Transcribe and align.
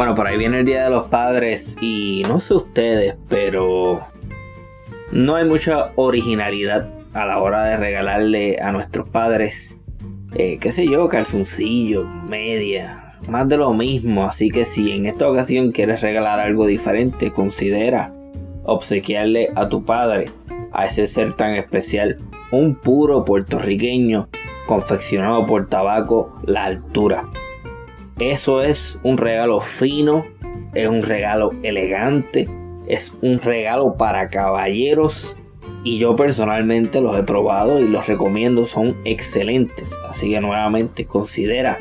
Bueno, 0.00 0.14
por 0.14 0.26
ahí 0.26 0.38
viene 0.38 0.60
el 0.60 0.64
Día 0.64 0.84
de 0.84 0.88
los 0.88 1.08
Padres 1.08 1.76
y 1.78 2.22
no 2.26 2.40
sé 2.40 2.54
ustedes, 2.54 3.16
pero 3.28 4.00
no 5.12 5.34
hay 5.34 5.44
mucha 5.44 5.92
originalidad 5.94 6.88
a 7.12 7.26
la 7.26 7.36
hora 7.36 7.64
de 7.64 7.76
regalarle 7.76 8.56
a 8.62 8.72
nuestros 8.72 9.06
padres, 9.10 9.76
eh, 10.34 10.56
qué 10.58 10.72
sé 10.72 10.88
yo, 10.88 11.06
calzoncillo, 11.10 12.06
media, 12.06 13.18
más 13.28 13.46
de 13.50 13.58
lo 13.58 13.74
mismo. 13.74 14.24
Así 14.24 14.48
que 14.48 14.64
si 14.64 14.90
en 14.90 15.04
esta 15.04 15.28
ocasión 15.28 15.70
quieres 15.70 16.00
regalar 16.00 16.40
algo 16.40 16.64
diferente, 16.64 17.30
considera 17.30 18.10
obsequiarle 18.64 19.50
a 19.54 19.68
tu 19.68 19.84
padre, 19.84 20.30
a 20.72 20.86
ese 20.86 21.06
ser 21.08 21.34
tan 21.34 21.56
especial, 21.56 22.20
un 22.50 22.74
puro 22.74 23.26
puertorriqueño 23.26 24.30
confeccionado 24.66 25.44
por 25.44 25.68
tabaco 25.68 26.40
La 26.46 26.64
Altura. 26.64 27.28
Eso 28.20 28.60
es 28.60 28.98
un 29.02 29.16
regalo 29.16 29.60
fino, 29.60 30.26
es 30.74 30.86
un 30.86 31.02
regalo 31.02 31.52
elegante, 31.62 32.50
es 32.86 33.14
un 33.22 33.40
regalo 33.40 33.94
para 33.94 34.28
caballeros 34.28 35.36
y 35.84 35.98
yo 35.98 36.16
personalmente 36.16 37.00
los 37.00 37.18
he 37.18 37.22
probado 37.22 37.80
y 37.80 37.88
los 37.88 38.06
recomiendo, 38.06 38.66
son 38.66 38.94
excelentes. 39.06 39.90
Así 40.06 40.28
que 40.28 40.40
nuevamente 40.42 41.06
considera 41.06 41.78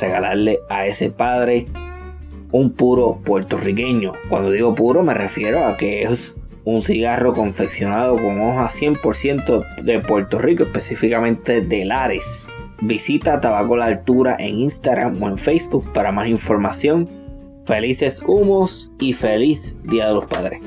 regalarle 0.00 0.58
a 0.68 0.88
ese 0.88 1.10
padre 1.10 1.66
un 2.50 2.72
puro 2.72 3.20
puertorriqueño. 3.24 4.12
Cuando 4.28 4.50
digo 4.50 4.74
puro 4.74 5.04
me 5.04 5.14
refiero 5.14 5.66
a 5.66 5.76
que 5.76 6.02
es 6.02 6.34
un 6.64 6.82
cigarro 6.82 7.32
confeccionado 7.32 8.16
con 8.16 8.40
hojas 8.40 8.74
100% 8.82 9.82
de 9.84 10.00
Puerto 10.00 10.40
Rico, 10.40 10.64
específicamente 10.64 11.60
de 11.60 11.84
Lares. 11.84 12.48
Visita 12.80 13.40
Tabaco 13.40 13.76
La 13.76 13.86
Altura 13.86 14.36
en 14.38 14.58
Instagram 14.58 15.22
o 15.22 15.28
en 15.28 15.38
Facebook 15.38 15.92
para 15.92 16.12
más 16.12 16.28
información. 16.28 17.08
Felices 17.64 18.22
humos 18.26 18.92
y 19.00 19.12
feliz 19.12 19.76
Día 19.82 20.08
de 20.08 20.14
los 20.14 20.26
Padres. 20.26 20.60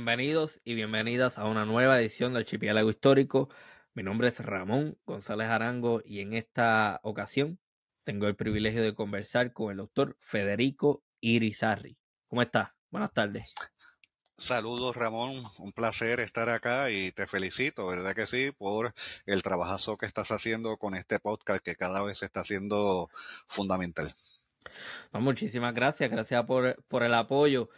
Bienvenidos 0.00 0.62
y 0.64 0.72
bienvenidas 0.72 1.36
a 1.36 1.44
una 1.44 1.66
nueva 1.66 2.00
edición 2.00 2.32
del 2.32 2.46
Chipiálago 2.46 2.88
Histórico. 2.88 3.50
Mi 3.92 4.02
nombre 4.02 4.28
es 4.28 4.38
Ramón 4.38 4.96
González 5.04 5.48
Arango 5.48 6.00
y 6.02 6.20
en 6.20 6.32
esta 6.32 7.00
ocasión 7.02 7.60
tengo 8.04 8.26
el 8.26 8.34
privilegio 8.34 8.82
de 8.82 8.94
conversar 8.94 9.52
con 9.52 9.72
el 9.72 9.76
doctor 9.76 10.16
Federico 10.18 11.04
Irizarri. 11.20 11.98
¿Cómo 12.28 12.40
estás? 12.40 12.70
Buenas 12.90 13.12
tardes. 13.12 13.54
Saludos 14.38 14.96
Ramón, 14.96 15.34
un 15.58 15.72
placer 15.72 16.18
estar 16.20 16.48
acá 16.48 16.90
y 16.90 17.12
te 17.12 17.26
felicito, 17.26 17.86
¿verdad 17.86 18.14
que 18.14 18.24
sí? 18.24 18.52
Por 18.52 18.94
el 19.26 19.42
trabajazo 19.42 19.98
que 19.98 20.06
estás 20.06 20.30
haciendo 20.30 20.78
con 20.78 20.94
este 20.94 21.18
podcast 21.18 21.62
que 21.62 21.76
cada 21.76 22.02
vez 22.02 22.22
está 22.22 22.42
siendo 22.42 23.10
fundamental. 23.46 24.10
muchísimas 25.12 25.74
gracias, 25.74 26.10
gracias 26.10 26.42
por, 26.46 26.82
por 26.84 27.02
el 27.02 27.12
apoyo. 27.12 27.68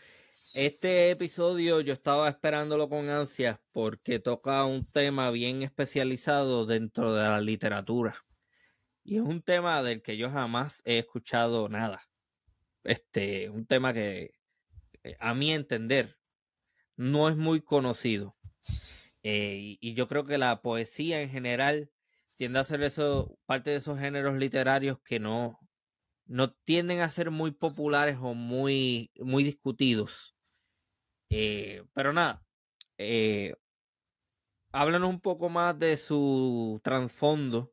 Este 0.54 1.10
episodio 1.10 1.82
yo 1.82 1.92
estaba 1.92 2.26
esperándolo 2.26 2.88
con 2.88 3.10
ansias 3.10 3.60
porque 3.70 4.18
toca 4.18 4.64
un 4.64 4.82
tema 4.82 5.30
bien 5.30 5.62
especializado 5.62 6.64
dentro 6.64 7.12
de 7.12 7.22
la 7.22 7.38
literatura. 7.42 8.16
Y 9.04 9.16
es 9.16 9.22
un 9.22 9.42
tema 9.42 9.82
del 9.82 10.00
que 10.00 10.16
yo 10.16 10.30
jamás 10.30 10.80
he 10.86 10.98
escuchado 10.98 11.68
nada. 11.68 12.08
Este, 12.82 13.50
un 13.50 13.66
tema 13.66 13.92
que 13.92 14.32
eh, 15.04 15.16
a 15.20 15.34
mi 15.34 15.52
entender 15.52 16.08
no 16.96 17.28
es 17.28 17.36
muy 17.36 17.60
conocido. 17.60 18.34
Eh, 19.22 19.76
y, 19.80 19.92
yo 19.92 20.08
creo 20.08 20.24
que 20.24 20.38
la 20.38 20.62
poesía 20.62 21.20
en 21.20 21.28
general 21.28 21.90
tiende 22.36 22.58
a 22.58 22.64
ser 22.64 22.82
eso, 22.82 23.38
parte 23.44 23.68
de 23.68 23.76
esos 23.76 23.98
géneros 23.98 24.38
literarios 24.38 24.98
que 25.04 25.20
no, 25.20 25.60
no 26.26 26.52
tienden 26.52 27.00
a 27.00 27.10
ser 27.10 27.30
muy 27.30 27.52
populares 27.52 28.16
o 28.20 28.34
muy, 28.34 29.10
muy 29.16 29.44
discutidos. 29.44 30.34
Eh, 31.30 31.84
pero 31.94 32.12
nada, 32.12 32.42
eh, 32.98 33.54
háblanos 34.72 35.10
un 35.10 35.20
poco 35.20 35.48
más 35.48 35.78
de 35.78 35.96
su 35.96 36.80
trasfondo 36.82 37.72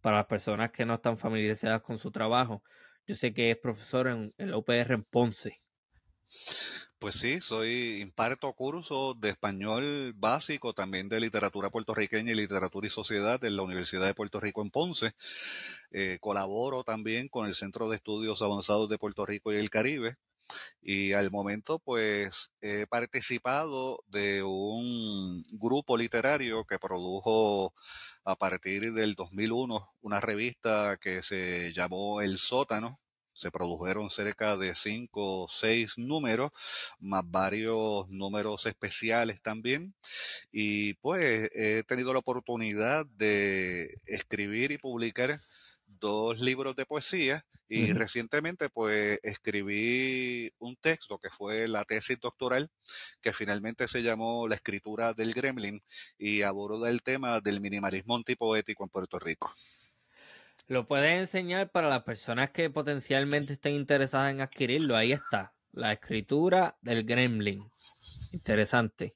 para 0.00 0.18
las 0.18 0.26
personas 0.26 0.70
que 0.70 0.84
no 0.84 0.94
están 0.94 1.18
familiarizadas 1.18 1.82
con 1.82 1.98
su 1.98 2.10
trabajo. 2.10 2.62
Yo 3.06 3.14
sé 3.14 3.34
que 3.34 3.50
es 3.50 3.58
profesor 3.58 4.08
en, 4.08 4.34
en 4.38 4.50
la 4.50 4.58
UPR 4.58 4.94
en 4.94 5.04
Ponce. 5.04 5.62
Pues 6.98 7.16
sí, 7.16 7.40
soy 7.40 8.00
imparto 8.00 8.52
cursos 8.54 9.20
de 9.20 9.28
español 9.30 10.14
básico, 10.16 10.72
también 10.72 11.08
de 11.08 11.20
literatura 11.20 11.70
puertorriqueña 11.70 12.32
y 12.32 12.34
literatura 12.34 12.86
y 12.86 12.90
sociedad 12.90 13.42
en 13.44 13.56
la 13.56 13.62
Universidad 13.62 14.06
de 14.06 14.14
Puerto 14.14 14.40
Rico 14.40 14.62
en 14.62 14.70
Ponce. 14.70 15.12
Eh, 15.90 16.18
colaboro 16.20 16.84
también 16.84 17.28
con 17.28 17.46
el 17.46 17.54
Centro 17.54 17.88
de 17.88 17.96
Estudios 17.96 18.42
Avanzados 18.42 18.88
de 18.88 18.98
Puerto 18.98 19.26
Rico 19.26 19.52
y 19.52 19.56
el 19.56 19.70
Caribe. 19.70 20.16
Y 20.82 21.12
al 21.12 21.30
momento, 21.30 21.80
pues, 21.80 22.52
he 22.60 22.86
participado 22.86 24.04
de 24.08 24.42
un 24.42 25.42
grupo 25.52 25.96
literario 25.96 26.64
que 26.64 26.78
produjo 26.78 27.74
a 28.24 28.36
partir 28.36 28.92
del 28.92 29.14
2001 29.14 29.94
una 30.00 30.20
revista 30.20 30.96
que 30.98 31.22
se 31.22 31.72
llamó 31.72 32.20
El 32.22 32.38
Sótano, 32.38 33.00
se 33.36 33.50
produjeron 33.50 34.10
cerca 34.10 34.56
de 34.56 34.74
cinco 34.74 35.44
o 35.44 35.48
seis 35.48 35.98
números, 35.98 36.50
más 36.98 37.22
varios 37.26 38.08
números 38.08 38.66
especiales 38.66 39.40
también. 39.42 39.94
Y 40.50 40.94
pues 40.94 41.50
he 41.54 41.82
tenido 41.84 42.12
la 42.12 42.20
oportunidad 42.20 43.06
de 43.06 43.94
escribir 44.06 44.72
y 44.72 44.78
publicar 44.78 45.40
dos 45.86 46.40
libros 46.40 46.76
de 46.76 46.86
poesía 46.86 47.44
y 47.68 47.92
recientemente 47.92 48.68
pues 48.70 49.18
escribí 49.22 50.52
un 50.58 50.76
texto 50.76 51.18
que 51.18 51.30
fue 51.30 51.68
la 51.68 51.84
tesis 51.84 52.18
doctoral 52.20 52.70
que 53.20 53.32
finalmente 53.32 53.88
se 53.88 54.02
llamó 54.02 54.46
La 54.48 54.54
escritura 54.54 55.14
del 55.14 55.34
gremlin 55.34 55.82
y 56.18 56.42
aborda 56.42 56.88
el 56.90 57.02
tema 57.02 57.40
del 57.40 57.60
minimalismo 57.60 58.16
antipoético 58.16 58.84
en 58.84 58.90
Puerto 58.90 59.18
Rico. 59.18 59.52
Lo 60.68 60.88
puedes 60.88 61.20
enseñar 61.20 61.70
para 61.70 61.88
las 61.88 62.02
personas 62.02 62.50
que 62.50 62.70
potencialmente 62.70 63.52
estén 63.52 63.74
interesadas 63.74 64.32
en 64.32 64.40
adquirirlo. 64.40 64.96
Ahí 64.96 65.12
está, 65.12 65.54
la 65.72 65.92
escritura 65.92 66.76
del 66.80 67.04
Gremlin. 67.04 67.62
Interesante. 68.32 69.14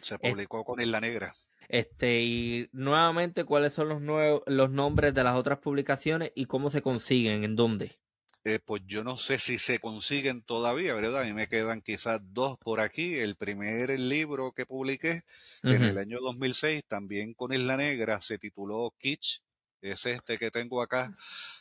Se 0.00 0.18
publicó 0.18 0.64
con 0.64 0.80
Isla 0.80 1.00
Negra. 1.00 1.32
Este, 1.68 2.22
y 2.22 2.68
nuevamente, 2.72 3.44
¿cuáles 3.44 3.74
son 3.74 3.88
los, 3.88 4.00
nuevos, 4.00 4.42
los 4.46 4.70
nombres 4.70 5.12
de 5.14 5.24
las 5.24 5.36
otras 5.36 5.58
publicaciones 5.58 6.32
y 6.34 6.46
cómo 6.46 6.70
se 6.70 6.80
consiguen? 6.80 7.44
¿En 7.44 7.56
dónde? 7.56 7.98
Eh, 8.44 8.60
pues 8.64 8.82
yo 8.86 9.02
no 9.02 9.16
sé 9.16 9.40
si 9.40 9.58
se 9.58 9.80
consiguen 9.80 10.40
todavía, 10.40 10.94
¿verdad? 10.94 11.22
A 11.22 11.24
mí 11.24 11.32
me 11.32 11.48
quedan 11.48 11.80
quizás 11.80 12.20
dos 12.22 12.58
por 12.60 12.78
aquí. 12.78 13.16
El 13.16 13.34
primer 13.34 13.98
libro 13.98 14.52
que 14.52 14.64
publiqué 14.64 15.22
en 15.64 15.82
el 15.82 15.98
año 15.98 16.20
2006, 16.20 16.84
también 16.86 17.34
con 17.34 17.52
Isla 17.52 17.76
Negra, 17.76 18.20
se 18.20 18.38
tituló 18.38 18.94
Kitsch, 18.98 19.40
es 19.80 20.06
este 20.06 20.38
que 20.38 20.50
tengo 20.50 20.82
acá, 20.82 21.14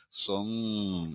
son 0.10 1.14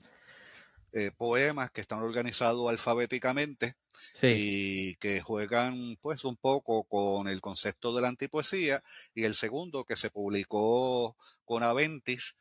eh, 0.92 1.12
poemas 1.16 1.70
que 1.70 1.80
están 1.80 2.02
organizados 2.02 2.68
alfabéticamente 2.68 3.76
y 4.22 4.96
que 4.96 5.20
juegan 5.20 5.96
pues 6.00 6.24
un 6.24 6.36
poco 6.36 6.82
con 6.84 7.28
el 7.28 7.40
concepto 7.40 7.94
de 7.94 8.02
la 8.02 8.08
antipoesía. 8.08 8.82
Y 9.14 9.24
el 9.24 9.34
segundo 9.34 9.84
que 9.84 9.96
se 9.96 10.10
publicó 10.10 11.16
con 11.44 11.62
Aventis, 11.62 12.36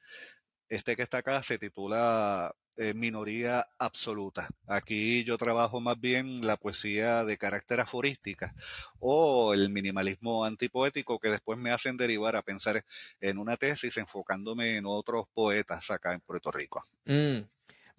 este 0.68 0.96
que 0.96 1.04
está 1.04 1.20
acá 1.20 1.44
se 1.44 1.60
titula 1.60 2.56
eh, 2.80 2.94
minoría 2.94 3.66
absoluta. 3.78 4.48
Aquí 4.66 5.26
yo 5.26 5.38
trabajo 5.38 5.82
más 5.82 6.00
bien 6.00 6.48
la 6.48 6.56
poesía 6.56 7.26
de 7.26 7.38
carácter 7.38 7.82
aforística 7.82 8.56
o 9.00 9.54
el 9.54 9.70
minimalismo 9.70 10.46
antipoético 10.46 11.20
que 11.20 11.28
después 11.28 11.60
me 11.60 11.72
hacen 11.72 11.98
derivar 11.98 12.38
a 12.38 12.42
pensar 12.42 12.86
en 13.20 13.38
una 13.38 13.58
tesis 13.58 13.98
enfocándome 13.98 14.78
en 14.78 14.86
otros 14.86 15.26
poetas 15.34 15.92
acá 15.92 16.14
en 16.14 16.22
Puerto 16.22 16.52
Rico. 16.52 16.82
Mm. 17.04 17.40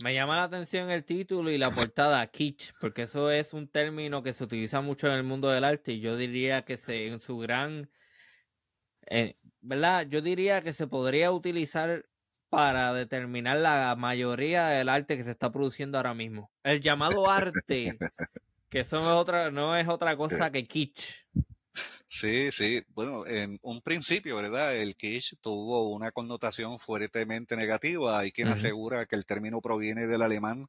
Me 0.02 0.14
llama 0.14 0.38
la 0.38 0.44
atención 0.44 0.90
el 0.90 1.04
título 1.04 1.50
y 1.50 1.58
la 1.58 1.70
portada, 1.70 2.26
kitsch, 2.26 2.72
porque 2.80 3.02
eso 3.02 3.30
es 3.30 3.52
un 3.52 3.68
término 3.68 4.22
que 4.22 4.32
se 4.32 4.44
utiliza 4.44 4.80
mucho 4.80 5.08
en 5.08 5.12
el 5.12 5.24
mundo 5.24 5.50
del 5.50 5.64
arte 5.64 5.92
y 5.92 6.00
yo 6.00 6.16
diría 6.16 6.64
que 6.64 6.78
se, 6.78 7.08
en 7.08 7.20
su 7.20 7.36
gran, 7.36 7.90
eh, 9.10 9.34
¿verdad? 9.60 10.06
Yo 10.08 10.22
diría 10.22 10.62
que 10.62 10.72
se 10.72 10.86
podría 10.86 11.32
utilizar 11.32 12.06
para 12.50 12.92
determinar 12.92 13.56
la 13.58 13.94
mayoría 13.96 14.66
del 14.66 14.88
arte 14.88 15.16
que 15.16 15.24
se 15.24 15.30
está 15.30 15.50
produciendo 15.50 15.96
ahora 15.96 16.14
mismo. 16.14 16.50
El 16.64 16.80
llamado 16.80 17.30
arte, 17.30 17.96
que 18.68 18.80
eso 18.80 18.96
no 18.96 19.06
es 19.06 19.12
otra, 19.12 19.50
no 19.50 19.76
es 19.76 19.88
otra 19.88 20.16
cosa 20.16 20.50
que 20.50 20.64
kitsch. 20.64 21.24
Sí, 22.12 22.50
sí. 22.50 22.82
Bueno, 22.88 23.24
en 23.24 23.60
un 23.62 23.80
principio, 23.82 24.34
¿verdad? 24.34 24.76
El 24.76 24.96
kitsch 24.96 25.36
tuvo 25.40 25.90
una 25.90 26.10
connotación 26.10 26.80
fuertemente 26.80 27.56
negativa. 27.56 28.18
Hay 28.18 28.32
quien 28.32 28.48
asegura 28.48 29.06
que 29.06 29.14
el 29.14 29.24
término 29.24 29.60
proviene 29.60 30.08
del 30.08 30.22
alemán 30.22 30.68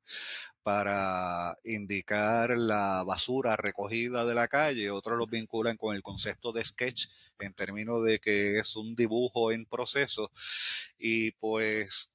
para 0.61 1.55
indicar 1.63 2.55
la 2.57 3.03
basura 3.03 3.55
recogida 3.57 4.23
de 4.23 4.35
la 4.35 4.47
calle. 4.47 4.91
Otros 4.91 5.17
lo 5.17 5.25
vinculan 5.25 5.77
con 5.77 5.95
el 5.95 6.03
concepto 6.03 6.51
de 6.51 6.63
sketch 6.63 7.07
en 7.39 7.53
términos 7.53 8.03
de 8.03 8.19
que 8.19 8.59
es 8.59 8.75
un 8.75 8.95
dibujo 8.95 9.51
en 9.51 9.65
proceso. 9.65 10.31
Y 10.99 11.31
pues 11.31 12.11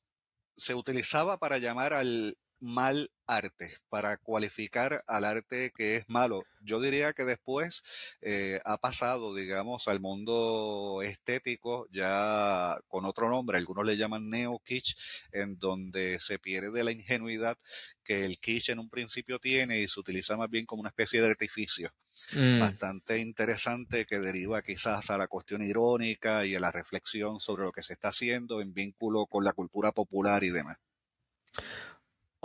se 0.56 0.74
utilizaba 0.74 1.38
para 1.38 1.58
llamar 1.58 1.92
al 1.94 2.38
mal 2.60 3.10
arte, 3.26 3.68
para 3.88 4.16
cualificar 4.18 5.02
al 5.06 5.24
arte 5.24 5.72
que 5.74 5.96
es 5.96 6.04
malo. 6.08 6.44
Yo 6.60 6.80
diría 6.80 7.12
que 7.12 7.24
después 7.24 7.82
eh, 8.22 8.60
ha 8.64 8.78
pasado, 8.78 9.34
digamos, 9.34 9.88
al 9.88 10.00
mundo 10.00 11.00
estético 11.02 11.86
ya 11.90 12.78
con 12.88 13.04
otro 13.04 13.28
nombre, 13.28 13.58
algunos 13.58 13.84
le 13.84 13.96
llaman 13.96 14.30
neo 14.30 14.60
kitsch, 14.64 14.96
en 15.32 15.58
donde 15.58 16.18
se 16.20 16.38
pierde 16.38 16.84
la 16.84 16.92
ingenuidad 16.92 17.58
que 18.04 18.24
el 18.24 18.38
kitsch 18.38 18.70
en 18.70 18.78
un 18.78 18.88
principio 18.88 19.38
tiene 19.38 19.80
y 19.80 19.88
se 19.88 20.00
utiliza 20.00 20.36
más 20.36 20.48
bien 20.48 20.66
como 20.66 20.80
una 20.80 20.90
especie 20.90 21.20
de 21.20 21.28
artificio. 21.28 21.90
Mm. 22.34 22.60
Bastante 22.60 23.18
interesante 23.18 24.06
que 24.06 24.20
deriva 24.20 24.62
quizás 24.62 25.10
a 25.10 25.18
la 25.18 25.26
cuestión 25.26 25.62
irónica 25.62 26.46
y 26.46 26.54
a 26.54 26.60
la 26.60 26.72
reflexión 26.72 27.40
sobre 27.40 27.64
lo 27.64 27.72
que 27.72 27.82
se 27.82 27.92
está 27.92 28.08
haciendo 28.08 28.60
en 28.60 28.72
vínculo 28.72 29.26
con 29.26 29.44
la 29.44 29.52
cultura 29.52 29.92
popular 29.92 30.44
y 30.44 30.50
demás. 30.50 30.76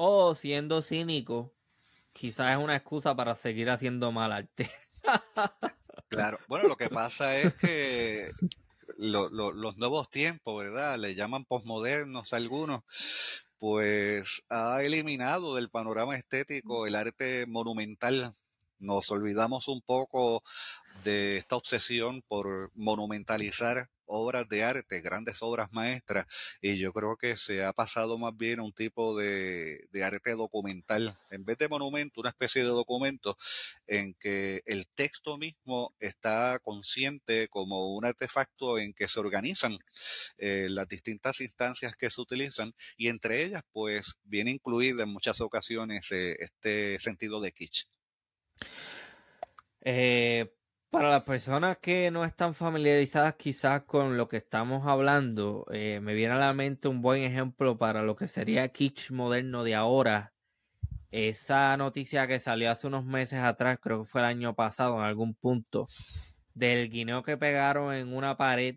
O 0.03 0.33
siendo 0.33 0.81
cínico, 0.81 1.51
quizás 2.15 2.57
es 2.57 2.63
una 2.63 2.75
excusa 2.75 3.15
para 3.15 3.36
seguir 3.36 3.69
haciendo 3.69 4.12
mal 4.12 4.31
arte. 4.31 4.68
claro, 6.09 6.39
bueno, 6.48 6.68
lo 6.68 6.75
que 6.75 6.89
pasa 6.89 7.38
es 7.38 7.53
que 7.53 8.31
los 8.98 9.77
nuevos 9.77 10.09
tiempos, 10.09 10.57
¿verdad? 10.57 10.98
Le 10.98 11.13
llaman 11.13 11.45
posmodernos 11.45 12.33
algunos, 12.33 12.81
pues 13.59 14.42
ha 14.50 14.81
eliminado 14.81 15.53
del 15.53 15.69
panorama 15.69 16.18
estético 16.18 16.88
el 16.88 16.95
arte 16.95 17.45
monumental. 17.45 18.33
Nos 18.80 19.12
olvidamos 19.12 19.68
un 19.68 19.81
poco 19.81 20.42
de 21.03 21.38
esta 21.38 21.57
obsesión 21.57 22.24
por 22.27 22.71
monumentalizar 22.74 23.88
obras 24.11 24.47
de 24.49 24.63
arte, 24.63 25.01
grandes 25.01 25.41
obras 25.41 25.71
maestras, 25.71 26.25
y 26.61 26.77
yo 26.77 26.93
creo 26.93 27.15
que 27.17 27.37
se 27.37 27.63
ha 27.63 27.73
pasado 27.73 28.17
más 28.17 28.35
bien 28.35 28.59
un 28.59 28.73
tipo 28.73 29.17
de, 29.17 29.87
arte 30.03 30.31
documental, 30.35 31.17
en 31.29 31.45
vez 31.45 31.57
de 31.57 31.69
monumento, 31.69 32.21
una 32.21 32.29
especie 32.29 32.63
de 32.63 32.69
documento 32.69 33.37
en 33.87 34.13
que 34.15 34.61
el 34.65 34.87
texto 34.87 35.37
mismo 35.37 35.95
está 35.99 36.59
consciente 36.59 37.47
como 37.47 37.95
un 37.95 38.05
artefacto 38.05 38.79
en 38.79 38.93
que 38.93 39.07
se 39.07 39.19
organizan 39.19 39.77
eh, 40.37 40.67
las 40.69 40.87
distintas 40.87 41.39
instancias 41.41 41.95
que 41.95 42.09
se 42.09 42.21
utilizan 42.21 42.73
y 42.97 43.07
entre 43.07 43.43
ellas 43.43 43.63
pues 43.71 44.19
viene 44.23 44.51
incluida 44.51 45.03
en 45.03 45.09
muchas 45.09 45.41
ocasiones 45.41 46.11
eh, 46.11 46.35
este 46.39 46.99
sentido 46.99 47.41
de 47.41 47.51
kitsch. 47.51 47.85
Eh, 49.83 50.53
para 50.91 51.09
las 51.09 51.23
personas 51.23 51.77
que 51.77 52.11
no 52.11 52.25
están 52.25 52.53
familiarizadas 52.53 53.35
quizás 53.35 53.83
con 53.85 54.17
lo 54.17 54.27
que 54.27 54.38
estamos 54.38 54.85
hablando, 54.85 55.65
eh, 55.71 56.01
me 56.01 56.13
viene 56.13 56.33
a 56.33 56.38
la 56.38 56.53
mente 56.53 56.89
un 56.89 57.01
buen 57.01 57.23
ejemplo 57.23 57.77
para 57.77 58.03
lo 58.03 58.17
que 58.17 58.27
sería 58.27 58.67
kitsch 58.67 59.09
moderno 59.11 59.63
de 59.63 59.73
ahora. 59.73 60.33
Esa 61.09 61.75
noticia 61.77 62.27
que 62.27 62.41
salió 62.41 62.69
hace 62.69 62.88
unos 62.88 63.05
meses 63.05 63.39
atrás, 63.39 63.79
creo 63.81 64.03
que 64.03 64.09
fue 64.09 64.21
el 64.21 64.27
año 64.27 64.53
pasado 64.53 64.97
en 64.97 65.03
algún 65.03 65.33
punto, 65.33 65.88
del 66.53 66.89
guineo 66.89 67.23
que 67.23 67.38
pegaron 67.38 67.93
en 67.93 68.13
una 68.13 68.35
pared 68.35 68.75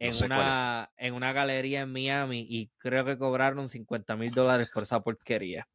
en, 0.00 0.12
una, 0.24 0.90
en 0.96 1.14
una 1.14 1.32
galería 1.32 1.82
en 1.82 1.92
Miami 1.92 2.46
y 2.48 2.70
creo 2.78 3.04
que 3.04 3.16
cobraron 3.16 3.68
50 3.68 4.16
mil 4.16 4.32
dólares 4.32 4.70
por 4.72 4.82
esa 4.82 5.00
porquería. 5.00 5.68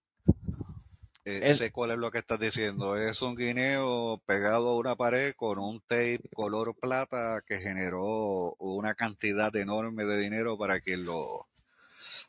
Eh, 1.26 1.54
sé 1.54 1.72
cuál 1.72 1.92
es 1.92 1.98
lo 1.98 2.12
que 2.12 2.18
estás 2.18 2.40
diciendo. 2.40 2.98
Es 2.98 3.22
un 3.22 3.36
guineo 3.36 4.22
pegado 4.26 4.70
a 4.70 4.78
una 4.78 4.96
pared 4.96 5.34
con 5.36 5.58
un 5.58 5.80
tape 5.80 6.22
color 6.34 6.76
plata 6.78 7.42
que 7.46 7.60
generó 7.60 8.56
una 8.60 8.94
cantidad 8.94 9.56
enorme 9.56 10.04
de 10.04 10.18
dinero 10.18 10.58
para 10.58 10.82
quien 10.82 11.06
lo, 11.06 11.48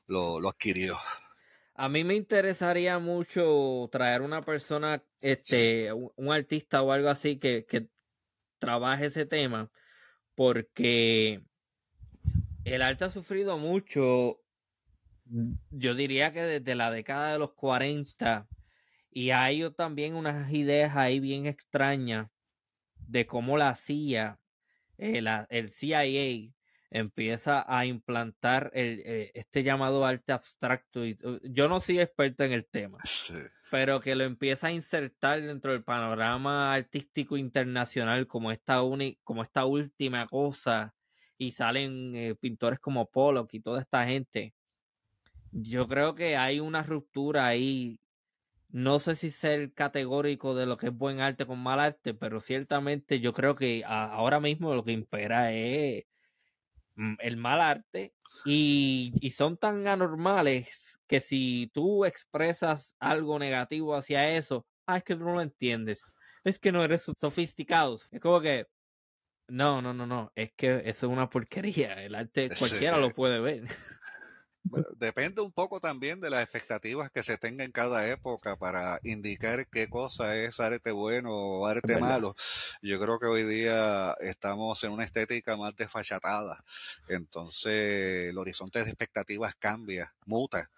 lo, 0.07 0.49
adquirió. 0.49 0.97
A 1.75 1.89
mí 1.89 2.05
me 2.05 2.15
interesaría 2.15 3.01
mucho 3.01 3.89
traer 3.91 4.23
una 4.23 4.43
persona, 4.43 5.03
este, 5.21 5.93
un, 5.93 6.33
artista 6.33 6.81
o 6.83 6.93
algo 6.93 7.09
así 7.09 7.39
que, 7.39 7.65
que 7.65 7.89
trabaje 8.61 9.07
ese 9.07 9.27
tema, 9.27 9.73
porque 10.37 11.43
el 12.65 12.81
arte 12.81 13.07
ha 13.07 13.11
sufrido 13.11 13.59
mucho, 13.59 14.41
yo 15.71 15.95
diría 15.95 16.33
que 16.33 16.43
desde 16.43 16.77
la 16.77 16.93
década 16.93 17.33
de 17.33 17.41
los 17.41 17.55
40 17.55 18.47
y 19.15 19.31
hay 19.31 19.71
también 19.71 20.17
unas 20.17 20.53
ideas 20.53 20.97
ahí 20.97 21.21
bien 21.21 21.47
extrañas 21.47 22.29
de 22.97 23.27
cómo 23.27 23.57
la 23.57 23.77
CIA, 23.77 24.41
eh, 24.99 25.23
el 25.51 25.71
CIA, 25.71 26.53
empieza 26.91 27.65
a 27.67 27.87
implantar 27.87 28.73
el, 28.75 29.03
eh, 29.05 29.31
este 29.35 29.63
llamado 29.63 30.05
arte 30.05 30.33
abstracto. 30.33 31.07
Y, 31.07 31.17
uh, 31.23 31.39
yo 31.45 31.69
no 31.69 31.79
soy 31.79 32.01
experto 32.01 32.43
en 32.43 32.53
el 32.53 32.67
tema, 32.67 32.99
pero 33.71 34.01
que 34.01 34.17
lo 34.17 34.25
empieza 34.25 34.67
a 34.67 34.73
insertar 34.73 35.41
dentro 35.43 35.71
del 35.71 35.85
panorama 35.85 36.75
artístico 36.75 37.37
internacional 37.37 38.27
como 38.27 38.51
esta, 38.51 38.81
como 39.23 39.43
esta 39.43 39.65
última 39.65 40.27
cosa. 40.27 40.93
Y 41.39 41.53
salen 41.53 42.17
eh, 42.17 42.35
pintores 42.35 42.81
como 42.81 43.09
Pollock 43.11 43.55
y 43.55 43.61
toda 43.61 43.81
esta 43.81 44.07
gente. 44.07 44.55
Yo 45.53 45.87
creo 45.87 46.17
que 46.17 46.37
hay 46.37 46.59
una 46.59 46.83
ruptura 46.83 47.47
ahí 47.47 48.01
no 48.75 48.99
sé 48.99 49.15
si 49.15 49.31
ser 49.31 49.73
categórico 49.73 50.57
de 50.57 50.67
lo 50.67 50.77
que 50.77 50.89
es 50.89 50.93
buen 50.93 51.21
arte 51.21 51.47
con 51.47 51.61
mal 51.61 51.79
arte, 51.79 52.13
pero 52.13 52.41
ciertamente 52.41 53.21
yo 53.21 53.33
creo 53.33 53.55
que 53.55 53.85
ahora 53.87 54.41
mismo 54.41 54.75
lo 54.75 54.83
que 54.83 54.91
impera 54.91 55.53
es 55.53 56.07
mm, 56.97 57.15
el 57.21 57.37
mal 57.37 57.61
arte 57.61 58.15
y, 58.45 59.31
son 59.31 59.59
tan 59.59 59.87
anormales 59.87 60.99
que 61.07 61.21
si 61.21 61.71
tú 61.73 62.05
expresas 62.05 62.97
algo 62.99 63.39
negativo 63.39 63.95
hacia 63.95 64.31
eso, 64.31 64.67
ah, 64.87 64.97
es 64.97 65.05
que 65.05 65.15
tú 65.15 65.23
no 65.23 65.35
lo 65.35 65.43
entiendes, 65.43 66.11
es 66.43 66.59
que 66.59 66.73
no 66.73 66.83
eres 66.83 67.09
sofisticado, 67.17 67.95
es 68.11 68.21
como 68.21 68.41
que 68.41 68.67
no, 69.47 69.83
no, 69.83 69.95
no, 69.95 70.05
no, 70.05 70.33
es 70.35 70.53
que 70.57 70.79
eso 70.79 71.07
es 71.07 71.13
una 71.13 71.31
porquería, 71.31 72.03
el 72.03 72.17
arte 72.17 72.49
cualquiera 72.59 72.99
lo 72.99 73.11
puede 73.11 73.39
ver. 73.39 73.69
Depende 74.97 75.43
un 75.43 75.53
poco 75.53 75.79
también 75.81 76.21
de 76.21 76.31
las 76.31 76.43
expectativas 76.43 77.11
que 77.11 77.23
se 77.23 77.37
tenga 77.39 77.65
en 77.65 77.73
cada 77.73 78.09
época 78.09 78.57
para 78.57 78.99
indicar 79.05 79.69
qué 79.69 79.89
cosa 79.89 80.37
es 80.37 80.59
arte 80.59 80.91
bueno 80.93 81.31
o 81.33 81.67
arte 81.67 81.99
malo. 81.99 82.35
Yo 82.83 82.99
creo 82.99 83.19
que 83.19 83.27
hoy 83.27 83.45
día 83.45 84.15
estamos 84.21 84.83
en 84.85 84.93
una 84.93 85.05
estética 85.05 85.57
más 85.57 85.77
desfachatada. 85.77 86.65
Entonces 87.09 88.31
el 88.31 88.39
horizonte 88.39 88.83
de 88.83 88.91
expectativas 88.91 89.55
cambia, 89.57 90.15
muta 90.25 90.71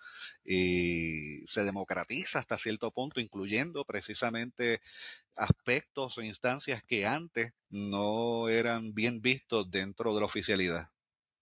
y 0.45 1.47
se 1.47 1.65
democratiza 1.65 2.39
hasta 2.41 2.59
cierto 2.59 2.91
punto, 2.91 3.21
incluyendo 3.21 3.85
precisamente 3.85 4.81
aspectos 5.37 6.19
o 6.19 6.23
instancias 6.23 6.83
que 6.83 7.07
antes 7.07 7.53
no 7.71 8.49
eran 8.49 8.95
bien 8.95 9.21
vistos 9.21 9.71
dentro 9.71 10.15
de 10.15 10.21
la 10.21 10.27
oficialidad. 10.27 10.91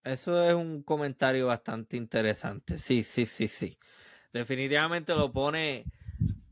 Eso 0.04 0.44
es 0.44 0.54
un 0.54 0.82
comentario 0.82 1.46
bastante 1.46 1.96
interesante. 1.96 2.76
Sí, 2.76 3.02
sí, 3.02 3.24
sí, 3.24 3.48
sí. 3.48 3.74
Definitivamente 4.34 5.14
lo 5.14 5.32
pone. 5.32 5.86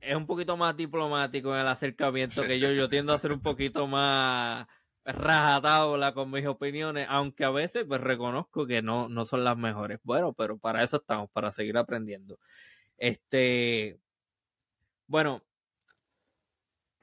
Es 0.01 0.17
un 0.17 0.27
poquito 0.27 0.57
más 0.57 0.75
diplomático 0.75 1.55
en 1.55 1.61
el 1.61 1.69
acercamiento 1.69 2.43
que 2.47 2.59
yo. 2.59 2.73
Yo 2.73 2.89
tiendo 2.89 3.13
a 3.13 3.19
ser 3.19 3.31
un 3.31 3.43
poquito 3.43 3.87
más 3.87 4.67
rajatabla 5.05 6.15
con 6.15 6.31
mis 6.31 6.47
opiniones, 6.47 7.07
aunque 7.11 7.45
a 7.45 7.51
veces 7.51 7.85
pues 7.87 8.01
reconozco 8.01 8.67
que 8.67 8.81
no, 8.81 9.11
no 9.11 9.27
son 9.27 9.45
las 9.45 9.59
mejores. 9.59 10.01
Bueno, 10.03 10.33
pero 10.33 10.59
para 10.59 10.83
eso 10.83 10.97
estamos, 10.97 11.31
para 11.31 11.53
seguir 11.53 11.77
aprendiendo. 11.77 12.39
Este. 12.97 14.01
Bueno, 15.07 15.43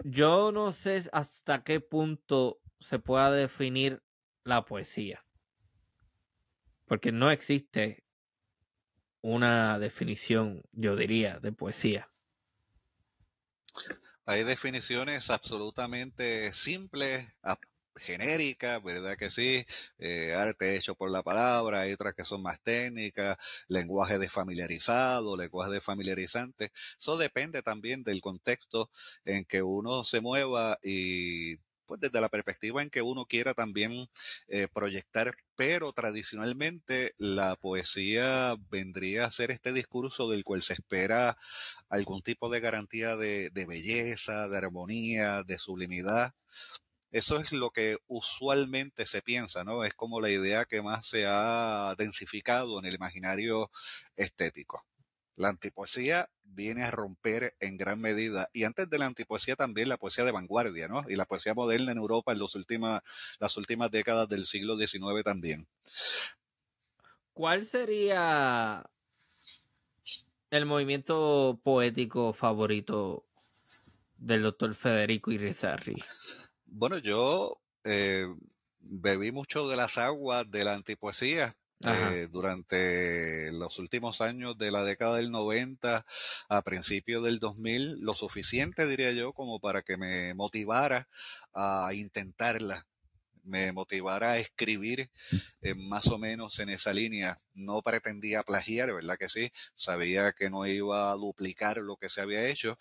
yo 0.04 0.52
no 0.52 0.72
sé 0.72 1.04
hasta 1.12 1.64
qué 1.64 1.80
punto 1.80 2.60
se 2.80 2.98
pueda 2.98 3.32
definir 3.32 4.02
la 4.46 4.66
poesía 4.66 5.24
porque 6.90 7.12
no 7.12 7.30
existe 7.30 8.04
una 9.22 9.78
definición, 9.78 10.64
yo 10.72 10.96
diría, 10.96 11.40
de 11.40 11.52
poesía. 11.52 12.12
Hay 14.26 14.44
definiciones 14.44 15.30
absolutamente 15.30 16.52
simples, 16.52 17.28
genéricas, 17.96 18.82
¿verdad 18.82 19.18
que 19.18 19.30
sí? 19.30 19.64
Eh, 20.00 20.34
arte 20.34 20.76
hecho 20.76 20.96
por 20.96 21.12
la 21.12 21.22
palabra, 21.22 21.82
hay 21.82 21.94
otras 21.94 22.16
que 22.16 22.26
son 22.26 22.42
más 22.42 22.60
técnicas, 22.62 23.38
lenguaje 23.68 24.18
desfamiliarizado, 24.18 25.38
lenguaje 25.38 25.74
desfamiliarizante. 25.74 26.72
Eso 26.98 27.18
depende 27.18 27.62
también 27.62 28.04
del 28.04 28.20
contexto 28.20 28.90
en 29.26 29.46
que 29.46 29.62
uno 29.62 30.04
se 30.04 30.22
mueva 30.22 30.80
y 30.82 31.58
pues 31.90 32.00
desde 32.00 32.22
la 32.22 32.30
perspectiva 32.30 32.84
en 32.84 32.92
que 32.92 33.02
uno 33.02 33.26
quiera 33.26 33.56
también 33.56 34.08
eh, 34.48 34.68
proyectar, 34.72 35.34
pero 35.56 35.92
tradicionalmente 35.92 37.16
la 37.18 37.56
poesía 37.56 38.56
vendría 38.70 39.26
a 39.26 39.32
ser 39.32 39.50
este 39.50 39.74
discurso 39.74 40.30
del 40.30 40.44
cual 40.44 40.62
se 40.62 40.74
espera 40.74 41.36
algún 41.90 42.22
tipo 42.22 42.50
de 42.52 42.60
garantía 42.60 43.16
de, 43.16 43.50
de 43.50 43.66
belleza, 43.66 44.48
de 44.48 44.58
armonía, 44.58 45.42
de 45.44 45.58
sublimidad. 45.58 46.36
Eso 47.12 47.40
es 47.40 47.52
lo 47.52 47.72
que 47.72 47.98
usualmente 48.08 49.08
se 49.08 49.24
piensa, 49.24 49.64
¿no? 49.64 49.84
Es 49.84 49.96
como 49.96 50.22
la 50.22 50.30
idea 50.30 50.66
que 50.66 50.84
más 50.84 51.08
se 51.08 51.26
ha 51.28 51.96
densificado 51.98 52.78
en 52.78 52.86
el 52.86 52.94
imaginario 52.94 53.72
estético. 54.16 54.86
La 55.40 55.48
antipoesía 55.48 56.30
viene 56.44 56.84
a 56.84 56.92
romper 56.92 57.56
en 57.62 57.78
gran 57.78 58.02
medida, 58.02 58.50
y 58.52 58.66
antes 58.66 58.90
de 58.90 59.00
la 59.00 59.06
antipoesía 59.06 59.56
también 59.56 59.88
la 59.88 59.96
poesía 59.96 60.26
de 60.26 60.34
vanguardia, 60.34 60.90
¿no? 60.90 61.06
Y 61.08 61.16
la 61.16 61.24
poesía 61.24 61.54
moderna 61.54 61.94
en 61.94 61.98
Europa 61.98 62.34
en 62.34 62.40
los 62.40 62.56
últimas, 62.56 63.02
las 63.40 63.56
últimas 63.56 63.90
décadas 63.90 64.28
del 64.28 64.46
siglo 64.46 64.76
XIX 64.76 65.24
también. 65.24 65.66
¿Cuál 67.32 67.66
sería 67.66 68.84
el 70.50 70.66
movimiento 70.66 71.58
poético 71.64 72.34
favorito 72.34 73.26
del 74.18 74.44
doctor 74.44 74.76
Federico 74.76 75.32
Irizarry? 75.32 76.04
Bueno, 76.66 76.98
yo 76.98 77.62
eh, 77.86 78.28
bebí 78.92 79.32
mucho 79.32 79.70
de 79.70 79.78
las 79.78 79.98
aguas 79.98 80.52
de 80.52 80.66
la 80.66 80.74
antipoesía 80.74 81.56
eh, 81.86 82.28
durante 82.32 83.52
los 83.54 83.80
últimos 83.80 84.22
años 84.22 84.58
de 84.58 84.72
la 84.72 84.84
década 84.84 85.18
del 85.18 85.32
90 85.32 86.06
a 86.50 86.62
principios 86.62 87.24
del 87.24 87.40
2000, 87.40 88.00
lo 88.00 88.14
suficiente, 88.16 88.86
diría 88.88 89.12
yo, 89.12 89.34
como 89.34 89.60
para 89.60 89.82
que 89.82 89.98
me 89.98 90.34
motivara 90.34 91.08
a 91.54 91.92
intentarla 91.94 92.86
me 93.44 93.72
motivara 93.72 94.34
a 94.34 94.38
escribir 94.38 95.10
eh, 95.62 95.74
más 95.76 96.08
o 96.08 96.18
menos 96.18 96.60
en 96.60 96.70
esa 96.70 96.94
línea. 96.94 97.38
No 97.54 97.82
pretendía 97.82 98.44
plagiar, 98.44 98.94
¿verdad 98.94 99.18
que 99.18 99.30
sí? 99.30 99.52
Sabía 99.74 100.32
que 100.34 100.50
no 100.50 100.66
iba 100.68 101.12
a 101.12 101.16
duplicar 101.16 101.78
lo 101.78 101.96
que 101.98 102.10
se 102.10 102.22
había 102.22 102.48
hecho. 102.48 102.78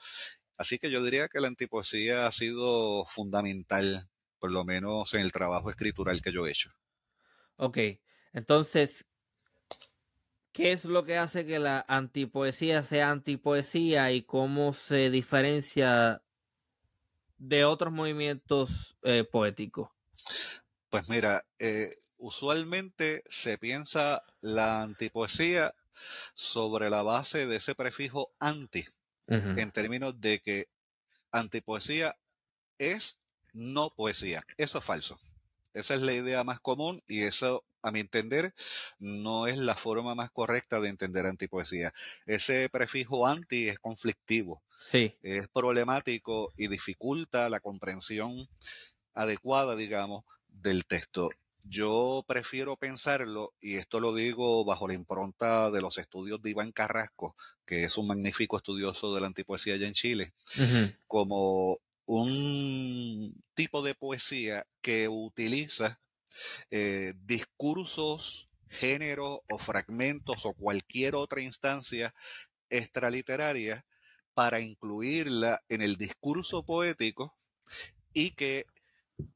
Así 0.56 0.78
que 0.78 0.90
yo 0.90 1.02
diría 1.02 1.28
que 1.28 1.40
la 1.40 1.48
antipoesía 1.48 2.26
ha 2.26 2.32
sido 2.32 3.06
fundamental, 3.06 4.10
por 4.38 4.52
lo 4.52 4.64
menos 4.64 5.14
en 5.14 5.22
el 5.22 5.32
trabajo 5.32 5.70
escritural 5.70 6.20
que 6.20 6.32
yo 6.32 6.46
he 6.46 6.50
hecho. 6.50 6.70
Ok, 7.56 7.78
entonces, 8.32 9.04
¿qué 10.52 10.72
es 10.72 10.84
lo 10.84 11.04
que 11.04 11.18
hace 11.18 11.46
que 11.46 11.58
la 11.58 11.84
antipoesía 11.88 12.82
sea 12.82 13.10
antipoesía 13.10 14.12
y 14.12 14.22
cómo 14.22 14.72
se 14.72 15.10
diferencia 15.10 16.22
de 17.38 17.64
otros 17.64 17.92
movimientos 17.92 18.96
eh, 19.02 19.24
poéticos? 19.24 19.90
Pues 20.90 21.08
mira, 21.08 21.44
eh, 21.58 21.90
usualmente 22.18 23.22
se 23.28 23.58
piensa 23.58 24.22
la 24.40 24.82
antipoesía 24.82 25.74
sobre 26.34 26.90
la 26.90 27.02
base 27.02 27.46
de 27.46 27.56
ese 27.56 27.74
prefijo 27.74 28.32
anti, 28.38 28.84
en 29.26 29.70
términos 29.72 30.18
de 30.20 30.40
que 30.40 30.68
antipoesía 31.32 32.16
es 32.78 33.20
no 33.52 33.90
poesía. 33.90 34.42
Eso 34.56 34.78
es 34.78 34.84
falso. 34.84 35.18
Esa 35.74 35.94
es 35.94 36.00
la 36.00 36.12
idea 36.12 36.44
más 36.44 36.60
común 36.60 37.02
y 37.06 37.22
eso 37.22 37.64
a 37.82 37.90
mi 37.90 38.00
entender, 38.00 38.54
no 38.98 39.46
es 39.46 39.56
la 39.56 39.76
forma 39.76 40.14
más 40.14 40.30
correcta 40.30 40.80
de 40.80 40.88
entender 40.88 41.26
antipoesía. 41.26 41.92
Ese 42.26 42.68
prefijo 42.68 43.26
anti 43.26 43.68
es 43.68 43.78
conflictivo, 43.78 44.62
sí. 44.90 45.16
es 45.22 45.48
problemático 45.48 46.52
y 46.56 46.68
dificulta 46.68 47.48
la 47.48 47.60
comprensión 47.60 48.48
adecuada, 49.14 49.76
digamos, 49.76 50.24
del 50.48 50.86
texto. 50.86 51.30
Yo 51.64 52.24
prefiero 52.26 52.76
pensarlo, 52.76 53.52
y 53.60 53.76
esto 53.76 54.00
lo 54.00 54.14
digo 54.14 54.64
bajo 54.64 54.86
la 54.86 54.94
impronta 54.94 55.70
de 55.70 55.80
los 55.80 55.98
estudios 55.98 56.40
de 56.40 56.50
Iván 56.50 56.72
Carrasco, 56.72 57.36
que 57.66 57.84
es 57.84 57.98
un 57.98 58.06
magnífico 58.06 58.56
estudioso 58.56 59.14
de 59.14 59.20
la 59.20 59.26
antipoesía 59.26 59.74
allá 59.74 59.88
en 59.88 59.92
Chile, 59.92 60.34
como 61.06 61.78
un 62.06 63.42
tipo 63.54 63.82
de 63.82 63.94
poesía 63.94 64.66
que 64.80 65.08
utiliza 65.08 66.00
eh, 66.70 67.14
discursos, 67.24 68.48
géneros 68.68 69.40
o 69.48 69.58
fragmentos 69.58 70.44
o 70.44 70.54
cualquier 70.54 71.14
otra 71.14 71.40
instancia 71.40 72.14
extraliteraria 72.70 73.84
para 74.34 74.60
incluirla 74.60 75.60
en 75.68 75.82
el 75.82 75.96
discurso 75.96 76.64
poético 76.64 77.34
y 78.12 78.32
que 78.32 78.66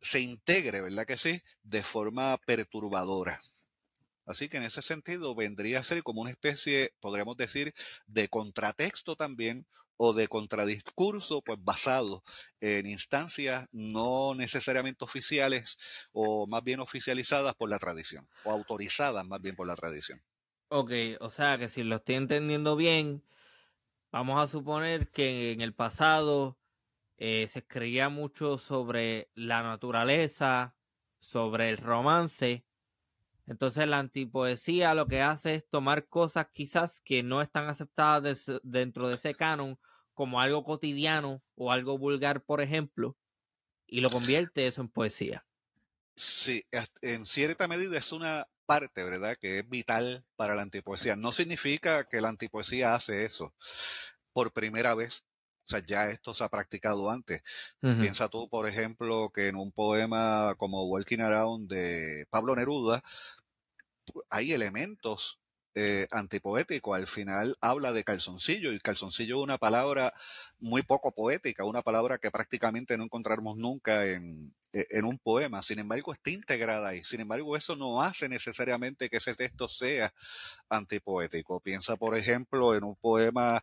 se 0.00 0.20
integre, 0.20 0.80
¿verdad 0.80 1.06
que 1.06 1.18
sí?, 1.18 1.42
de 1.62 1.82
forma 1.82 2.38
perturbadora. 2.46 3.38
Así 4.26 4.48
que 4.48 4.58
en 4.58 4.62
ese 4.62 4.82
sentido 4.82 5.34
vendría 5.34 5.80
a 5.80 5.82
ser 5.82 6.02
como 6.02 6.20
una 6.22 6.30
especie, 6.30 6.94
podríamos 7.00 7.36
decir, 7.36 7.74
de 8.06 8.28
contratexto 8.28 9.16
también 9.16 9.66
o 10.04 10.12
de 10.12 10.26
contradiscurso, 10.26 11.42
pues 11.42 11.60
basado 11.62 12.24
en 12.60 12.86
instancias 12.86 13.68
no 13.70 14.34
necesariamente 14.34 15.04
oficiales 15.04 15.78
o 16.10 16.48
más 16.48 16.64
bien 16.64 16.80
oficializadas 16.80 17.54
por 17.54 17.70
la 17.70 17.78
tradición 17.78 18.28
o 18.42 18.50
autorizadas 18.50 19.24
más 19.24 19.40
bien 19.40 19.54
por 19.54 19.68
la 19.68 19.76
tradición. 19.76 20.20
Ok, 20.70 20.90
o 21.20 21.30
sea 21.30 21.56
que 21.56 21.68
si 21.68 21.84
lo 21.84 21.96
estoy 21.96 22.16
entendiendo 22.16 22.74
bien, 22.74 23.22
vamos 24.10 24.40
a 24.40 24.48
suponer 24.48 25.06
que 25.06 25.52
en 25.52 25.60
el 25.60 25.72
pasado 25.72 26.58
eh, 27.16 27.46
se 27.46 27.60
escribía 27.60 28.08
mucho 28.08 28.58
sobre 28.58 29.30
la 29.36 29.62
naturaleza, 29.62 30.74
sobre 31.20 31.70
el 31.70 31.76
romance. 31.76 32.66
Entonces 33.46 33.86
la 33.86 34.00
antipoesía 34.00 34.94
lo 34.94 35.06
que 35.06 35.20
hace 35.20 35.54
es 35.54 35.68
tomar 35.68 36.06
cosas 36.06 36.48
quizás 36.52 37.00
que 37.00 37.22
no 37.22 37.40
están 37.40 37.68
aceptadas 37.68 38.50
dentro 38.64 39.06
de 39.06 39.14
ese 39.14 39.32
canon 39.34 39.78
como 40.14 40.40
algo 40.40 40.64
cotidiano 40.64 41.42
o 41.54 41.72
algo 41.72 41.98
vulgar, 41.98 42.44
por 42.44 42.60
ejemplo, 42.60 43.16
y 43.86 44.00
lo 44.00 44.10
convierte 44.10 44.66
eso 44.66 44.80
en 44.80 44.88
poesía. 44.88 45.46
Sí, 46.14 46.62
en 47.00 47.24
cierta 47.26 47.68
medida 47.68 47.98
es 47.98 48.12
una 48.12 48.46
parte, 48.66 49.02
¿verdad?, 49.02 49.36
que 49.40 49.58
es 49.58 49.68
vital 49.68 50.24
para 50.36 50.54
la 50.54 50.62
antipoesía. 50.62 51.16
No 51.16 51.32
significa 51.32 52.04
que 52.04 52.20
la 52.20 52.28
antipoesía 52.28 52.94
hace 52.94 53.24
eso 53.24 53.54
por 54.32 54.52
primera 54.52 54.94
vez. 54.94 55.24
O 55.64 55.68
sea, 55.68 55.80
ya 55.86 56.10
esto 56.10 56.34
se 56.34 56.42
ha 56.42 56.48
practicado 56.48 57.10
antes. 57.10 57.42
Piensa 57.80 58.28
tú, 58.28 58.48
por 58.48 58.68
ejemplo, 58.68 59.30
que 59.32 59.48
en 59.48 59.56
un 59.56 59.72
poema 59.72 60.54
como 60.58 60.84
Walking 60.86 61.20
Around 61.20 61.70
de 61.70 62.26
Pablo 62.30 62.56
Neruda, 62.56 63.02
hay 64.28 64.52
elementos 64.52 65.38
eh, 65.74 66.06
antipoético. 66.10 66.94
Al 66.94 67.06
final 67.06 67.56
habla 67.60 67.92
de 67.92 68.04
calzoncillo 68.04 68.72
y 68.72 68.78
calzoncillo 68.78 69.38
es 69.38 69.42
una 69.42 69.58
palabra 69.58 70.12
muy 70.60 70.82
poco 70.82 71.12
poética, 71.12 71.64
una 71.64 71.82
palabra 71.82 72.18
que 72.18 72.30
prácticamente 72.30 72.96
no 72.96 73.04
encontramos 73.04 73.56
nunca 73.56 74.06
en, 74.06 74.54
e, 74.72 74.86
en 74.90 75.04
un 75.04 75.18
poema. 75.18 75.62
Sin 75.62 75.78
embargo, 75.78 76.12
está 76.12 76.30
integrada 76.30 76.88
ahí. 76.88 77.02
Sin 77.04 77.20
embargo, 77.20 77.56
eso 77.56 77.76
no 77.76 78.02
hace 78.02 78.28
necesariamente 78.28 79.08
que 79.08 79.16
ese 79.18 79.34
texto 79.34 79.68
sea 79.68 80.12
antipoético. 80.68 81.60
Piensa, 81.60 81.96
por 81.96 82.16
ejemplo, 82.16 82.74
en 82.74 82.84
un 82.84 82.96
poema 82.96 83.62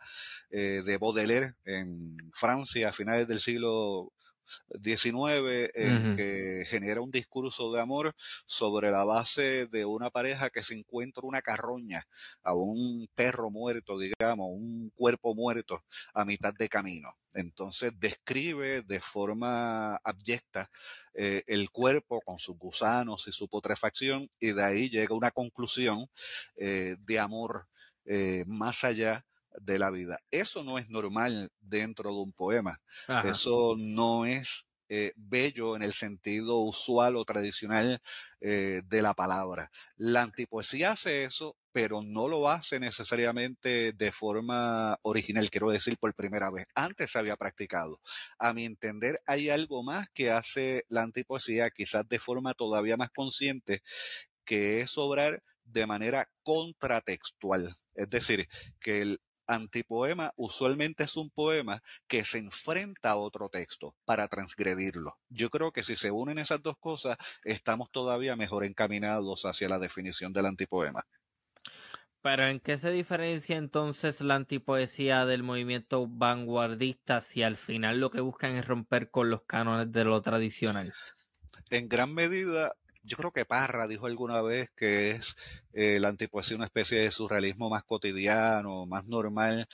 eh, 0.51 0.81
de 0.85 0.97
Baudelaire 0.97 1.53
en 1.65 2.17
Francia 2.33 2.89
a 2.89 2.93
finales 2.93 3.27
del 3.27 3.39
siglo 3.39 4.13
19 4.70 5.72
en 5.74 6.15
que 6.15 6.65
genera 6.68 7.01
un 7.01 7.12
discurso 7.12 7.72
de 7.72 7.82
amor 7.82 8.15
sobre 8.46 8.91
la 8.91 9.03
base 9.03 9.68
de 9.68 9.86
una 9.86 10.10
pareja 10.10 10.50
que 10.50 10.63
se 10.63 10.75
encuentra 10.75 11.24
una 11.25 11.41
carroña 11.41 12.03
a 12.44 12.53
un 12.53 13.08
perro 13.15 13.50
muerto, 13.50 13.98
digamos, 14.00 14.48
un 14.51 14.91
cuerpo 14.96 15.36
muerto 15.36 15.84
a 16.13 16.25
mitad 16.25 16.53
de 16.53 16.70
camino. 16.70 17.13
Entonces 17.34 17.91
describe 18.00 18.82
de 18.82 19.00
forma 19.01 19.96
abyecta 19.98 20.70
eh, 21.13 21.44
el 21.48 21.70
cuerpo 21.70 22.22
con 22.22 22.39
sus 22.39 22.58
gusanos 22.58 23.27
y 23.27 23.32
su 23.32 23.48
putrefacción 23.48 24.29
y 24.39 24.51
de 24.51 24.63
ahí 24.63 24.89
llega 24.89 25.15
una 25.15 25.32
conclusión 25.32 26.08
eh, 26.56 26.96
de 27.00 27.20
amor 27.20 27.68
eh, 28.06 28.44
más 28.48 28.84
allá 28.84 29.25
de 29.60 29.79
la 29.79 29.89
vida. 29.89 30.20
Eso 30.32 30.63
no 30.63 30.77
es 30.77 30.89
normal 30.89 31.51
dentro 31.60 32.10
de 32.12 32.18
un 32.18 32.34
poema. 32.34 32.77
Eso 33.24 33.75
no 33.77 34.25
es 34.25 34.65
eh, 34.91 35.12
bello 35.15 35.75
en 35.75 35.84
el 35.84 35.94
sentido 35.94 36.58
usual 36.58 37.15
o 37.15 37.24
tradicional 37.24 38.01
eh, 38.41 38.82
de 38.86 39.01
la 39.03 39.13
palabra. 39.13 39.70
La 39.98 40.24
antipoesía 40.24 40.94
hace 40.94 41.25
eso, 41.25 41.56
pero 41.72 42.01
no 42.01 42.27
lo 42.27 42.50
hace 42.50 42.79
necesariamente 42.79 43.94
de 43.94 44.12
forma 44.12 44.98
original, 45.03 45.51
quiero 45.51 45.70
decir, 45.70 45.98
por 46.00 46.15
primera 46.15 46.50
vez. 46.50 46.65
Antes 46.74 47.12
se 47.12 47.20
había 47.20 47.38
practicado. 47.38 48.01
A 48.39 48.51
mi 48.53 48.65
entender, 48.65 49.20
hay 49.27 49.51
algo 49.51 49.84
más 49.84 50.08
que 50.12 50.32
hace 50.32 50.86
la 50.89 51.03
antipoesía, 51.03 51.70
quizás 51.70 52.10
de 52.10 52.18
forma 52.18 52.56
todavía 52.56 52.98
más 52.98 53.12
consciente, 53.12 53.84
que 54.44 54.82
es 54.82 54.98
obrar 54.98 55.44
de 55.65 55.86
manera 55.86 56.27
contratextual. 56.41 57.75
Es 57.94 58.10
decir, 58.10 58.48
que 58.79 59.03
el 59.03 59.22
antipoema 59.50 60.32
usualmente 60.38 61.03
es 61.03 61.18
un 61.18 61.29
poema 61.29 61.82
que 62.08 62.24
se 62.24 62.38
enfrenta 62.38 63.12
a 63.12 63.15
otro 63.15 63.50
texto 63.50 63.96
para 64.06 64.27
transgredirlo. 64.27 65.18
Yo 65.29 65.50
creo 65.50 65.72
que 65.72 65.84
si 65.84 65.96
se 65.96 66.12
unen 66.12 66.39
esas 66.39 66.62
dos 66.62 66.77
cosas, 66.79 67.18
estamos 67.44 67.91
todavía 67.91 68.36
mejor 68.36 68.63
encaminados 68.63 69.44
hacia 69.44 69.68
la 69.68 69.79
definición 69.79 70.32
del 70.32 70.46
antipoema. 70.46 71.03
Pero 72.22 72.46
¿en 72.46 72.60
qué 72.60 72.77
se 72.77 72.91
diferencia 72.91 73.56
entonces 73.56 74.20
la 74.20 74.36
antipoesía 74.36 75.25
del 75.25 75.41
movimiento 75.41 76.06
vanguardista 76.08 77.22
si 77.22 77.44
al 77.44 77.56
final 77.56 78.00
lo 78.00 78.12
que 78.12 78.20
buscan 78.20 78.56
es 78.58 78.65
romper 78.65 79.10
con 79.10 79.29
los 79.29 79.44
cánones 79.44 79.91
de 79.91 80.03
lo 80.03 80.22
tradicional? 80.22 80.91
En 81.70 81.88
gran 81.88 82.13
medida 82.13 82.74
yo 83.09 83.17
creo 83.17 83.31
que 83.31 83.43
Parra 83.43 83.87
dijo 83.87 84.05
alguna 84.05 84.41
vez 84.43 84.69
que 84.75 85.11
es 85.11 85.35
eh, 85.73 85.99
la 85.99 86.09
antipoesía 86.09 86.55
una 86.55 86.67
especie 86.67 86.99
de 86.99 87.09
surrealismo 87.09 87.67
más 87.67 87.83
cotidiano, 87.83 88.85
más 88.85 89.07
normal. 89.07 89.67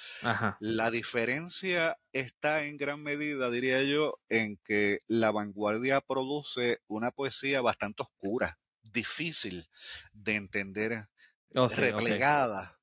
La 0.60 0.90
diferencia 0.90 1.98
está 2.14 2.64
en 2.64 2.78
gran 2.78 3.04
medida, 3.04 3.50
diría 3.50 3.84
yo, 3.84 4.20
en 4.30 4.58
que 4.64 5.00
la 5.08 5.32
vanguardia 5.32 6.00
produce 6.00 6.80
una 6.88 7.12
poesía 7.12 7.62
bastante 7.62 8.04
oscura, 8.04 8.58
difícil 8.84 9.70
de 10.14 10.36
entender, 10.38 11.10
oh, 11.56 11.68
replegada. 11.68 12.80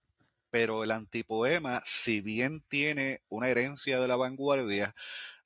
Pero 0.50 0.85
el 0.85 0.90
antipoema, 0.90 1.82
si 1.87 2.21
bien 2.21 2.61
tiene 2.68 3.23
una 3.30 3.49
herencia 3.49 3.99
de 3.99 4.06
la 4.06 4.16
vanguardia, 4.16 4.94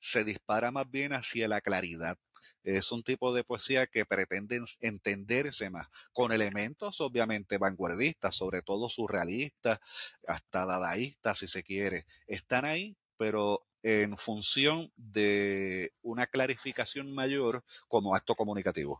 se 0.01 0.25
dispara 0.25 0.71
más 0.71 0.91
bien 0.91 1.13
hacia 1.13 1.47
la 1.47 1.61
claridad 1.61 2.17
es 2.63 2.91
un 2.91 3.03
tipo 3.03 3.33
de 3.33 3.43
poesía 3.43 3.87
que 3.87 4.05
pretende 4.05 4.61
entenderse 4.81 5.69
más, 5.69 5.87
con 6.11 6.31
elementos 6.31 7.01
obviamente 7.01 7.57
vanguardistas, 7.57 8.35
sobre 8.35 8.61
todo 8.61 8.89
surrealistas, 8.89 9.79
hasta 10.27 10.65
dadaístas 10.65 11.39
si 11.39 11.47
se 11.47 11.63
quiere. 11.63 12.05
Están 12.27 12.65
ahí, 12.65 12.97
pero 13.17 13.65
en 13.83 14.17
función 14.17 14.91
de 14.95 15.93
una 16.01 16.27
clarificación 16.27 17.13
mayor 17.13 17.63
como 17.87 18.15
acto 18.15 18.35
comunicativo. 18.35 18.99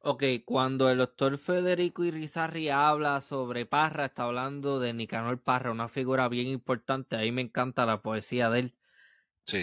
Ok, 0.00 0.22
cuando 0.44 0.90
el 0.90 0.98
doctor 0.98 1.38
Federico 1.38 2.04
Irizarri 2.04 2.68
habla 2.70 3.20
sobre 3.20 3.66
Parra, 3.66 4.06
está 4.06 4.24
hablando 4.24 4.78
de 4.78 4.92
Nicanor 4.94 5.42
Parra, 5.42 5.72
una 5.72 5.88
figura 5.88 6.28
bien 6.28 6.46
importante. 6.46 7.16
Ahí 7.16 7.32
me 7.32 7.42
encanta 7.42 7.84
la 7.84 8.00
poesía 8.00 8.48
de 8.48 8.60
él. 8.60 8.74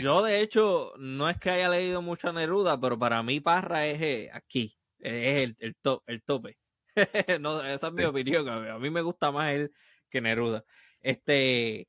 Yo, 0.02 0.24
de 0.24 0.42
hecho, 0.42 0.94
no 0.98 1.30
es 1.30 1.38
que 1.38 1.52
haya 1.52 1.70
leído 1.70 2.02
mucho 2.02 2.30
a 2.30 2.34
Neruda, 2.34 2.80
pero 2.80 2.98
para 2.98 3.22
mí 3.24 3.40
Parra 3.40 3.86
es 3.88 4.02
eh, 4.02 4.30
aquí, 4.34 4.78
es 5.00 5.42
el, 5.42 5.56
el, 5.60 5.76
el 6.08 6.24
tope. 6.24 6.58
no, 7.42 7.64
esa 7.64 7.88
es 7.88 7.94
mi 7.94 8.04
opinión. 8.04 8.48
A 8.50 8.80
mí 8.80 8.90
me 8.90 9.02
gusta 9.02 9.32
más 9.32 9.54
él 9.54 9.72
que 10.10 10.22
Neruda. 10.22 10.64
Este, 11.02 11.88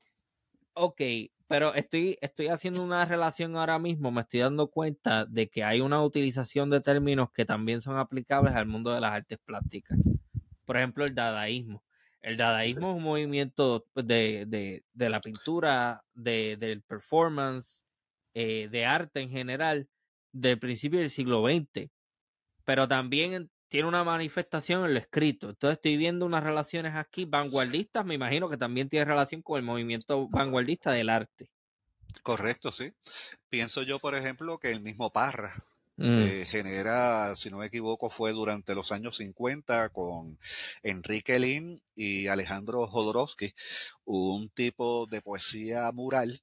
ok, 0.73 1.01
pero 1.47 1.73
estoy, 1.73 2.17
estoy 2.21 2.47
haciendo 2.47 2.83
una 2.83 3.05
relación 3.05 3.55
ahora 3.55 3.79
mismo, 3.79 4.11
me 4.11 4.21
estoy 4.21 4.41
dando 4.41 4.69
cuenta 4.69 5.25
de 5.25 5.49
que 5.49 5.63
hay 5.63 5.81
una 5.81 6.03
utilización 6.03 6.69
de 6.69 6.81
términos 6.81 7.31
que 7.31 7.45
también 7.45 7.81
son 7.81 7.97
aplicables 7.97 8.53
al 8.53 8.67
mundo 8.67 8.91
de 8.91 9.01
las 9.01 9.13
artes 9.13 9.39
plásticas. 9.39 9.97
Por 10.65 10.77
ejemplo, 10.77 11.05
el 11.05 11.15
dadaísmo. 11.15 11.83
El 12.21 12.35
dadaísmo 12.35 12.91
es 12.91 12.97
un 12.97 13.03
movimiento 13.03 13.85
de, 13.95 14.45
de, 14.47 14.83
de 14.93 15.09
la 15.09 15.21
pintura, 15.21 16.03
de, 16.13 16.57
del 16.57 16.81
performance, 16.81 17.86
eh, 18.39 18.69
de 18.69 18.85
arte 18.85 19.19
en 19.19 19.31
general 19.31 19.89
del 20.31 20.59
principio 20.59 20.99
del 20.99 21.09
siglo 21.09 21.43
XX, 21.43 21.89
pero 22.65 22.87
también 22.87 23.49
tiene 23.67 23.87
una 23.87 24.03
manifestación 24.03 24.85
en 24.85 24.93
lo 24.93 24.99
escrito. 24.99 25.49
Entonces 25.49 25.77
estoy 25.77 25.97
viendo 25.97 26.23
unas 26.23 26.43
relaciones 26.43 26.93
aquí 26.93 27.25
vanguardistas, 27.25 28.05
me 28.05 28.13
imagino 28.13 28.47
que 28.47 28.57
también 28.57 28.89
tiene 28.89 29.05
relación 29.05 29.41
con 29.41 29.57
el 29.57 29.63
movimiento 29.63 30.27
vanguardista 30.27 30.91
del 30.91 31.09
arte. 31.09 31.49
Correcto, 32.21 32.71
sí. 32.71 32.93
Pienso 33.49 33.81
yo, 33.81 33.97
por 33.97 34.13
ejemplo, 34.13 34.59
que 34.59 34.69
el 34.69 34.81
mismo 34.81 35.11
Parra 35.11 35.51
mm. 35.95 36.13
eh, 36.13 36.45
genera, 36.47 37.35
si 37.35 37.49
no 37.49 37.57
me 37.57 37.65
equivoco, 37.65 38.11
fue 38.11 38.33
durante 38.33 38.75
los 38.75 38.91
años 38.91 39.17
50 39.17 39.89
con 39.89 40.37
Enrique 40.83 41.39
Lin 41.39 41.81
y 41.95 42.27
Alejandro 42.27 42.85
Jodorowsky, 42.85 43.51
un 44.05 44.49
tipo 44.49 45.07
de 45.07 45.23
poesía 45.23 45.91
mural 45.91 46.39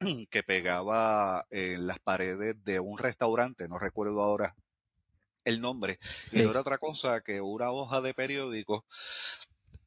que 0.30 0.42
pegaba 0.42 1.46
en 1.50 1.86
las 1.86 2.00
paredes 2.00 2.62
de 2.64 2.80
un 2.80 2.98
restaurante, 2.98 3.68
no 3.68 3.78
recuerdo 3.78 4.22
ahora 4.22 4.54
el 5.44 5.60
nombre, 5.60 5.98
y 6.30 6.36
no 6.40 6.50
era 6.50 6.60
otra 6.60 6.78
cosa 6.78 7.20
que 7.20 7.40
una 7.40 7.70
hoja 7.72 8.00
de 8.00 8.14
periódico 8.14 8.84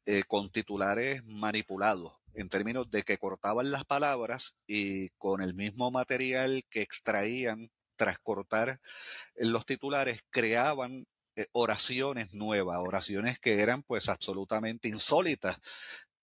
eh, 0.04 0.22
con 0.28 0.50
titulares 0.50 1.24
manipulados, 1.24 2.12
en 2.34 2.48
términos 2.48 2.90
de 2.90 3.02
que 3.02 3.18
cortaban 3.18 3.70
las 3.70 3.84
palabras 3.84 4.56
y 4.66 5.08
con 5.18 5.40
el 5.40 5.54
mismo 5.54 5.90
material 5.90 6.64
que 6.68 6.82
extraían 6.82 7.70
tras 7.96 8.18
cortar 8.18 8.80
los 9.36 9.64
titulares, 9.64 10.20
creaban 10.30 11.06
eh, 11.34 11.46
oraciones 11.52 12.34
nuevas, 12.34 12.78
oraciones 12.78 13.38
que 13.38 13.60
eran 13.60 13.82
pues 13.82 14.08
absolutamente 14.08 14.88
insólitas 14.88 15.58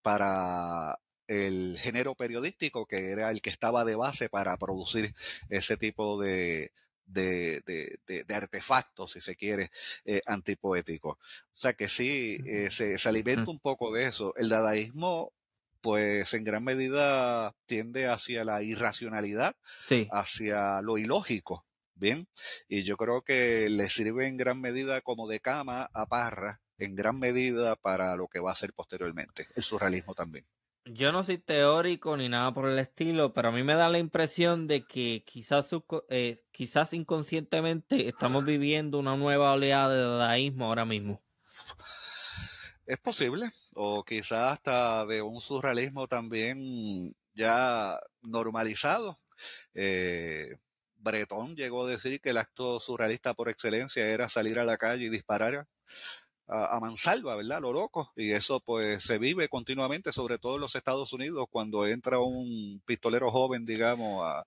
para 0.01 0.95
el 1.27 1.77
género 1.79 2.15
periodístico 2.15 2.85
que 2.85 3.11
era 3.11 3.31
el 3.31 3.41
que 3.41 3.49
estaba 3.49 3.85
de 3.85 3.95
base 3.95 4.29
para 4.29 4.57
producir 4.57 5.13
ese 5.49 5.77
tipo 5.77 6.19
de, 6.21 6.71
de, 7.05 7.61
de, 8.07 8.35
artefactos, 8.35 9.11
si 9.11 9.21
se 9.21 9.35
quiere, 9.35 9.69
eh, 10.05 10.21
antipoéticos. 10.25 11.15
O 11.17 11.51
sea 11.53 11.73
que 11.73 11.89
sí, 11.89 12.39
eh, 12.45 12.69
se, 12.71 12.97
se, 12.97 13.09
alimenta 13.09 13.51
un 13.51 13.59
poco 13.59 13.93
de 13.93 14.07
eso. 14.07 14.33
El 14.35 14.49
dadaísmo, 14.49 15.33
pues 15.81 16.33
en 16.33 16.43
gran 16.43 16.63
medida 16.63 17.55
tiende 17.65 18.07
hacia 18.07 18.43
la 18.43 18.63
irracionalidad, 18.63 19.55
hacia 20.11 20.81
lo 20.81 20.97
ilógico. 20.97 21.65
Bien, 21.95 22.27
y 22.67 22.83
yo 22.83 22.97
creo 22.97 23.21
que 23.21 23.69
le 23.69 23.87
sirve 23.89 24.25
en 24.27 24.35
gran 24.35 24.59
medida 24.59 25.01
como 25.01 25.27
de 25.27 25.39
cama 25.39 25.89
a 25.93 26.07
Parra, 26.07 26.59
en 26.79 26.95
gran 26.95 27.19
medida 27.19 27.75
para 27.75 28.15
lo 28.15 28.27
que 28.27 28.39
va 28.39 28.51
a 28.51 28.55
ser 28.55 28.73
posteriormente, 28.73 29.47
el 29.55 29.63
surrealismo 29.63 30.15
también. 30.15 30.43
Yo 30.85 31.13
no 31.13 31.23
soy 31.23 31.37
teórico 31.37 32.17
ni 32.17 32.27
nada 32.27 32.53
por 32.53 32.67
el 32.67 32.77
estilo, 32.77 33.33
pero 33.33 33.49
a 33.49 33.51
mí 33.51 33.63
me 33.63 33.75
da 33.75 33.87
la 33.87 33.99
impresión 33.99 34.67
de 34.67 34.81
que 34.85 35.23
quizás, 35.25 35.69
eh, 36.09 36.41
quizás 36.51 36.93
inconscientemente 36.93 38.09
estamos 38.09 38.43
viviendo 38.45 38.99
una 38.99 39.15
nueva 39.15 39.53
oleada 39.53 39.93
de 39.93 40.01
dadaísmo 40.01 40.65
ahora 40.65 40.83
mismo. 40.83 41.17
Es 42.85 42.97
posible, 42.97 43.47
o 43.75 44.03
quizás 44.03 44.53
hasta 44.53 45.05
de 45.05 45.21
un 45.21 45.39
surrealismo 45.39 46.07
también 46.07 47.15
ya 47.33 47.97
normalizado. 48.21 49.15
Eh, 49.73 50.49
Bretón 50.97 51.55
llegó 51.55 51.85
a 51.85 51.89
decir 51.89 52.19
que 52.19 52.31
el 52.31 52.37
acto 52.37 52.81
surrealista 52.81 53.33
por 53.33 53.47
excelencia 53.47 54.05
era 54.07 54.27
salir 54.27 54.59
a 54.59 54.65
la 54.65 54.77
calle 54.77 55.05
y 55.05 55.09
disparar 55.09 55.65
a, 56.47 56.79
mansalva, 56.79 57.35
¿verdad? 57.35 57.61
Lo 57.61 57.71
loco. 57.71 58.11
Y 58.15 58.31
eso 58.31 58.59
pues 58.59 59.03
se 59.03 59.17
vive 59.17 59.47
continuamente, 59.47 60.11
sobre 60.11 60.37
todo 60.37 60.55
en 60.55 60.61
los 60.61 60.75
Estados 60.75 61.13
Unidos, 61.13 61.45
cuando 61.49 61.87
entra 61.87 62.19
un 62.19 62.81
pistolero 62.85 63.31
joven, 63.31 63.65
digamos, 63.65 64.25
a, 64.25 64.45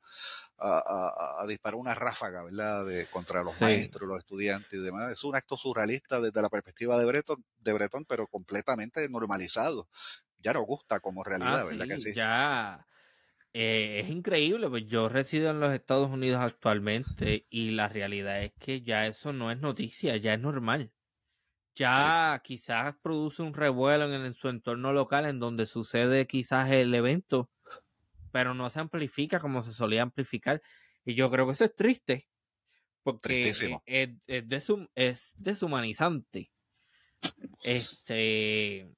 disparar 1.46 1.76
una 1.76 1.94
ráfaga, 1.94 2.42
¿verdad? 2.42 2.86
De, 2.86 3.06
contra 3.06 3.42
los 3.42 3.60
maestros, 3.60 4.08
los 4.08 4.18
estudiantes 4.18 4.78
y 4.78 4.82
demás. 4.82 5.12
Es 5.12 5.24
un 5.24 5.36
acto 5.36 5.56
surrealista 5.56 6.20
desde 6.20 6.42
la 6.42 6.48
perspectiva 6.48 6.98
de 6.98 7.04
Breton, 7.04 7.44
de 7.58 7.72
Breton 7.72 8.04
pero 8.06 8.26
completamente 8.26 9.08
normalizado. 9.08 9.88
Ya 10.38 10.52
nos 10.52 10.66
gusta 10.66 11.00
como 11.00 11.24
realidad, 11.24 11.60
ah, 11.60 11.64
¿verdad 11.64 11.86
que 11.86 11.98
sí? 11.98 12.14
Ya. 12.14 12.86
Eh, 13.52 14.00
es 14.00 14.10
increíble, 14.10 14.68
pues 14.68 14.84
yo 14.86 15.08
resido 15.08 15.50
en 15.50 15.60
los 15.60 15.72
Estados 15.72 16.10
Unidos 16.10 16.40
actualmente 16.42 17.42
y 17.50 17.70
la 17.70 17.88
realidad 17.88 18.42
es 18.42 18.52
que 18.58 18.82
ya 18.82 19.06
eso 19.06 19.32
no 19.32 19.50
es 19.50 19.62
noticia, 19.62 20.18
ya 20.18 20.34
es 20.34 20.40
normal 20.40 20.92
ya 21.76 22.40
quizás 22.42 22.96
produce 22.96 23.42
un 23.42 23.54
revuelo 23.54 24.12
en, 24.12 24.34
su 24.34 24.48
entorno 24.48 24.92
local 24.92 25.26
en 25.26 25.38
donde 25.38 25.66
sucede 25.66 26.26
quizás 26.26 26.70
el 26.70 26.94
evento, 26.94 27.50
pero 28.32 28.54
no 28.54 28.68
se 28.70 28.80
amplifica 28.80 29.38
como 29.38 29.62
se 29.62 29.72
solía 29.72 30.02
amplificar. 30.02 30.62
Y 31.04 31.14
yo 31.14 31.30
creo 31.30 31.46
que 31.46 31.52
eso 31.52 31.66
es 31.66 31.76
triste, 31.76 32.26
porque 33.02 33.50
es, 33.50 33.62
es, 34.94 35.34
deshumanizante. 35.36 36.50
Este, 37.62 38.88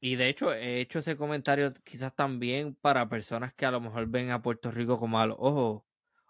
y 0.00 0.16
de 0.16 0.28
hecho, 0.28 0.52
he 0.52 0.80
hecho 0.80 1.00
ese 1.00 1.16
comentario 1.16 1.74
quizás 1.84 2.14
también 2.16 2.74
para 2.74 3.08
personas 3.08 3.52
que 3.52 3.66
a 3.66 3.70
lo 3.70 3.80
mejor 3.80 4.06
ven 4.06 4.30
a 4.30 4.42
Puerto 4.42 4.70
Rico 4.70 4.98
como 4.98 5.20
a 5.20 5.26
los 5.26 5.36
ojos 5.38 5.82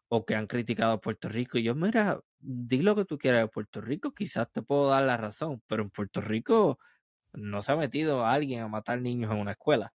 o 0.09 0.25
que 0.25 0.35
han 0.35 0.47
criticado 0.47 0.93
a 0.93 1.01
Puerto 1.01 1.29
Rico. 1.29 1.59
Y 1.59 1.64
yo, 1.64 1.75
mira, 1.75 2.21
di 2.38 2.83
lo 2.83 2.95
que 2.95 3.05
tú 3.05 3.19
quieras 3.19 3.43
de 3.43 3.49
Puerto 3.49 3.81
Rico, 3.81 4.12
quizás 4.12 4.51
te 4.53 4.62
puedo 4.62 4.90
dar 4.90 5.03
la 5.05 5.17
razón, 5.17 5.62
pero 5.67 5.83
en 5.83 5.90
Puerto 5.90 6.21
Rico 6.21 6.79
no 7.33 7.62
se 7.62 7.73
ha 7.73 7.77
metido 7.77 8.25
a 8.25 8.33
alguien 8.33 8.62
a 8.62 8.69
matar 8.69 9.01
niños 9.01 9.33
en 9.33 9.38
una 9.38 9.53
escuela. 9.53 9.93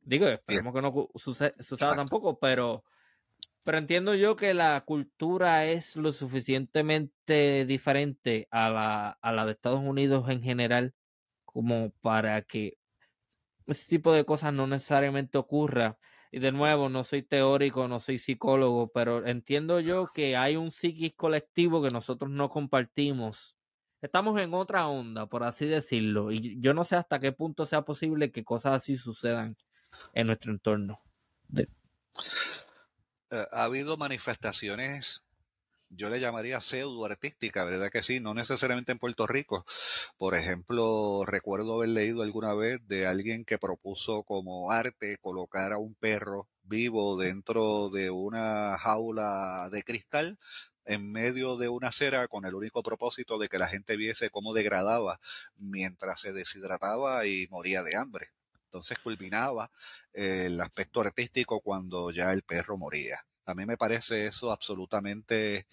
Digo, 0.00 0.26
esperemos 0.26 0.74
que 0.74 0.82
no 0.82 1.08
suceda 1.14 1.94
tampoco, 1.94 2.38
pero, 2.38 2.84
pero 3.62 3.78
entiendo 3.78 4.14
yo 4.14 4.36
que 4.36 4.54
la 4.54 4.82
cultura 4.86 5.66
es 5.66 5.96
lo 5.96 6.12
suficientemente 6.12 7.66
diferente 7.66 8.48
a 8.50 8.70
la, 8.70 9.18
a 9.20 9.32
la 9.32 9.44
de 9.44 9.52
Estados 9.52 9.80
Unidos 9.80 10.28
en 10.30 10.42
general 10.42 10.94
como 11.44 11.90
para 12.00 12.42
que 12.42 12.78
ese 13.66 13.86
tipo 13.86 14.12
de 14.12 14.24
cosas 14.24 14.52
no 14.52 14.66
necesariamente 14.66 15.38
ocurra 15.38 15.98
y 16.30 16.40
de 16.40 16.52
nuevo, 16.52 16.88
no 16.88 17.04
soy 17.04 17.22
teórico, 17.22 17.88
no 17.88 18.00
soy 18.00 18.18
psicólogo, 18.18 18.90
pero 18.92 19.26
entiendo 19.26 19.80
yo 19.80 20.06
que 20.14 20.36
hay 20.36 20.56
un 20.56 20.70
psiquis 20.70 21.14
colectivo 21.14 21.82
que 21.82 21.88
nosotros 21.88 22.30
no 22.30 22.48
compartimos. 22.48 23.56
Estamos 24.00 24.40
en 24.40 24.54
otra 24.54 24.86
onda, 24.86 25.26
por 25.26 25.42
así 25.42 25.66
decirlo, 25.66 26.30
y 26.30 26.60
yo 26.60 26.74
no 26.74 26.84
sé 26.84 26.96
hasta 26.96 27.18
qué 27.18 27.32
punto 27.32 27.66
sea 27.66 27.82
posible 27.82 28.30
que 28.30 28.44
cosas 28.44 28.76
así 28.76 28.96
sucedan 28.96 29.48
en 30.14 30.26
nuestro 30.26 30.52
entorno. 30.52 31.00
Eh, 31.56 31.66
ha 33.52 33.64
habido 33.64 33.96
manifestaciones 33.96 35.24
yo 35.90 36.10
le 36.10 36.20
llamaría 36.20 36.60
pseudo 36.60 37.04
artística, 37.06 37.64
¿verdad 37.64 37.90
que 37.90 38.02
sí? 38.02 38.20
No 38.20 38.34
necesariamente 38.34 38.92
en 38.92 38.98
Puerto 38.98 39.26
Rico. 39.26 39.64
Por 40.16 40.34
ejemplo, 40.34 41.24
recuerdo 41.26 41.76
haber 41.76 41.90
leído 41.90 42.22
alguna 42.22 42.54
vez 42.54 42.80
de 42.86 43.06
alguien 43.06 43.44
que 43.44 43.58
propuso 43.58 44.22
como 44.24 44.70
arte 44.70 45.18
colocar 45.20 45.72
a 45.72 45.78
un 45.78 45.94
perro 45.94 46.48
vivo 46.62 47.18
dentro 47.18 47.88
de 47.90 48.10
una 48.10 48.76
jaula 48.78 49.68
de 49.72 49.82
cristal 49.82 50.38
en 50.84 51.10
medio 51.12 51.56
de 51.56 51.68
una 51.68 51.88
acera 51.88 52.28
con 52.28 52.44
el 52.44 52.54
único 52.54 52.82
propósito 52.82 53.38
de 53.38 53.48
que 53.48 53.58
la 53.58 53.68
gente 53.68 53.96
viese 53.96 54.30
cómo 54.30 54.54
degradaba 54.54 55.20
mientras 55.56 56.20
se 56.20 56.32
deshidrataba 56.32 57.26
y 57.26 57.46
moría 57.50 57.82
de 57.82 57.96
hambre. 57.96 58.28
Entonces 58.64 58.98
culminaba 58.98 59.70
el 60.12 60.60
aspecto 60.60 61.00
artístico 61.00 61.60
cuando 61.60 62.10
ya 62.10 62.32
el 62.32 62.42
perro 62.42 62.76
moría. 62.76 63.18
A 63.48 63.54
mí 63.54 63.64
me 63.64 63.78
parece 63.78 64.26
eso 64.26 64.52
absolutamente 64.52 65.66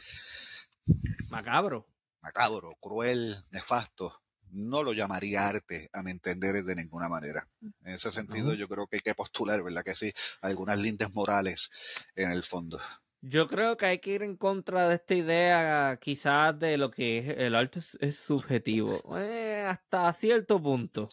macabro. 1.30 1.86
Macabro, 2.22 2.74
cruel, 2.80 3.36
nefasto. 3.52 4.22
No 4.52 4.82
lo 4.82 4.94
llamaría 4.94 5.46
arte, 5.46 5.90
a 5.92 6.02
mi 6.02 6.12
entender, 6.12 6.64
de 6.64 6.76
ninguna 6.76 7.10
manera. 7.10 7.46
En 7.84 7.96
ese 7.96 8.12
sentido, 8.12 8.54
yo 8.54 8.70
creo 8.70 8.88
que 8.88 8.96
hay 8.96 9.02
que 9.02 9.14
postular, 9.14 9.62
¿verdad? 9.62 9.84
Que 9.84 9.94
sí, 9.94 10.14
algunas 10.42 10.78
lindes 10.78 11.14
morales 11.14 11.70
en 12.16 12.32
el 12.32 12.44
fondo. 12.44 12.80
Yo 13.20 13.48
creo 13.48 13.76
que 13.76 13.88
hay 13.88 14.00
que 14.00 14.12
ir 14.12 14.24
en 14.24 14.38
contra 14.38 14.88
de 14.88 14.96
esta 14.96 15.16
idea, 15.16 16.00
quizás, 16.00 16.58
de 16.58 16.78
lo 16.78 16.92
que 16.92 17.18
es 17.18 17.38
el 17.40 17.56
arte 17.56 17.82
es, 18.00 18.16
subjetivo, 18.16 19.02
eh, 19.18 19.66
hasta 19.68 20.14
cierto 20.14 20.62
punto. 20.62 21.10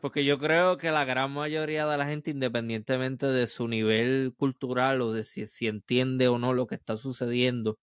Porque 0.00 0.24
yo 0.24 0.38
creo 0.38 0.76
que 0.76 0.90
la 0.90 1.04
gran 1.04 1.32
mayoría 1.32 1.86
de 1.86 1.96
la 1.96 2.06
gente, 2.06 2.30
independientemente 2.30 3.26
de 3.26 3.46
su 3.46 3.68
nivel 3.68 4.34
cultural 4.36 5.00
o 5.00 5.12
de 5.12 5.24
si, 5.24 5.46
si 5.46 5.66
entiende 5.66 6.28
o 6.28 6.38
no 6.38 6.52
lo 6.52 6.66
que 6.66 6.74
está 6.74 6.96
sucediendo 6.96 7.78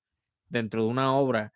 dentro 0.49 0.83
de 0.83 0.89
una 0.89 1.15
obra, 1.15 1.53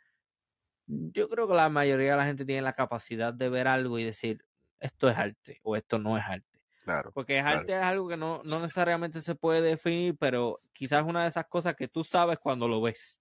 yo 0.88 1.30
creo 1.30 1.48
que 1.48 1.54
la 1.54 1.70
mayoría 1.70 2.12
de 2.12 2.18
la 2.18 2.26
gente 2.26 2.46
tiene 2.46 2.62
la 2.62 2.74
capacidad 2.74 3.34
de 3.34 3.50
ver 3.50 3.68
algo 3.68 4.00
y 4.00 4.04
decir, 4.04 4.46
esto 4.80 5.10
es 5.10 5.18
arte 5.18 5.60
o 5.64 5.76
esto 5.76 6.00
no 6.00 6.18
es 6.18 6.24
arte. 6.26 6.62
Claro, 6.84 7.12
Porque 7.12 7.40
arte 7.40 7.76
es 7.76 7.84
algo 7.84 8.08
que 8.08 8.18
no, 8.18 8.42
no 8.44 8.60
necesariamente 8.60 9.22
se 9.22 9.34
puede 9.34 9.62
definir, 9.62 10.16
pero 10.20 10.58
quizás 10.72 11.02
es 11.02 11.08
una 11.08 11.24
de 11.24 11.30
esas 11.30 11.48
cosas 11.48 11.76
que 11.76 11.88
tú 11.88 12.04
sabes 12.04 12.38
cuando 12.38 12.68
lo 12.68 12.80
ves. 12.80 13.20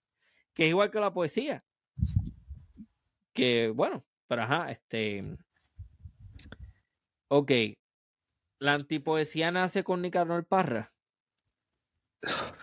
Que 0.52 0.64
es 0.64 0.68
igual 0.68 0.90
que 0.90 1.00
la 1.00 1.14
poesía. 1.14 1.64
Que, 3.32 3.70
bueno, 3.70 4.04
pero 4.28 4.42
ajá, 4.42 4.70
este 4.70 5.38
Ok. 7.28 7.50
¿La 8.60 8.72
antipoesía 8.72 9.50
nace 9.50 9.84
con 9.84 10.02
Nicanor 10.02 10.46
Parra? 10.46 10.94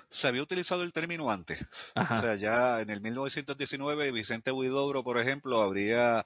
Se 0.09 0.27
había 0.27 0.41
utilizado 0.41 0.83
el 0.83 0.93
término 0.93 1.29
antes. 1.31 1.63
O 1.95 2.19
sea, 2.19 2.35
ya 2.35 2.81
en 2.81 2.89
el 2.89 3.01
1919 3.01 4.11
Vicente 4.11 4.51
Huidobro, 4.51 5.03
por 5.03 5.17
ejemplo, 5.17 5.61
habría 5.61 6.25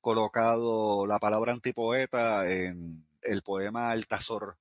colocado 0.00 1.06
la 1.06 1.18
palabra 1.18 1.52
antipoeta 1.52 2.48
en 2.48 3.06
el 3.22 3.42
poema 3.42 3.90
Altazor, 3.90 4.58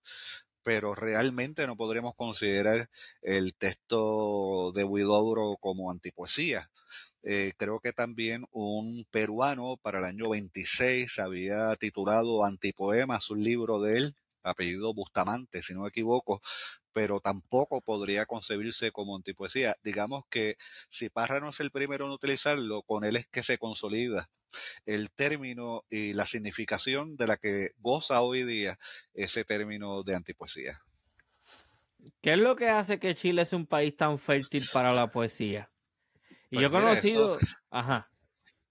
pero 0.63 0.95
realmente 0.95 1.67
no 1.67 1.77
podríamos 1.77 2.15
considerar 2.15 2.89
el 3.21 3.53
texto 3.55 4.71
de 4.73 4.83
Huidobro 4.83 5.57
como 5.59 5.91
antipoesía. 5.91 6.71
Eh, 7.25 7.53
creo 7.57 7.79
que 7.79 7.91
también 7.91 8.45
un 8.51 9.05
peruano 9.11 9.77
para 9.81 9.99
el 9.99 10.05
año 10.05 10.29
26 10.29 11.19
había 11.19 11.75
titulado 11.75 12.45
Antipoemas, 12.45 13.29
un 13.31 13.43
libro 13.43 13.81
de 13.81 13.97
él, 13.97 14.15
apellido 14.43 14.93
Bustamante, 14.93 15.63
si 15.63 15.73
no 15.73 15.81
me 15.81 15.89
equivoco, 15.89 16.41
pero 16.93 17.19
tampoco 17.19 17.81
podría 17.81 18.25
concebirse 18.27 18.91
como 18.91 19.15
antipoesía. 19.15 19.75
Digamos 19.83 20.23
que 20.29 20.55
si 20.89 21.09
Parra 21.09 21.39
no 21.39 21.49
es 21.49 21.59
el 21.59 21.71
primero 21.71 22.05
en 22.05 22.11
utilizarlo, 22.11 22.83
con 22.83 23.03
él 23.05 23.15
es 23.17 23.27
que 23.27 23.43
se 23.43 23.57
consolida 23.57 24.29
el 24.85 25.11
término 25.11 25.83
y 25.89 26.13
la 26.13 26.25
significación 26.25 27.17
de 27.17 27.27
la 27.27 27.37
que 27.37 27.71
goza 27.77 28.21
hoy 28.21 28.43
día 28.43 28.77
ese 29.13 29.45
término 29.45 30.03
de 30.03 30.15
antipoesía. 30.15 30.79
¿Qué 32.21 32.33
es 32.33 32.39
lo 32.39 32.57
que 32.57 32.67
hace 32.69 32.99
que 32.99 33.15
Chile 33.15 33.45
sea 33.45 33.57
un 33.57 33.67
país 33.67 33.95
tan 33.95 34.19
fértil 34.19 34.67
para 34.67 34.91
la 34.93 35.07
poesía? 35.11 35.71
Y 36.55 36.61
yo 36.61 36.67
he 36.67 36.69
pues 36.69 36.83
conocido, 36.83 37.37
ajá, 37.69 38.05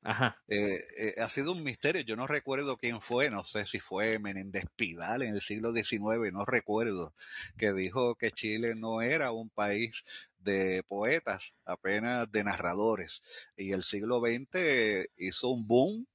ajá. 0.03 0.43
Eh, 0.49 0.79
eh, 0.99 1.15
ha 1.21 1.29
sido 1.29 1.53
un 1.53 1.63
misterio. 1.63 2.03
Yo 2.03 2.17
no 2.17 2.27
recuerdo 2.27 2.77
quién 2.77 3.01
fue, 3.01 3.31
no 3.31 3.45
sé 3.45 3.67
si 3.67 3.81
fue 3.81 4.19
Menéndez 4.19 4.65
Pidal 4.77 5.23
en 5.23 5.35
el 5.35 5.41
siglo 5.41 5.73
XIX, 5.73 6.33
no 6.33 6.45
recuerdo, 6.45 7.15
que 7.57 7.73
dijo 7.73 8.15
que 8.15 8.31
Chile 8.31 8.75
no 8.75 9.03
era 9.03 9.33
un 9.33 9.51
país 9.51 10.05
de 10.39 10.83
poetas, 10.89 11.55
apenas 11.65 12.31
de 12.31 12.45
narradores. 12.45 13.23
Y 13.57 13.73
el 13.73 13.85
siglo 13.85 14.21
XX 14.21 15.09
hizo 15.17 15.49
un 15.49 15.67
boom 15.67 16.07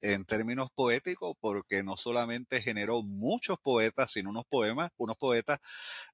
en 0.00 0.24
términos 0.24 0.68
poéticos, 0.74 1.36
porque 1.40 1.82
no 1.82 1.96
solamente 1.96 2.62
generó 2.62 3.02
muchos 3.02 3.58
poetas, 3.58 4.12
sino 4.12 4.30
unos 4.30 4.44
poemas, 4.46 4.90
unos 4.96 5.16
poetas 5.16 5.58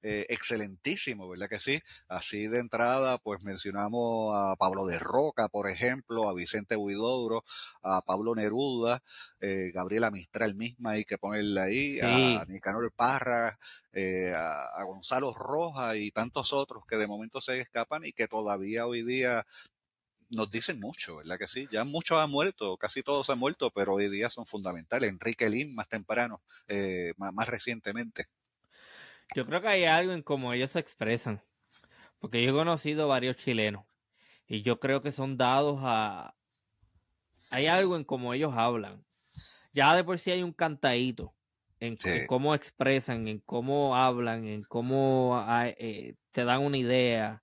eh, 0.01 0.25
excelentísimos, 0.29 1.29
¿verdad 1.29 1.49
que 1.49 1.59
sí? 1.59 1.81
Así 2.07 2.47
de 2.47 2.59
entrada, 2.59 3.17
pues 3.17 3.43
mencionamos 3.43 4.33
a 4.35 4.55
Pablo 4.55 4.85
de 4.85 4.99
Roca, 4.99 5.49
por 5.49 5.69
ejemplo, 5.69 6.29
a 6.29 6.33
Vicente 6.33 6.75
Huidobro, 6.75 7.43
a 7.81 8.01
Pablo 8.01 8.35
Neruda, 8.35 9.01
eh, 9.39 9.71
Gabriela 9.73 10.11
Mistral 10.11 10.55
misma, 10.55 10.91
hay 10.91 11.05
que 11.05 11.17
ponerle 11.17 11.61
ahí, 11.61 11.99
a 11.99 12.45
Nicanor 12.45 12.91
Parra, 12.93 13.59
eh, 13.91 14.33
a, 14.35 14.63
a, 14.63 14.83
Gonzalo 14.85 15.33
Roja 15.33 15.95
y 15.97 16.11
tantos 16.11 16.53
otros 16.53 16.83
que 16.87 16.97
de 16.97 17.07
momento 17.07 17.41
se 17.41 17.59
escapan 17.59 18.05
y 18.05 18.13
que 18.13 18.27
todavía 18.27 18.87
hoy 18.87 19.03
día 19.03 19.45
nos 20.29 20.51
dicen 20.51 20.79
mucho, 20.79 21.17
¿verdad 21.17 21.37
que 21.37 21.47
sí? 21.47 21.67
Ya 21.71 21.83
muchos 21.83 22.19
han 22.19 22.29
muerto, 22.29 22.77
casi 22.77 23.03
todos 23.03 23.29
han 23.29 23.39
muerto, 23.39 23.71
pero 23.71 23.93
hoy 23.93 24.09
día 24.09 24.29
son 24.29 24.45
fundamentales. 24.45 25.09
Enrique 25.09 25.49
Lin 25.49 25.75
más 25.75 25.87
temprano, 25.87 26.41
eh, 26.67 27.13
más, 27.17 27.47
recientemente. 27.47 28.25
Yo 29.35 29.45
creo 29.45 29.61
que 29.61 29.67
hay 29.67 29.85
algo 29.85 30.13
en 30.13 30.21
cómo 30.21 30.53
ellos 30.53 30.71
se 30.71 30.79
expresan, 30.79 31.41
porque 32.19 32.43
yo 32.43 32.51
he 32.51 32.53
conocido 32.53 33.07
varios 33.07 33.37
chilenos 33.37 33.85
y 34.47 34.61
yo 34.61 34.79
creo 34.79 35.01
que 35.01 35.11
son 35.11 35.37
dados 35.37 35.79
a... 35.81 36.35
Hay 37.49 37.67
algo 37.67 37.95
en 37.95 38.03
cómo 38.03 38.33
ellos 38.33 38.53
hablan. 38.55 39.03
Ya 39.73 39.95
de 39.95 40.03
por 40.03 40.19
sí 40.19 40.31
hay 40.31 40.43
un 40.43 40.53
cantadito 40.53 41.33
en, 41.79 41.97
cómo 42.27 42.55
expresan, 42.55 43.27
en 43.27 43.39
cómo 43.39 43.95
hablan, 43.95 44.45
en 44.45 44.63
cómo 44.63 45.43
eh, 45.77 46.15
te 46.31 46.45
dan 46.45 46.61
una 46.61 46.77
idea 46.77 47.42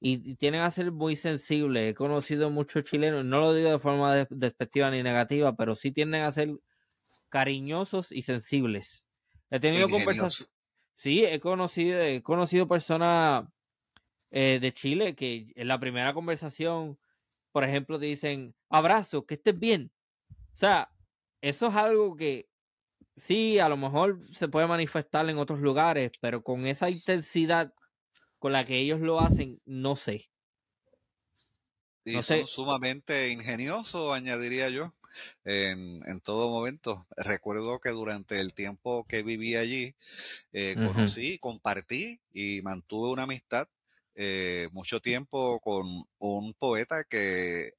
y, 0.00 0.34
tienen 0.36 0.60
a 0.62 0.70
ser 0.70 0.92
muy 0.92 1.16
sensibles. 1.16 1.90
He 1.90 1.94
conocido 1.94 2.50
muchos 2.50 2.84
chilenos, 2.84 3.24
no 3.24 3.40
lo 3.40 3.54
digo 3.54 3.70
de 3.70 3.78
forma 3.78 4.26
despectiva 4.30 4.90
ni 4.90 5.02
negativa, 5.02 5.56
pero 5.56 5.74
sí 5.74 5.92
tienden 5.92 6.22
a 6.22 6.32
ser 6.32 6.50
cariñosos 7.28 8.12
y 8.12 8.22
sensibles. 8.22 9.04
He 9.50 9.60
tenido 9.60 9.88
conversaciones. 9.88 10.52
Sí, 10.94 11.24
he 11.24 11.40
conocido, 11.40 12.00
he 12.00 12.22
conocido 12.22 12.66
personas 12.66 13.44
eh, 14.30 14.58
de 14.60 14.72
Chile 14.72 15.14
que 15.14 15.52
en 15.54 15.68
la 15.68 15.78
primera 15.78 16.14
conversación, 16.14 16.98
por 17.52 17.64
ejemplo, 17.64 17.98
dicen 17.98 18.54
abrazo, 18.70 19.26
que 19.26 19.34
estés 19.34 19.58
bien. 19.58 19.92
O 20.30 20.56
sea, 20.56 20.90
eso 21.42 21.68
es 21.68 21.74
algo 21.74 22.16
que 22.16 22.48
sí, 23.16 23.58
a 23.58 23.68
lo 23.68 23.76
mejor 23.76 24.20
se 24.32 24.48
puede 24.48 24.66
manifestar 24.66 25.28
en 25.28 25.38
otros 25.38 25.60
lugares, 25.60 26.12
pero 26.20 26.42
con 26.42 26.66
esa 26.66 26.90
intensidad 26.90 27.74
con 28.46 28.52
la 28.52 28.64
que 28.64 28.78
ellos 28.78 29.00
lo 29.00 29.20
hacen, 29.20 29.60
no 29.64 29.96
sé. 29.96 30.30
Y 32.04 32.22
son 32.22 32.46
sumamente 32.46 33.30
ingeniosos, 33.30 34.14
añadiría 34.14 34.68
yo, 34.68 34.94
en, 35.44 36.00
en, 36.06 36.20
todo 36.20 36.48
momento. 36.50 37.08
Recuerdo 37.16 37.80
que 37.80 37.90
durante 37.90 38.38
el 38.38 38.54
tiempo 38.54 39.04
que 39.08 39.24
viví 39.24 39.56
allí, 39.56 39.96
eh, 40.52 40.76
conocí, 40.76 41.40
compartí 41.40 42.20
y 42.32 42.62
mantuve 42.62 43.10
una 43.10 43.24
amistad 43.24 43.66
eh, 44.14 44.68
mucho 44.70 45.00
tiempo 45.00 45.58
con 45.58 45.84
un 46.18 46.54
poeta 46.54 47.02
que 47.02 47.72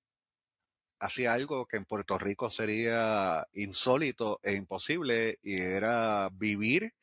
hacía 0.99 1.31
algo 1.31 1.65
que 1.65 1.77
en 1.77 1.85
Puerto 1.85 2.17
Rico 2.17 2.49
sería 2.49 3.47
insólito 3.53 4.41
e 4.43 4.55
imposible 4.55 5.39
y 5.41 5.61
era 5.61 6.29
vivir 6.33 6.93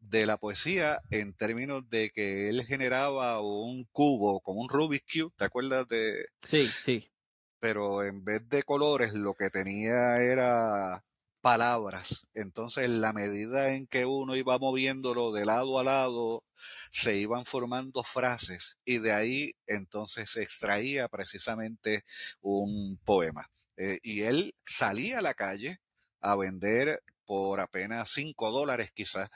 de 0.00 0.26
la 0.26 0.38
poesía 0.38 1.00
en 1.10 1.34
términos 1.34 1.88
de 1.88 2.10
que 2.10 2.48
él 2.48 2.64
generaba 2.64 3.40
un 3.40 3.84
cubo 3.92 4.40
como 4.40 4.60
un 4.60 4.68
Rubik's 4.68 5.12
Cube, 5.12 5.32
¿te 5.36 5.44
acuerdas 5.44 5.86
de? 5.88 6.26
Sí, 6.42 6.66
sí. 6.66 7.10
Pero 7.60 8.02
en 8.04 8.24
vez 8.24 8.48
de 8.48 8.62
colores 8.62 9.12
lo 9.12 9.34
que 9.34 9.50
tenía 9.50 10.18
era 10.18 11.04
palabras. 11.40 12.26
Entonces, 12.34 12.88
la 12.88 13.12
medida 13.12 13.74
en 13.74 13.86
que 13.86 14.04
uno 14.04 14.36
iba 14.36 14.58
moviéndolo 14.58 15.32
de 15.32 15.46
lado 15.46 15.78
a 15.78 15.84
lado, 15.84 16.44
se 16.90 17.16
iban 17.16 17.44
formando 17.44 18.02
frases 18.04 18.76
y 18.84 18.98
de 18.98 19.12
ahí 19.12 19.52
entonces 19.66 20.30
se 20.30 20.42
extraía 20.42 21.08
precisamente 21.08 22.04
un 22.40 22.98
poema. 23.04 23.50
Eh, 23.76 23.98
y 24.02 24.22
él 24.22 24.54
salía 24.66 25.18
a 25.18 25.22
la 25.22 25.34
calle 25.34 25.80
a 26.20 26.36
vender 26.36 27.02
por 27.30 27.60
apenas 27.60 28.10
5 28.10 28.50
dólares 28.50 28.90
quizás 28.90 29.30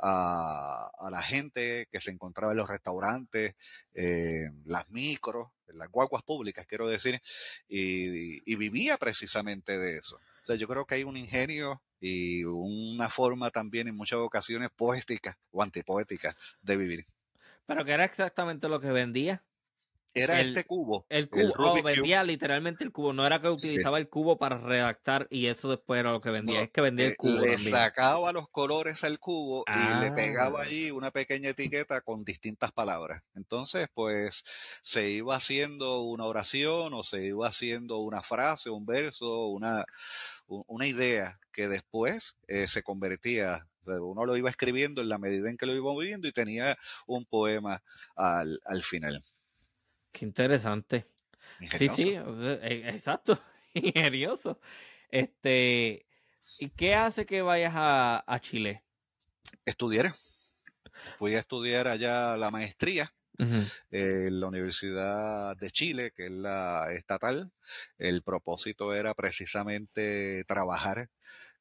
a, 0.00 0.88
la 1.10 1.20
gente 1.20 1.88
que 1.90 2.00
se 2.00 2.12
encontraba 2.12 2.52
en 2.52 2.58
los 2.58 2.68
restaurantes, 2.68 3.56
en 3.92 4.62
las 4.66 4.88
micros, 4.92 5.48
en 5.66 5.78
las 5.78 5.88
guaguas 5.88 6.22
públicas, 6.22 6.64
quiero 6.68 6.86
decir, 6.86 7.20
y 7.66 8.54
vivía 8.54 8.96
precisamente 8.98 9.78
de 9.78 9.98
eso. 9.98 10.14
O 10.14 10.46
sea, 10.46 10.54
yo 10.54 10.68
creo 10.68 10.84
que 10.84 10.94
hay 10.94 11.02
un 11.02 11.16
ingenio 11.16 11.82
y 11.98 12.44
una 12.44 13.08
forma 13.08 13.50
también 13.50 13.88
en 13.88 13.96
muchas 13.96 14.20
ocasiones 14.20 14.70
poética 14.70 15.36
o 15.50 15.64
antipoética 15.64 16.36
de 16.62 16.76
vivir. 16.76 17.04
Pero 17.66 17.84
que 17.84 17.90
era 17.90 18.04
exactamente 18.04 18.68
lo 18.68 18.80
que 18.80 18.92
vendía. 18.92 19.42
Era 20.14 20.40
este 20.40 20.64
cubo. 20.64 21.06
El 21.08 21.28
cubo, 21.28 21.52
oh, 21.58 21.82
vendía 21.82 22.22
literalmente 22.24 22.84
el 22.84 22.92
cubo. 22.92 23.12
No 23.12 23.26
era 23.26 23.40
que 23.40 23.48
utilizaba 23.48 23.98
el 23.98 24.08
cubo 24.08 24.38
para 24.38 24.58
redactar 24.58 25.26
y 25.30 25.46
eso 25.46 25.70
después 25.70 26.00
era 26.00 26.12
lo 26.12 26.20
que 26.20 26.30
vendía. 26.30 26.62
es 26.62 26.70
que 26.70 26.80
vendía 26.80 27.06
el 27.06 27.12
eh, 27.12 27.16
cubo. 27.16 27.44
Le 27.44 27.58
sacaba 27.58 28.32
los 28.32 28.48
colores 28.48 29.04
al 29.04 29.18
cubo 29.18 29.64
y 29.66 30.00
le 30.00 30.12
pegaba 30.12 30.60
ah. 30.60 30.62
allí 30.62 30.90
una 30.90 31.10
pequeña 31.10 31.50
etiqueta 31.50 32.00
con 32.00 32.24
distintas 32.24 32.72
palabras. 32.72 33.22
Entonces, 33.34 33.88
pues 33.92 34.44
se 34.82 35.10
iba 35.10 35.36
haciendo 35.36 36.02
una 36.02 36.24
oración 36.24 36.92
o 36.94 37.02
se 37.02 37.26
iba 37.26 37.48
haciendo 37.48 37.98
una 37.98 38.22
frase, 38.22 38.70
un 38.70 38.86
verso, 38.86 39.46
una, 39.48 39.84
una 40.46 40.86
idea 40.86 41.38
que 41.52 41.68
después 41.68 42.36
eh, 42.48 42.68
se 42.68 42.82
convertía 42.82 43.66
uno 43.98 44.26
lo 44.26 44.36
iba 44.36 44.50
escribiendo 44.50 45.00
en 45.00 45.08
la 45.08 45.18
medida 45.18 45.50
en 45.50 45.56
que 45.56 45.66
lo 45.66 45.74
iba 45.74 45.92
moviendo 45.92 46.28
y 46.28 46.32
tenía 46.32 46.78
un 47.06 47.24
poema 47.24 47.82
al, 48.14 48.60
al 48.64 48.82
final. 48.82 49.20
Qué 50.12 50.24
interesante. 50.24 51.06
Sí, 51.60 51.88
sí, 51.88 52.14
e, 52.14 52.82
exacto, 52.88 53.40
ingenioso. 53.74 54.60
Este, 55.10 56.06
¿y 56.58 56.70
qué 56.70 56.94
hace 56.94 57.26
que 57.26 57.42
vayas 57.42 57.72
a, 57.74 58.40
Chile? 58.40 58.82
Estudiar. 59.64 60.12
Fui 61.16 61.34
a 61.34 61.38
estudiar 61.38 61.88
allá 61.88 62.36
la 62.36 62.50
maestría 62.50 63.10
en 63.90 64.40
la 64.40 64.46
Universidad 64.48 65.56
de 65.56 65.70
Chile, 65.70 66.12
que 66.14 66.26
es 66.26 66.30
la 66.30 66.92
estatal. 66.92 67.50
El 67.98 68.22
propósito 68.22 68.94
era 68.94 69.14
precisamente 69.14 70.44
trabajar 70.44 71.08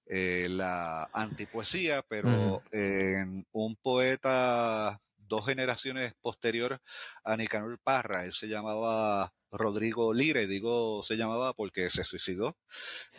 eh, 0.06 0.48
la 0.50 1.10
antipoesía, 1.14 2.04
pero 2.08 2.64
en 2.72 3.46
un 3.52 3.76
poeta 3.76 5.00
dos 5.30 5.46
generaciones 5.46 6.14
posterior 6.20 6.82
a 7.24 7.38
Nicanor 7.38 7.80
Parra. 7.80 8.26
Él 8.26 8.34
se 8.34 8.50
llamaba 8.50 9.34
Rodrigo 9.52 10.14
Lira, 10.14 10.42
y 10.42 10.48
digo 10.48 11.02
se 11.02 11.16
llamaba 11.16 11.54
porque 11.54 11.90
se 11.90 12.04
suicidó 12.04 12.58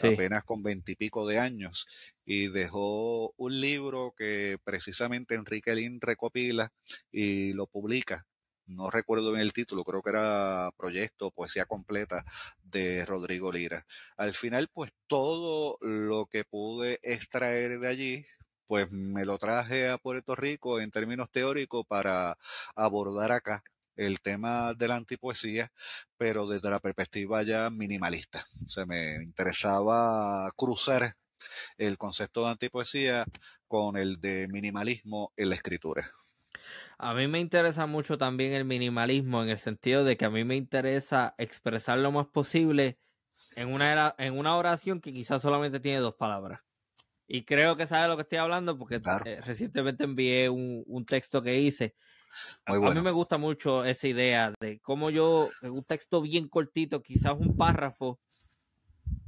apenas 0.03 0.45
con 0.45 0.63
veintipico 0.63 1.27
de 1.27 1.39
años 1.39 1.87
y 2.25 2.49
dejó 2.49 3.33
un 3.37 3.61
libro 3.61 4.13
que 4.17 4.59
precisamente 4.63 5.35
Enrique 5.35 5.75
Lin 5.75 6.01
recopila 6.01 6.73
y 7.11 7.53
lo 7.55 7.67
publica. 7.67 8.27
No 8.67 8.89
recuerdo 8.89 9.33
bien 9.33 9.43
el 9.43 9.53
título, 9.53 9.83
creo 9.83 10.01
que 10.01 10.11
era 10.11 10.71
Proyecto 10.77 11.33
Poesía 11.33 11.65
Completa 11.65 12.25
de 12.63 13.05
Rodrigo 13.05 13.51
Lira. 13.51 13.85
Al 14.17 14.33
final, 14.33 14.69
pues 14.73 14.93
todo 15.09 15.77
lo 15.81 16.27
que 16.27 16.45
pude 16.45 17.01
extraer 17.03 17.81
de 17.81 17.89
allí 17.89 18.27
pues 18.71 18.93
me 18.93 19.25
lo 19.25 19.37
traje 19.37 19.89
a 19.89 19.99
Puerto 19.99 20.37
Rico 20.37 20.81
en 20.81 20.93
términos 20.93 21.29
teóricos 21.33 21.85
para 21.89 22.39
abordar 22.77 23.33
acá 23.33 23.65
el 23.97 24.21
tema 24.21 24.75
de 24.75 24.87
la 24.87 24.95
antipoesía, 24.95 25.73
pero 26.17 26.47
desde 26.47 26.71
la 26.71 26.79
perspectiva 26.79 27.43
ya 27.43 27.69
minimalista. 27.71 28.39
O 28.39 28.69
sea, 28.69 28.87
me 28.87 29.17
interesaba 29.25 30.49
cruzar 30.55 31.15
el 31.79 31.99
concepto 31.99 32.45
de 32.45 32.53
antipoesía 32.53 33.25
con 33.67 33.97
el 33.97 34.21
de 34.21 34.47
minimalismo 34.47 35.33
en 35.37 35.49
la 35.49 35.57
escritura. 35.57 36.09
A 36.97 37.13
mí 37.13 37.27
me 37.27 37.41
interesa 37.41 37.87
mucho 37.87 38.19
también 38.19 38.53
el 38.53 38.65
minimalismo 38.65 39.43
en 39.43 39.51
el 39.51 39.59
sentido 39.59 40.05
de 40.05 40.17
que 40.17 40.27
a 40.27 40.31
mí 40.31 40.45
me 40.45 40.55
interesa 40.55 41.35
expresar 41.39 41.99
lo 41.99 42.13
más 42.13 42.29
posible 42.29 43.01
en 43.57 43.73
una, 43.73 44.15
en 44.17 44.39
una 44.39 44.57
oración 44.57 45.01
que 45.01 45.13
quizás 45.13 45.43
solamente 45.43 45.81
tiene 45.81 45.99
dos 45.99 46.15
palabras. 46.15 46.61
Y 47.33 47.45
creo 47.45 47.77
que 47.77 47.87
sabe 47.87 48.09
lo 48.09 48.17
que 48.17 48.23
estoy 48.23 48.39
hablando 48.39 48.77
porque 48.77 48.97
eh, 48.97 49.41
recientemente 49.43 50.03
envié 50.03 50.49
un, 50.49 51.05
texto 51.07 51.41
que 51.41 51.61
hice. 51.61 51.95
A 52.67 52.75
mí 52.75 53.01
me 53.01 53.13
gusta 53.13 53.39
mucho 53.39 53.85
esa 53.85 54.09
idea 54.09 54.53
de 54.61 54.81
cómo 54.81 55.11
yo, 55.11 55.47
un 55.63 55.85
texto 55.87 56.23
bien 56.23 56.49
cortito, 56.49 57.05
quizás 57.05 57.35
un 57.39 57.57
párrafo, 57.57 58.19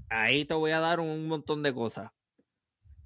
ahí 0.08 0.44
te 0.44 0.54
voy 0.54 0.72
a 0.72 0.80
dar 0.80 0.98
un 0.98 1.28
montón 1.28 1.62
de 1.62 1.72
cosas. 1.72 2.10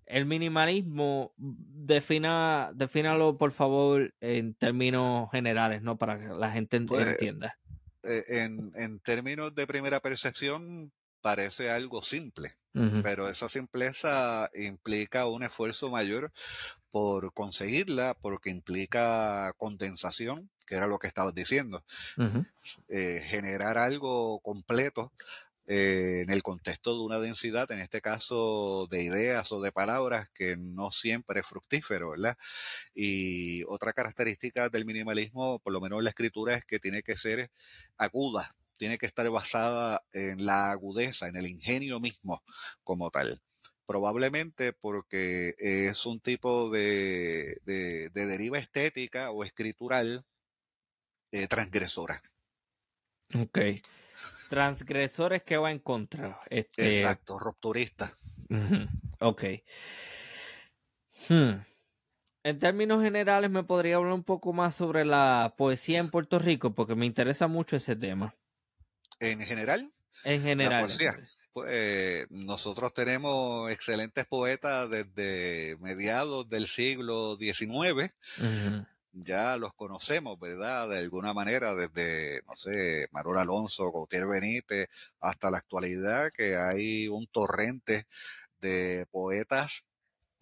El 0.06 0.24
minimalismo, 0.24 1.35
defina, 1.37 2.70
defínalo 2.74 3.37
por 3.37 3.52
favor 3.52 4.14
en 4.20 4.54
términos 4.54 5.30
generales, 5.30 5.82
¿no? 5.82 5.98
Para 5.98 6.18
que 6.18 6.28
la 6.28 6.50
gente 6.52 6.80
pues, 6.80 7.06
entienda. 7.06 7.59
Eh, 8.02 8.22
en, 8.28 8.70
en 8.76 8.98
términos 9.00 9.54
de 9.54 9.66
primera 9.66 10.00
percepción, 10.00 10.90
parece 11.27 11.73
algo 11.73 12.03
simple, 12.03 12.53
pero 13.03 13.29
esa 13.29 13.49
simpleza 13.49 14.49
implica 14.55 15.27
un 15.27 15.43
esfuerzo 15.43 15.91
mayor 15.91 16.33
por 16.89 17.33
conseguirla, 17.33 18.15
porque 18.15 18.49
implica 18.49 19.53
condensación, 19.57 20.49
que 20.69 20.77
era 20.77 20.87
lo 20.87 21.01
que 21.01 21.09
estabas 21.09 21.35
diciendo, 21.35 21.85
eh, 22.87 23.21
generar 23.27 23.77
algo 23.77 24.39
completo 24.39 25.12
eh, 25.67 26.21
en 26.23 26.31
el 26.31 26.45
contexto 26.45 26.95
de 26.95 27.01
una 27.01 27.19
densidad, 27.19 27.69
en 27.73 27.81
este 27.81 28.01
caso 28.01 28.87
de 28.89 29.03
ideas 29.03 29.51
o 29.51 29.61
de 29.61 29.73
palabras, 29.73 30.29
que 30.33 30.57
no 30.57 30.93
siempre 30.93 31.41
es 31.41 31.47
fructífero, 31.47 32.11
¿verdad? 32.11 32.37
Y 32.95 33.65
otra 33.65 33.93
característica 33.93 34.69
del 34.69 34.85
minimalismo, 34.85 35.59
por 35.59 35.73
lo 35.73 35.81
menos 35.81 35.99
en 35.99 36.05
la 36.05 36.11
escritura, 36.11 36.55
es 36.55 36.65
que 36.65 36.79
tiene 36.79 37.03
que 37.03 37.17
ser 37.17 37.51
aguda, 37.97 38.55
tiene 38.77 38.99
que 38.99 39.07
estar 39.07 39.29
basada 39.31 40.03
en 40.12 40.45
la 40.45 40.71
agudeza, 40.71 41.29
en 41.29 41.37
el 41.37 41.47
ingenio 41.47 42.01
mismo 42.01 42.43
como 42.85 43.11
tal. 43.11 43.41
Probablemente 43.87 44.73
porque 44.73 45.55
es 45.59 46.07
un 46.07 46.21
tipo 46.21 46.71
de, 46.71 47.57
deriva 48.12 48.59
estética 48.59 49.31
o 49.31 49.45
escritural 49.45 50.25
eh, 51.33 51.47
transgresora. 51.47 52.21
Ok. 53.35 53.59
Transgresores 54.49 55.43
que 55.43 55.57
va 55.57 55.71
en 55.71 55.79
contra. 55.79 56.37
Este... 56.51 57.01
Exacto, 57.01 57.39
rupturista. 57.39 58.12
Ok. 59.21 59.45
Hmm. 61.29 61.55
En 62.43 62.59
términos 62.61 63.03
generales, 63.03 63.51
¿me 63.51 63.65
podría 63.65 63.97
hablar 63.97 64.12
un 64.12 64.23
poco 64.23 64.53
más 64.53 64.75
sobre 64.77 65.05
la 65.05 65.53
poesía 65.57 65.99
en 65.99 66.11
Puerto 66.11 66.39
Rico? 66.39 66.75
Porque 66.75 66.95
me 66.95 67.07
interesa 67.07 67.49
mucho 67.49 67.77
ese 67.77 67.97
tema 67.97 68.37
en 69.20 69.40
general. 69.40 69.90
En 70.24 70.42
general. 70.42 70.88
Pues 71.52 72.26
nosotros 72.31 72.92
tenemos 72.94 73.70
excelentes 73.70 74.26
poetas 74.26 74.90
desde 74.90 75.76
mediados 75.79 76.48
del 76.48 76.66
siglo 76.66 77.37
XIX. 77.37 78.12
Ya 79.18 79.57
los 79.57 79.72
conocemos, 79.72 80.38
¿verdad? 80.38 80.90
De 80.90 80.98
alguna 80.98 81.33
manera, 81.33 81.74
desde, 81.74 82.42
no 82.46 82.55
sé, 82.55 83.09
Manuel 83.12 83.38
Alonso, 83.38 83.90
Gautier 83.90 84.26
Benítez, 84.26 84.88
hasta 85.20 85.50
la 85.50 85.57
actualidad, 85.57 86.31
que 86.37 86.57
hay 86.57 87.09
un 87.09 87.26
torrente 87.26 88.07
de 88.61 89.07
poetas 89.11 89.87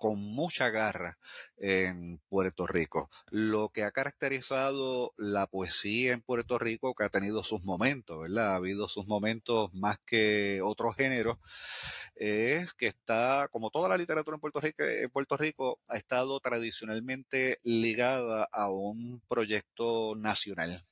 con 0.04 0.20
mucha 0.20 0.68
garra 0.68 1.16
en 1.56 2.18
Puerto 2.28 2.66
Rico. 2.66 3.08
Lo 3.30 3.70
que 3.70 3.84
ha 3.84 3.90
caracterizado 3.90 5.14
la 5.16 5.46
poesía 5.46 6.12
en 6.12 6.20
Puerto 6.20 6.58
Rico, 6.58 6.94
que 6.94 7.04
ha 7.04 7.08
tenido 7.08 7.42
sus 7.42 7.64
momentos, 7.64 8.20
¿verdad? 8.20 8.48
Ha 8.48 8.56
habido 8.56 8.86
sus 8.86 9.06
momentos 9.06 9.72
más 9.72 9.96
que 10.04 10.60
otros 10.62 10.94
géneros, 10.94 11.38
es 12.16 12.74
que 12.74 12.88
está, 12.88 13.48
como 13.50 13.70
toda 13.70 13.88
la 13.88 13.96
literatura 13.96 14.34
en 14.34 14.42
Puerto 14.42 14.60
Rico, 14.60 14.84
en 14.84 15.08
Puerto 15.08 15.38
Rico 15.38 15.80
ha 15.88 15.96
estado 15.96 16.38
tradicionalmente 16.38 17.58
ligada 17.62 18.46
a 18.52 18.68
un 18.68 19.22
proyecto 19.26 20.16
nacional. 20.16 20.82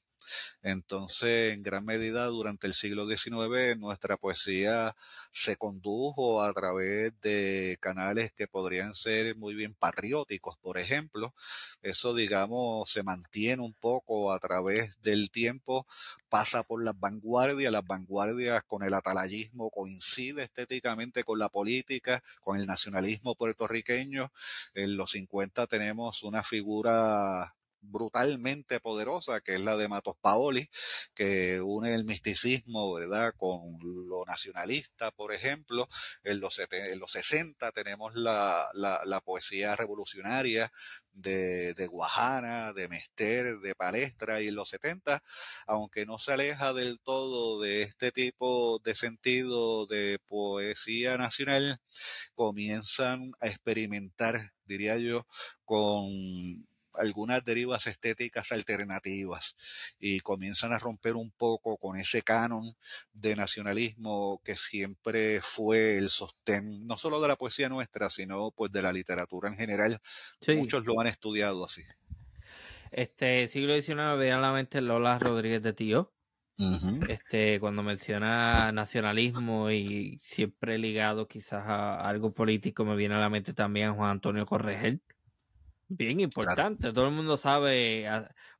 Entonces, 0.63 1.55
en 1.55 1.63
gran 1.63 1.85
medida, 1.85 2.27
durante 2.27 2.67
el 2.67 2.75
siglo 2.75 3.07
XIX, 3.07 3.77
nuestra 3.79 4.17
poesía 4.17 4.97
se 5.33 5.57
condujo 5.57 6.43
a 6.43 6.53
través 6.53 7.13
de 7.21 7.77
canales 7.81 8.33
que 8.33 8.49
podrían 8.49 8.95
ser 8.95 9.37
muy 9.37 9.55
bien 9.55 9.75
patrióticos, 9.75 10.57
por 10.59 10.79
ejemplo. 10.79 11.35
Eso, 11.83 12.15
digamos, 12.15 12.91
se 12.91 13.03
mantiene 13.03 13.63
un 13.63 13.75
poco 13.75 14.33
a 14.33 14.39
través 14.39 15.01
del 15.03 15.31
tiempo, 15.31 15.87
pasa 16.29 16.63
por 16.63 16.83
las 16.83 16.99
vanguardias, 16.99 17.73
las 17.73 17.87
vanguardias 17.87 18.63
con 18.65 18.83
el 18.83 18.95
atalayismo 18.95 19.71
coincide 19.71 20.45
estéticamente 20.45 21.25
con 21.25 21.39
la 21.39 21.49
política, 21.49 22.23
con 22.41 22.59
el 22.59 22.67
nacionalismo 22.67 23.35
puertorriqueño. 23.35 24.33
En 24.75 24.97
los 24.97 25.11
50 25.13 25.67
tenemos 25.67 26.23
una 26.23 26.43
figura 26.43 27.55
brutalmente 27.83 28.81
poderosa, 28.81 29.40
que 29.40 29.55
es 29.55 29.61
la 29.61 29.77
de 29.77 29.88
Matos 29.88 30.14
Paoli, 30.21 30.71
que 31.14 31.61
une 31.61 31.95
el 31.95 32.05
misticismo, 32.05 32.95
¿verdad?, 32.95 33.35
con 33.37 33.79
lo 33.83 34.25
nacionalista, 34.25 35.11
por 35.11 35.33
ejemplo. 35.33 35.88
En 36.25 36.40
los, 36.40 36.59
en 36.59 36.99
los 36.99 37.12
60 37.12 37.73
tenemos 37.73 38.14
la, 38.14 38.68
la, 38.75 39.21
poesía 39.21 39.77
revolucionaria 39.77 40.73
de, 41.12 41.75
de 41.75 41.87
Guajana, 41.87 42.73
de 42.73 42.88
Mester, 42.88 43.59
de 43.59 43.75
Palestra, 43.75 44.40
y 44.40 44.49
en 44.49 44.55
los 44.55 44.68
70, 44.71 45.23
aunque 45.66 46.07
no 46.07 46.18
se 46.18 46.33
aleja 46.33 46.73
del 46.73 47.01
todo 47.01 47.61
de 47.61 47.83
este 47.83 48.12
tipo 48.12 48.81
de 48.85 48.95
sentido 48.95 49.87
de 49.87 50.18
poesía 50.27 51.16
nacional, 51.16 51.81
comienzan 52.35 53.33
a 53.40 53.49
experimentar, 53.49 54.53
diría 54.64 54.97
yo, 54.97 55.27
con 55.64 56.07
algunas 56.95 57.45
derivas 57.45 57.87
estéticas 57.87 58.53
alternativas 58.53 59.57
y 59.99 60.21
comienzan 60.21 60.73
a 60.73 60.79
romper 60.79 61.17
un 61.17 61.31
poco 61.31 61.77
con 61.77 61.99
ese 61.99 62.23
canon 62.23 62.75
de 63.13 63.37
nacionalismo 63.37 64.41
que 64.45 64.57
siempre 64.57 65.41
fue 65.43 65.99
el 65.99 66.11
sostén, 66.11 66.87
no 66.87 66.97
solo 66.97 67.21
de 67.21 67.29
la 67.29 67.37
poesía 67.37 67.69
nuestra, 67.69 68.11
sino 68.11 68.51
pues 68.51 68.73
de 68.73 68.83
la 68.83 68.93
literatura 68.93 69.49
en 69.49 69.57
general. 69.57 70.01
Muchos 70.49 70.85
lo 70.85 71.01
han 71.01 71.07
estudiado 71.07 71.65
así. 71.65 71.83
Este 72.91 73.49
siglo 73.49 73.75
XIX 73.75 74.19
viene 74.19 74.33
a 74.33 74.41
la 74.41 74.53
mente 74.53 74.81
Lola 74.81 75.19
Rodríguez 75.19 75.63
de 75.63 75.73
Tío. 75.73 76.13
Este, 77.09 77.59
cuando 77.59 77.83
menciona 77.83 78.71
nacionalismo 78.71 79.71
y 79.71 80.19
siempre 80.23 80.79
ligado 80.79 81.27
quizás 81.27 81.65
a 81.67 82.01
algo 82.01 82.33
político, 82.33 82.85
me 82.85 82.95
viene 82.95 83.17
a 83.17 83.19
la 83.19 83.31
mente 83.31 83.53
también 83.53 83.95
Juan 83.95 84.11
Antonio 84.11 84.47
Corregel 84.47 85.03
bien 85.97 86.21
importante. 86.21 86.93
Todo 86.93 87.07
el 87.07 87.13
mundo 87.13 87.37
sabe, 87.37 88.09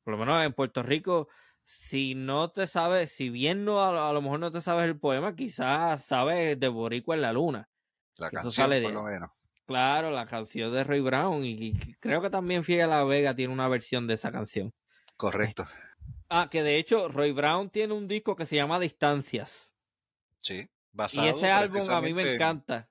por 0.03 0.13
lo 0.13 0.19
menos 0.19 0.45
en 0.45 0.53
Puerto 0.53 0.83
Rico, 0.83 1.29
si 1.65 2.15
no 2.15 2.51
te 2.51 2.67
sabes, 2.67 3.13
si 3.13 3.31
bien 3.31 3.65
no 3.65 3.83
a, 3.83 4.13
lo 4.13 4.23
mejor 4.23 4.41
no 4.41 4.51
te 4.51 4.61
sabes 4.61 4.85
el 4.87 4.99
poema, 4.99 5.35
quizás 5.35 6.05
sabes 6.05 6.59
de 6.59 6.69
Boricua 6.69 7.15
en 7.15 7.23
la 7.23 7.33
Luna. 7.33 7.69
La 8.17 8.31
canción, 8.31 8.71
por 8.83 8.93
lo 8.93 9.05
menos. 9.05 9.49
Claro, 9.67 10.11
la 10.11 10.27
canción 10.27 10.73
de 10.73 10.85
Roy 10.85 11.01
Brown. 11.01 11.45
Y, 11.45 11.95
creo 12.01 12.21
que 12.21 12.31
también 12.31 12.65
Fiel 12.65 12.91
La 12.91 13.05
Vega 13.05 13.35
tiene 13.35 13.53
una 13.53 13.69
versión 13.69 14.07
de 14.07 14.15
esa 14.15 14.31
canción. 14.31 14.73
Correcto. 15.17 15.65
Ah, 16.29 16.49
que 16.51 16.63
de 16.63 16.79
hecho 16.79 17.09
Roy 17.09 17.33
Brown 17.33 17.71
tiene 17.71 17.95
un 17.95 18.09
disco 18.09 18.37
que 18.37 18.47
se 18.47 18.57
llama 18.57 18.79
Distancias. 18.79 19.73
Sí, 20.39 20.69
basado 20.93 21.27
Y 21.27 21.31
ese 21.31 21.51
álbum 21.51 21.89
a 21.91 22.01
mí 22.01 22.13
me 22.13 22.35
encanta. 22.35 22.89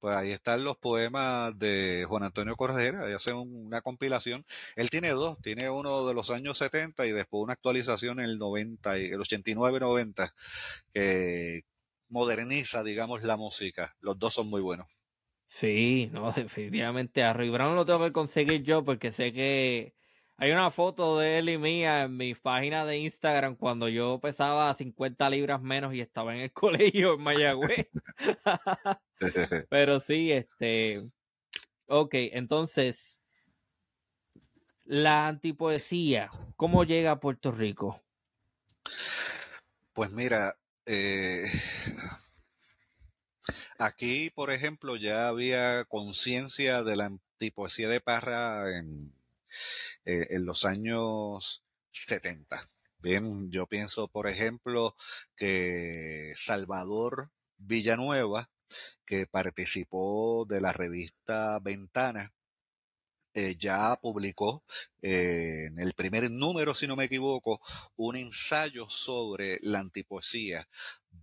Pues 0.00 0.16
ahí 0.16 0.32
están 0.32 0.64
los 0.64 0.76
poemas 0.76 1.58
de 1.58 2.04
Juan 2.08 2.24
Antonio 2.24 2.56
Corredera, 2.56 3.04
hace 3.14 3.32
una 3.32 3.80
compilación. 3.80 4.44
Él 4.76 4.90
tiene 4.90 5.10
dos, 5.10 5.38
tiene 5.40 5.70
uno 5.70 6.06
de 6.06 6.14
los 6.14 6.30
años 6.30 6.58
70 6.58 7.06
y 7.06 7.12
después 7.12 7.42
una 7.42 7.54
actualización 7.54 8.20
en 8.20 8.26
el 8.26 8.38
90, 8.38 8.96
el 8.96 9.20
89-90, 9.20 10.32
que 10.92 11.62
moderniza, 12.08 12.82
digamos, 12.82 13.22
la 13.22 13.36
música. 13.36 13.96
Los 14.00 14.18
dos 14.18 14.34
son 14.34 14.48
muy 14.48 14.60
buenos. 14.60 15.06
Sí, 15.46 16.08
no, 16.12 16.32
definitivamente 16.32 17.22
a 17.22 17.32
Brown 17.32 17.74
lo 17.74 17.86
tengo 17.86 18.04
que 18.04 18.12
conseguir 18.12 18.62
yo 18.64 18.84
porque 18.84 19.12
sé 19.12 19.32
que 19.32 19.94
hay 20.36 20.50
una 20.50 20.70
foto 20.70 21.18
de 21.18 21.38
él 21.38 21.48
y 21.48 21.58
mía 21.58 22.02
en 22.02 22.16
mi 22.16 22.34
página 22.34 22.84
de 22.84 22.98
Instagram 22.98 23.54
cuando 23.56 23.88
yo 23.88 24.18
pesaba 24.20 24.74
50 24.74 25.30
libras 25.30 25.62
menos 25.62 25.94
y 25.94 26.00
estaba 26.00 26.34
en 26.34 26.40
el 26.40 26.52
colegio 26.52 27.14
en 27.14 27.22
Mayagüez. 27.22 27.88
Pero 29.70 30.00
sí, 30.00 30.32
este. 30.32 31.00
Ok, 31.86 32.14
entonces. 32.14 33.20
La 34.86 35.28
antipoesía, 35.28 36.30
¿cómo 36.56 36.84
llega 36.84 37.12
a 37.12 37.20
Puerto 37.20 37.50
Rico? 37.50 38.02
Pues 39.94 40.12
mira, 40.12 40.52
eh, 40.84 41.46
aquí, 43.78 44.28
por 44.28 44.50
ejemplo, 44.50 44.96
ya 44.96 45.28
había 45.28 45.86
conciencia 45.86 46.82
de 46.82 46.96
la 46.96 47.06
antipoesía 47.06 47.88
de 47.88 48.02
Parra 48.02 48.76
en 48.76 49.06
eh, 50.04 50.26
en 50.30 50.44
los 50.44 50.64
años 50.64 51.64
70. 51.92 52.62
Bien, 52.98 53.50
yo 53.50 53.66
pienso, 53.66 54.08
por 54.08 54.28
ejemplo, 54.28 54.96
que 55.36 56.32
Salvador 56.36 57.30
Villanueva, 57.58 58.50
que 59.04 59.26
participó 59.26 60.46
de 60.48 60.60
la 60.60 60.72
revista 60.72 61.58
Ventana, 61.60 62.32
eh, 63.36 63.56
ya 63.58 63.96
publicó 63.96 64.62
eh, 65.02 65.66
en 65.66 65.80
el 65.80 65.92
primer 65.94 66.30
número, 66.30 66.72
si 66.72 66.86
no 66.86 66.94
me 66.94 67.04
equivoco, 67.04 67.60
un 67.96 68.16
ensayo 68.16 68.88
sobre 68.88 69.58
la 69.62 69.80
antipoesía 69.80 70.68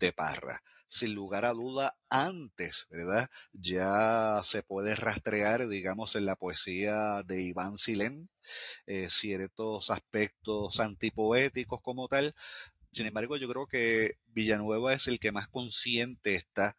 de 0.02 0.12
Parra. 0.12 0.62
Sin 0.88 1.16
lugar 1.16 1.46
a 1.46 1.54
duda, 1.54 1.96
antes, 2.10 2.88
¿verdad? 2.90 3.30
Ya 3.54 4.42
se 4.44 4.64
puede 4.64 4.96
rastrear, 4.96 5.70
digamos, 5.70 6.16
en 6.16 6.26
la 6.26 6.36
poesía 6.36 7.24
de 7.26 7.44
Iván 7.44 7.78
Silén, 7.78 8.30
eh, 8.88 9.10
ciertos 9.10 9.92
aspectos 9.92 10.80
antipoéticos 10.82 11.82
como 11.82 12.08
tal. 12.10 12.36
Sin 12.92 13.06
embargo, 13.06 13.38
yo 13.38 13.48
creo 13.48 13.68
que 13.68 14.18
Villanueva 14.28 14.94
es 14.94 15.08
el 15.08 15.20
que 15.20 15.32
más 15.32 15.48
consciente 15.48 16.36
está 16.36 16.76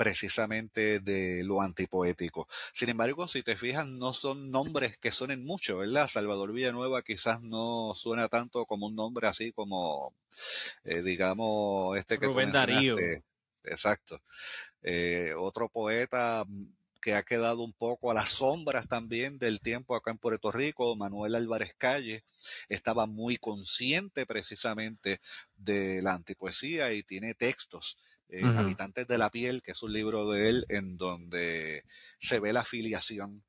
precisamente 0.00 0.98
de 1.00 1.44
lo 1.44 1.60
antipoético. 1.60 2.48
Sin 2.72 2.88
embargo, 2.88 3.28
si 3.28 3.42
te 3.42 3.54
fijas, 3.54 3.86
no 3.86 4.14
son 4.14 4.50
nombres 4.50 4.96
que 4.96 5.12
suenen 5.12 5.44
mucho, 5.44 5.76
¿verdad? 5.76 6.08
Salvador 6.08 6.54
Villanueva 6.54 7.02
quizás 7.02 7.42
no 7.42 7.92
suena 7.94 8.28
tanto 8.28 8.64
como 8.64 8.86
un 8.86 8.96
nombre 8.96 9.28
así 9.28 9.52
como, 9.52 10.14
eh, 10.84 11.02
digamos, 11.02 11.98
este 11.98 12.18
que 12.18 12.28
Rubén 12.28 12.50
Darío. 12.50 12.94
Exacto. 13.64 14.22
Eh, 14.80 15.34
otro 15.36 15.68
poeta 15.68 16.46
que 17.02 17.14
ha 17.14 17.22
quedado 17.22 17.62
un 17.62 17.74
poco 17.74 18.10
a 18.10 18.14
las 18.14 18.30
sombras 18.30 18.88
también 18.88 19.38
del 19.38 19.60
tiempo 19.60 19.94
acá 19.94 20.12
en 20.12 20.18
Puerto 20.18 20.50
Rico, 20.50 20.96
Manuel 20.96 21.34
Álvarez 21.34 21.74
Calle, 21.76 22.24
estaba 22.70 23.04
muy 23.04 23.36
consciente 23.36 24.24
precisamente 24.24 25.20
de 25.56 26.00
la 26.00 26.14
antipoesía 26.14 26.90
y 26.94 27.02
tiene 27.02 27.34
textos 27.34 27.98
eh, 28.32 28.44
Habitantes 28.44 29.06
de 29.06 29.18
la 29.18 29.30
Piel, 29.30 29.62
que 29.62 29.72
es 29.72 29.82
un 29.82 29.92
libro 29.92 30.28
de 30.30 30.48
él 30.48 30.66
en 30.68 30.96
donde 30.96 31.84
se 32.18 32.40
ve 32.40 32.52
la 32.52 32.60
afiliación 32.60 33.44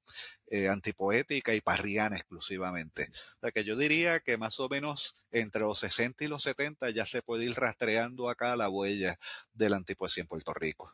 eh, 0.47 0.69
antipoética 0.69 1.53
y 1.53 1.61
parriana 1.61 2.17
exclusivamente. 2.17 3.07
O 3.37 3.39
sea 3.41 3.51
que 3.51 3.63
yo 3.63 3.75
diría 3.75 4.19
que 4.19 4.37
más 4.37 4.59
o 4.59 4.69
menos 4.69 5.15
entre 5.31 5.61
los 5.61 5.79
60 5.79 6.23
y 6.23 6.27
los 6.27 6.43
70 6.43 6.89
ya 6.89 7.05
se 7.05 7.21
puede 7.21 7.45
ir 7.45 7.53
rastreando 7.53 8.29
acá 8.29 8.55
la 8.55 8.69
huella 8.69 9.17
de 9.53 9.69
la 9.69 9.77
antipoesía 9.77 10.21
en 10.21 10.27
Puerto 10.27 10.53
Rico. 10.53 10.91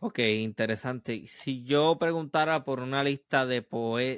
Ok, 0.00 0.18
interesante. 0.20 1.26
Si 1.28 1.62
yo 1.62 1.98
preguntara 1.98 2.64
por 2.64 2.80
una 2.80 3.04
lista 3.04 3.44
de, 3.44 3.66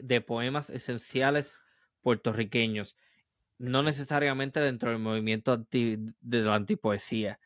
de 0.05 0.21
poemas 0.21 0.71
esenciales 0.71 1.59
puertorriqueños, 2.03 2.97
no 3.59 3.83
necesariamente 3.83 4.61
dentro 4.61 4.91
del 4.91 5.01
movimiento 5.01 5.57
de 5.57 6.13
la 6.21 6.55
antipoesía, 6.55 7.41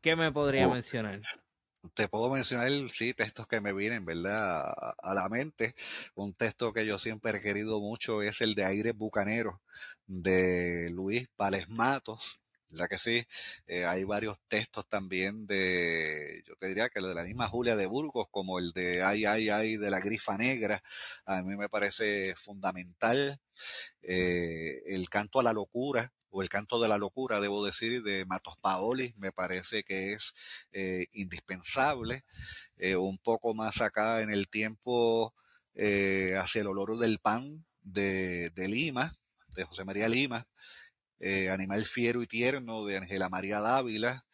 ¿Qué 0.00 0.16
me 0.16 0.30
podría 0.32 0.68
mencionar? 0.68 1.20
Te 1.94 2.08
puedo 2.08 2.30
mencionar, 2.30 2.70
sí, 2.90 3.14
textos 3.14 3.46
que 3.46 3.60
me 3.60 3.72
vienen, 3.72 4.04
¿verdad? 4.04 4.72
A, 4.98 5.14
la 5.14 5.28
mente. 5.28 5.74
Un 6.14 6.34
texto 6.34 6.72
que 6.72 6.86
yo 6.86 6.98
siempre 6.98 7.38
he 7.38 7.40
querido 7.40 7.80
mucho 7.80 8.22
es 8.22 8.40
el 8.40 8.54
de 8.54 8.64
Aire 8.64 8.92
Bucanero, 8.92 9.62
de 10.06 10.90
Luis 10.90 11.28
Pales 11.36 11.68
Matos. 11.68 12.40
¿Verdad 12.70 12.88
que 12.88 12.98
sí? 12.98 13.24
Eh, 13.66 13.86
hay 13.86 14.04
varios 14.04 14.38
textos 14.48 14.86
también 14.88 15.46
de, 15.46 16.42
yo 16.46 16.54
te 16.56 16.66
diría 16.66 16.90
que 16.90 16.98
el 16.98 17.06
de 17.06 17.14
la 17.14 17.22
misma 17.22 17.48
Julia 17.48 17.76
de 17.76 17.86
Burgos, 17.86 18.26
como 18.30 18.58
el 18.58 18.72
de 18.72 19.02
Ay, 19.02 19.24
ay, 19.24 19.48
ay, 19.48 19.76
de 19.78 19.90
la 19.90 20.00
grifa 20.00 20.36
negra, 20.36 20.82
a 21.24 21.42
mí 21.42 21.56
me 21.56 21.70
parece 21.70 22.34
fundamental. 22.36 23.40
Eh, 24.02 24.82
el 24.86 25.08
canto 25.08 25.40
a 25.40 25.42
la 25.42 25.52
locura, 25.52 26.12
o 26.30 26.42
el 26.42 26.48
canto 26.48 26.80
de 26.80 26.88
la 26.88 26.98
locura, 26.98 27.40
debo 27.40 27.64
decir, 27.64 28.02
de 28.02 28.24
Matos 28.26 28.56
Paoli, 28.58 29.14
me 29.16 29.32
parece 29.32 29.82
que 29.82 30.12
es 30.12 30.34
eh, 30.72 31.06
indispensable. 31.12 32.24
Eh, 32.76 32.96
un 32.96 33.18
poco 33.18 33.54
más 33.54 33.80
acá 33.80 34.22
en 34.22 34.30
el 34.30 34.48
tiempo, 34.48 35.34
eh, 35.74 36.34
hacia 36.38 36.62
el 36.62 36.66
olor 36.68 36.98
del 36.98 37.18
pan 37.18 37.64
de, 37.82 38.50
de 38.50 38.68
Lima, 38.68 39.10
de 39.54 39.64
José 39.64 39.84
María 39.84 40.08
Lima, 40.08 40.44
Animal 41.50 41.84
Fiero 41.84 42.22
y 42.22 42.28
Tierno 42.28 42.86
de 42.86 42.98
Ángela 42.98 43.28
María 43.28 43.60
Dávila. 43.60 44.24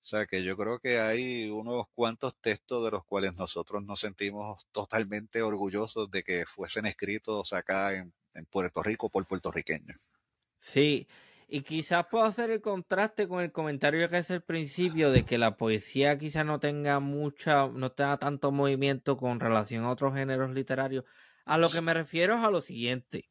O 0.00 0.04
sea 0.04 0.26
que 0.26 0.42
yo 0.42 0.56
creo 0.56 0.80
que 0.80 0.98
hay 0.98 1.48
unos 1.48 1.86
cuantos 1.94 2.34
textos 2.40 2.84
de 2.84 2.90
los 2.90 3.04
cuales 3.04 3.36
nosotros 3.36 3.84
nos 3.84 4.00
sentimos 4.00 4.66
totalmente 4.72 5.42
orgullosos 5.42 6.10
de 6.10 6.24
que 6.24 6.44
fuesen 6.44 6.86
escritos 6.86 7.52
acá 7.52 7.94
en, 7.94 8.12
en 8.34 8.44
Puerto 8.46 8.82
Rico 8.82 9.08
por 9.10 9.26
puertorriqueños. 9.26 10.12
Sí, 10.58 11.06
y 11.54 11.64
quizás 11.64 12.06
puedo 12.10 12.24
hacer 12.24 12.48
el 12.48 12.62
contraste 12.62 13.28
con 13.28 13.42
el 13.42 13.52
comentario 13.52 14.08
que 14.08 14.16
hace 14.16 14.32
al 14.32 14.42
principio 14.42 15.10
de 15.10 15.26
que 15.26 15.36
la 15.36 15.58
poesía 15.58 16.16
quizás 16.16 16.46
no 16.46 16.58
tenga 16.58 16.98
mucha, 16.98 17.66
no 17.66 17.92
tenga 17.92 18.16
tanto 18.16 18.50
movimiento 18.50 19.18
con 19.18 19.38
relación 19.38 19.84
a 19.84 19.90
otros 19.90 20.14
géneros 20.14 20.54
literarios. 20.54 21.04
A 21.44 21.58
lo 21.58 21.68
que 21.68 21.82
me 21.82 21.92
refiero 21.92 22.36
es 22.36 22.42
a 22.42 22.50
lo 22.50 22.62
siguiente. 22.62 23.28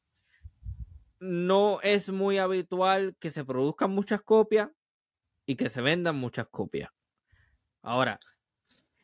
No 1.20 1.82
es 1.82 2.12
muy 2.12 2.38
habitual 2.38 3.16
que 3.20 3.32
se 3.32 3.44
produzcan 3.44 3.90
muchas 3.90 4.22
copias 4.22 4.70
y 5.48 5.56
que 5.56 5.72
se 5.72 5.82
vendan 5.82 6.16
muchas 6.16 6.48
copias. 6.48 6.92
Ahora, 7.82 8.20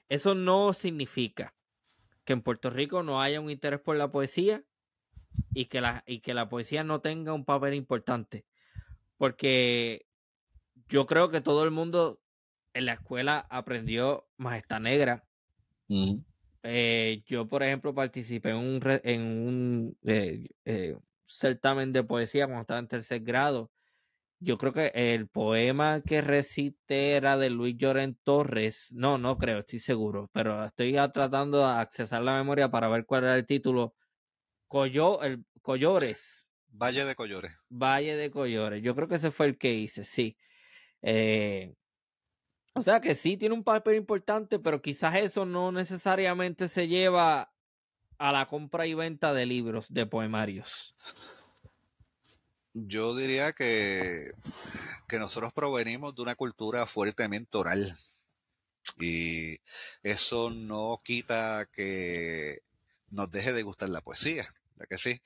eso 0.09 0.36
no 0.36 0.74
significa 0.74 1.55
que 2.24 2.34
en 2.34 2.43
Puerto 2.43 2.70
Rico 2.70 3.01
no 3.01 3.20
haya 3.20 3.41
un 3.41 3.49
interés 3.49 3.80
por 3.80 3.95
la 3.95 4.11
poesía 4.11 4.63
y 5.55 5.65
que 5.65 5.82
la, 5.82 6.03
y 6.05 6.20
que 6.20 6.36
la 6.36 6.49
poesía 6.49 6.84
no 6.84 7.01
tenga 7.01 7.34
un 7.34 7.45
papel 7.45 7.74
importante. 7.74 8.45
Porque 9.18 10.05
yo 10.89 11.05
creo 11.05 11.30
que 11.30 11.41
todo 11.41 11.63
el 11.63 11.72
mundo 11.72 12.20
en 12.74 12.86
la 12.86 12.93
escuela 12.93 13.45
aprendió 13.49 14.28
Majestad 14.38 14.80
Negra. 14.80 15.24
Mm. 15.88 16.18
Eh, 16.63 17.24
yo, 17.26 17.47
por 17.47 17.63
ejemplo, 17.63 17.93
participé 17.93 18.49
en 18.49 18.57
un, 18.57 18.82
re- 18.82 19.01
en 19.03 19.22
un 19.22 19.97
eh, 20.05 20.47
eh, 20.65 20.97
certamen 21.26 21.93
de 21.93 22.03
poesía 22.03 22.45
cuando 22.45 22.61
estaba 22.61 22.80
en 22.80 22.88
tercer 22.88 23.22
grado. 23.22 23.72
Yo 24.39 24.57
creo 24.57 24.72
que 24.72 24.91
el 24.93 25.28
poema 25.30 26.01
que 26.01 26.22
recité 26.22 27.13
era 27.13 27.38
de 27.38 27.49
Luis 27.49 27.76
Llorén 27.78 28.20
Torres. 28.24 28.89
No, 28.93 29.18
no 29.18 29.38
creo, 29.38 29.59
estoy 29.59 29.80
seguro. 29.80 30.30
Pero 30.32 30.63
estoy 30.63 30.93
tratando 31.11 31.59
de 31.59 31.65
accesar 31.65 32.22
la 32.22 32.38
memoria 32.38 32.70
para 32.70 32.88
ver 32.88 33.05
cuál 33.05 33.24
era 33.24 33.36
el 33.36 33.47
título. 33.47 33.95
Coyo, 34.68 35.22
el, 35.24 35.43
Collores. 35.61 36.46
Valle 36.78 37.05
de 37.05 37.15
Collores. 37.15 37.65
Valle 37.69 38.15
de 38.15 38.30
Collores. 38.30 38.84
Yo 38.84 38.95
creo 38.95 39.07
que 39.07 39.15
ese 39.15 39.32
fue 39.32 39.47
el 39.47 39.57
que 39.57 39.73
hice, 39.73 40.05
sí. 40.05 40.38
Eh, 41.01 41.75
o 42.73 42.82
sea 42.82 43.01
que 43.01 43.15
sí 43.15 43.38
tiene 43.38 43.55
un 43.55 43.63
papel 43.63 43.95
importante, 43.95 44.59
pero 44.59 44.82
quizás 44.82 45.15
eso 45.15 45.45
no 45.45 45.71
necesariamente 45.71 46.69
se 46.69 46.88
lleva 46.88 47.51
a 48.19 48.32
la 48.32 48.47
compra 48.47 48.86
y 48.86 48.93
venta 48.93 49.34
de 49.34 49.45
libros, 49.45 49.88
de 49.89 50.05
poemarios. 50.05 50.95
Yo 52.73 53.15
diría 53.15 53.53
que, 53.53 54.32
que 55.07 55.17
nosotros 55.17 55.53
provenimos 55.53 56.15
de 56.15 56.21
una 56.21 56.36
cultura 56.36 56.86
fuertemente 56.86 57.57
oral 57.57 57.91
y 58.99 59.57
eso 60.03 60.51
no 60.51 60.99
quita 61.03 61.67
que 61.71 62.59
nos 63.09 63.32
deje 63.32 63.53
de 63.53 63.63
gustar 63.63 63.89
la 63.89 64.01
poesía, 64.01 64.45
¿verdad 64.78 64.89
que 64.89 64.97
sí? 64.97 65.21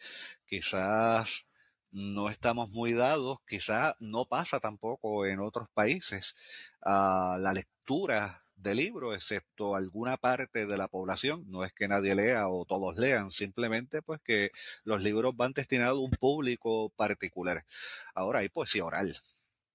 Quizás 0.46 1.48
no 1.92 2.30
estamos 2.30 2.70
muy 2.72 2.94
dados, 2.94 3.40
quizás 3.46 3.96
no 4.00 4.26
pasa 4.26 4.60
tampoco 4.60 5.26
en 5.26 5.40
otros 5.40 5.68
países 5.74 6.36
a 6.82 7.38
la 7.40 7.54
lectura 7.54 8.46
de 8.56 8.76
libros, 8.76 9.16
excepto 9.16 9.76
alguna 9.76 10.18
parte 10.18 10.66
de 10.66 10.78
la 10.78 10.88
población. 10.88 11.44
No 11.48 11.66
es 11.66 11.74
que 11.74 11.88
nadie 11.88 12.16
lea 12.16 12.48
o 12.48 12.66
todos 12.66 12.98
lean, 12.98 13.32
simplemente 13.32 14.02
pues 14.02 14.22
que 14.24 14.52
los 14.84 15.02
libros 15.02 15.36
van 15.36 15.54
destinados 15.54 15.98
a 15.98 16.02
un 16.02 16.12
público 16.12 16.90
particular. 16.96 17.66
Ahora 18.14 18.40
hay 18.40 18.50
poesía 18.50 18.86
oral. 18.86 19.20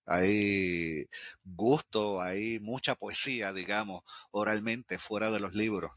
Hay 0.06 1.08
gusto, 1.44 2.22
hay 2.22 2.60
mucha 2.60 2.94
poesía, 2.94 3.52
digamos, 3.52 4.04
oralmente 4.30 4.98
fuera 4.98 5.30
de 5.30 5.40
los 5.40 5.54
libros. 5.54 5.90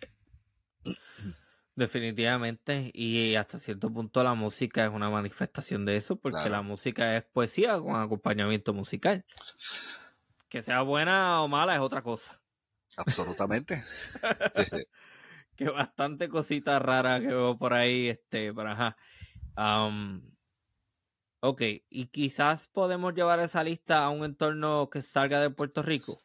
Definitivamente, 1.79 2.91
y 2.93 3.35
hasta 3.35 3.57
cierto 3.57 3.89
punto 3.89 4.21
la 4.21 4.33
música 4.33 4.83
es 4.83 4.91
una 4.91 5.09
manifestación 5.09 5.85
de 5.85 5.95
eso, 5.95 6.17
porque 6.17 6.35
Claro. 6.35 6.51
la 6.51 6.61
música 6.61 7.15
es 7.15 7.23
poesía 7.23 7.79
con 7.79 7.95
acompañamiento 7.95 8.73
musical. 8.73 9.25
Que 10.49 10.61
sea 10.61 10.81
buena 10.81 11.41
o 11.41 11.47
mala 11.47 11.75
es 11.75 11.79
otra 11.79 12.01
cosa. 12.01 12.41
Absolutamente. 12.97 13.81
que 15.55 15.69
bastante 15.69 16.27
cositas 16.27 16.81
raras 16.81 17.21
que 17.21 17.27
veo 17.27 17.57
por 17.57 17.73
ahí, 17.73 18.09
este, 18.09 18.53
pero 18.53 18.71
ajá. 18.71 18.97
Am, 19.55 20.35
ok, 21.39 21.61
y 21.89 22.07
quizás 22.07 22.67
podemos 22.67 23.13
llevar 23.13 23.39
esa 23.39 23.63
lista 23.63 24.03
a 24.03 24.09
un 24.09 24.25
entorno 24.25 24.89
que 24.89 25.01
salga 25.01 25.39
de 25.39 25.49
Puerto 25.49 25.81
Rico, 25.81 26.19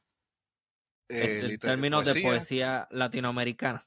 Eh, 1.09 1.43
en 1.45 1.59
términos 1.59 2.13
de 2.13 2.21
poesía 2.23 2.83
latinoamericana. 2.91 3.85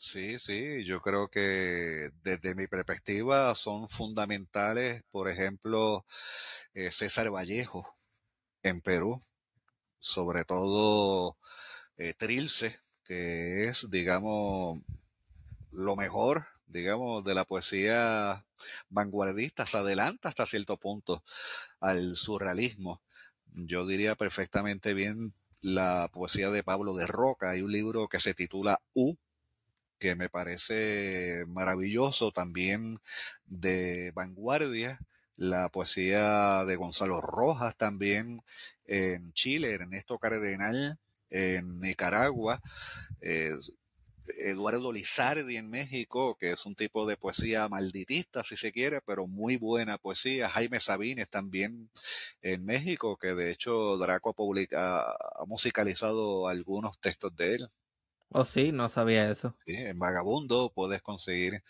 Sí, 0.00 0.38
sí, 0.38 0.84
yo 0.84 1.00
creo 1.02 1.28
que 1.28 2.10
desde 2.22 2.54
mi 2.54 2.68
perspectiva 2.68 3.52
son 3.56 3.88
fundamentales, 3.88 5.02
por 5.10 5.28
ejemplo, 5.28 6.06
eh, 6.74 6.90
César 6.92 7.30
Vallejo 7.30 7.92
en 8.62 8.80
Perú, 8.80 9.18
sobre 10.00 10.44
todo 10.44 11.38
eh, 11.98 12.14
Trilce, 12.14 12.76
que 13.04 13.68
es, 13.68 13.90
digamos, 13.90 14.80
lo 15.72 15.96
mejor, 15.96 16.46
digamos, 16.66 17.24
de 17.24 17.34
la 17.34 17.44
poesía 17.44 18.46
vanguardista, 18.90 19.66
se 19.66 19.78
adelanta 19.78 20.28
hasta 20.30 20.46
cierto 20.46 20.78
punto 20.78 21.24
al 21.80 22.16
surrealismo. 22.16 23.02
Yo 23.54 23.86
diría 23.86 24.16
perfectamente 24.16 24.94
bien 24.94 25.34
la 25.62 26.08
poesía 26.12 26.50
de 26.50 26.62
Pablo 26.64 26.94
de 26.94 27.06
Roca. 27.06 27.50
Hay 27.50 27.62
un 27.62 27.72
libro 27.72 28.08
que 28.08 28.20
se 28.20 28.34
titula 28.34 28.80
U, 28.94 29.16
que 29.98 30.14
me 30.14 30.28
parece 30.28 31.44
maravilloso, 31.48 32.32
también 32.32 32.98
de 33.46 34.12
vanguardia. 34.14 35.00
La 35.36 35.68
poesía 35.68 36.64
de 36.64 36.76
Gonzalo 36.76 37.20
Rojas 37.20 37.76
también 37.76 38.42
en 38.86 39.32
Chile, 39.32 39.74
Ernesto 39.74 40.18
Cardenal 40.18 40.98
en 41.30 41.80
Nicaragua, 41.80 42.60
eh, 43.20 43.54
Eduardo 44.44 44.92
Lizardi 44.92 45.56
en 45.56 45.70
México, 45.70 46.36
que 46.38 46.52
es 46.52 46.66
un 46.66 46.74
tipo 46.74 47.06
de 47.06 47.16
poesía 47.16 47.68
malditista, 47.68 48.44
si 48.44 48.56
se 48.56 48.72
quiere, 48.72 49.00
pero 49.00 49.26
muy 49.26 49.56
buena 49.56 49.98
poesía. 49.98 50.48
Jaime 50.50 50.80
Sabines 50.80 51.28
también 51.30 51.90
en 52.42 52.64
México, 52.64 53.16
que 53.16 53.34
de 53.34 53.50
hecho 53.50 53.96
Draco 53.96 54.34
publica, 54.34 55.00
ha 55.02 55.44
musicalizado 55.46 56.48
algunos 56.48 56.98
textos 57.00 57.34
de 57.36 57.54
él. 57.54 57.68
Oh, 58.30 58.44
sí, 58.44 58.72
no 58.72 58.88
sabía 58.88 59.26
eso. 59.26 59.54
¿sí? 59.66 59.74
En 59.74 59.98
Vagabundo 59.98 60.70
puedes 60.74 61.00
conseguir 61.02 61.62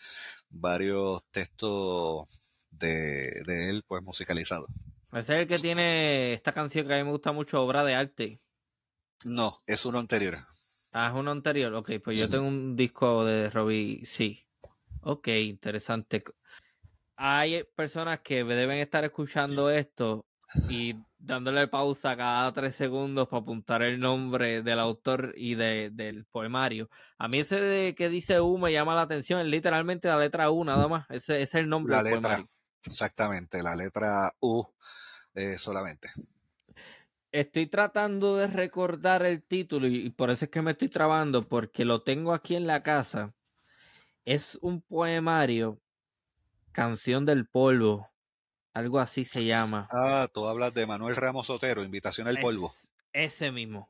varios 0.49 1.23
textos 1.31 2.67
de, 2.71 3.43
de 3.45 3.69
él, 3.69 3.83
pues 3.87 4.03
musicalizados. 4.03 4.69
Ese 5.11 5.33
es 5.33 5.41
el 5.41 5.47
que 5.47 5.59
tiene 5.59 6.33
esta 6.33 6.51
canción 6.51 6.85
que 6.87 6.93
a 6.93 6.97
mí 6.97 7.03
me 7.03 7.11
gusta 7.11 7.31
mucho, 7.31 7.61
obra 7.63 7.83
de 7.83 7.95
arte. 7.95 8.39
No, 9.25 9.53
es 9.65 9.85
uno 9.85 9.99
anterior. 9.99 10.37
Ah, 10.93 11.09
es 11.11 11.13
uno 11.13 11.31
anterior. 11.31 11.73
Ok, 11.73 11.91
pues 12.03 12.17
yo 12.17 12.29
tengo 12.29 12.47
un 12.47 12.75
disco 12.75 13.25
de 13.25 13.49
Robbie, 13.49 14.05
sí. 14.05 14.39
Ok, 15.01 15.27
interesante. 15.27 16.23
Hay 17.15 17.63
personas 17.75 18.21
que 18.21 18.43
deben 18.43 18.77
estar 18.79 19.03
escuchando 19.03 19.69
esto 19.69 20.25
y 20.67 20.95
dándole 21.17 21.67
pausa 21.67 22.15
cada 22.17 22.51
tres 22.53 22.75
segundos 22.75 23.27
para 23.27 23.41
apuntar 23.41 23.81
el 23.83 23.99
nombre 23.99 24.61
del 24.63 24.79
autor 24.79 25.33
y 25.37 25.55
de, 25.55 25.89
del 25.91 26.25
poemario. 26.25 26.89
A 27.17 27.27
mí 27.27 27.39
ese 27.39 27.59
de 27.61 27.95
que 27.95 28.09
dice 28.09 28.39
U 28.41 28.57
me 28.57 28.71
llama 28.71 28.95
la 28.95 29.01
atención, 29.03 29.39
es 29.41 29.47
literalmente 29.47 30.07
la 30.07 30.17
letra 30.19 30.51
U 30.51 30.63
nada 30.63 30.87
más. 30.87 31.05
Ese, 31.09 31.35
ese 31.41 31.43
es 31.59 31.63
el 31.63 31.69
nombre 31.69 31.95
La 31.95 31.97
del 31.97 32.05
letra, 32.05 32.07
poemario. 32.07 32.47
exactamente, 32.85 33.61
la 33.61 33.75
letra 33.75 34.31
U 34.39 34.63
eh, 35.35 35.57
solamente. 35.57 36.09
Estoy 37.31 37.67
tratando 37.67 38.35
de 38.37 38.47
recordar 38.47 39.23
el 39.25 39.41
título 39.41 39.87
y, 39.87 39.97
y 40.07 40.09
por 40.11 40.31
eso 40.31 40.45
es 40.45 40.51
que 40.51 40.61
me 40.61 40.71
estoy 40.71 40.89
trabando, 40.89 41.47
porque 41.47 41.85
lo 41.85 42.01
tengo 42.03 42.33
aquí 42.33 42.55
en 42.55 42.65
la 42.67 42.81
casa. 42.83 43.35
Es 44.25 44.57
un 44.61 44.81
poemario, 44.81 45.81
Canción 46.71 47.25
del 47.25 47.47
Polvo, 47.47 48.08
algo 48.79 48.99
así 48.99 49.25
se 49.25 49.45
llama. 49.45 49.87
Ah, 49.91 50.27
tú 50.33 50.47
hablas 50.47 50.73
de 50.73 50.85
Manuel 50.85 51.15
Ramos 51.15 51.49
Otero, 51.49 51.83
Invitación 51.83 52.27
al 52.27 52.39
Polvo. 52.39 52.67
Es- 52.69 52.89
ese 53.11 53.51
mismo. 53.51 53.89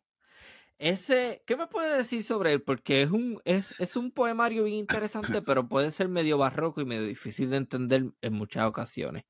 Ese, 0.78 1.44
¿qué 1.46 1.58
me 1.58 1.68
puede 1.68 1.98
decir 1.98 2.24
sobre 2.24 2.54
él? 2.54 2.62
Porque 2.62 3.02
es 3.02 3.12
un, 3.12 3.42
es, 3.44 3.80
es 3.82 3.98
un 3.98 4.12
poemario 4.12 4.64
bien 4.64 4.78
interesante, 4.78 5.42
pero 5.46 5.68
puede 5.68 5.92
ser 5.92 6.08
medio 6.08 6.38
barroco 6.38 6.80
y 6.82 6.86
medio 6.86 7.04
difícil 7.06 7.50
de 7.50 7.58
entender 7.58 8.06
en 8.22 8.34
muchas 8.34 8.66
ocasiones. 8.66 9.26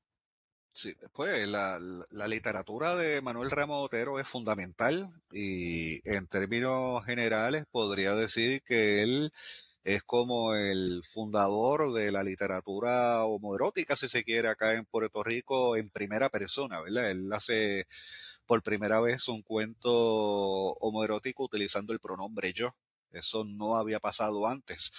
Sí, 0.72 0.94
pues 1.12 1.48
la, 1.48 1.78
la- 1.80 2.04
la 2.12 2.28
literatura 2.28 2.94
de 2.94 3.20
Manuel 3.20 3.50
Ramos 3.50 3.84
Otero 3.84 4.20
es 4.20 4.28
fundamental 4.28 5.08
y 5.32 6.00
en 6.08 6.28
términos 6.28 7.04
generales 7.04 7.64
podría 7.70 8.14
decir 8.14 8.62
que 8.62 9.02
él 9.02 9.32
es 9.84 10.02
como 10.02 10.54
el 10.54 11.02
fundador 11.04 11.92
de 11.92 12.12
la 12.12 12.22
literatura 12.22 13.24
homoerótica, 13.24 13.96
si 13.96 14.08
se 14.08 14.24
quiere, 14.24 14.48
acá 14.48 14.74
en 14.74 14.84
Puerto 14.84 15.22
Rico 15.22 15.76
en 15.76 15.88
primera 15.90 16.28
persona, 16.28 16.80
¿verdad? 16.80 17.10
Él 17.10 17.32
hace 17.32 17.86
por 18.46 18.62
primera 18.62 19.00
vez 19.00 19.28
un 19.28 19.42
cuento 19.42 19.92
homoerótico 19.92 21.44
utilizando 21.44 21.92
el 21.92 22.00
pronombre 22.00 22.52
yo. 22.52 22.74
Eso 23.12 23.44
no 23.44 23.76
había 23.76 23.98
pasado 23.98 24.46
antes. 24.46 24.92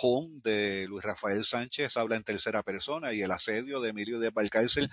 Home 0.00 0.40
de 0.42 0.86
Luis 0.88 1.04
Rafael 1.04 1.44
Sánchez 1.44 1.96
habla 1.96 2.16
en 2.16 2.24
tercera 2.24 2.62
persona 2.62 3.12
y 3.12 3.22
el 3.22 3.30
asedio 3.30 3.80
de 3.80 3.90
Emilio 3.90 4.18
de 4.18 4.30
Valcárcel 4.30 4.90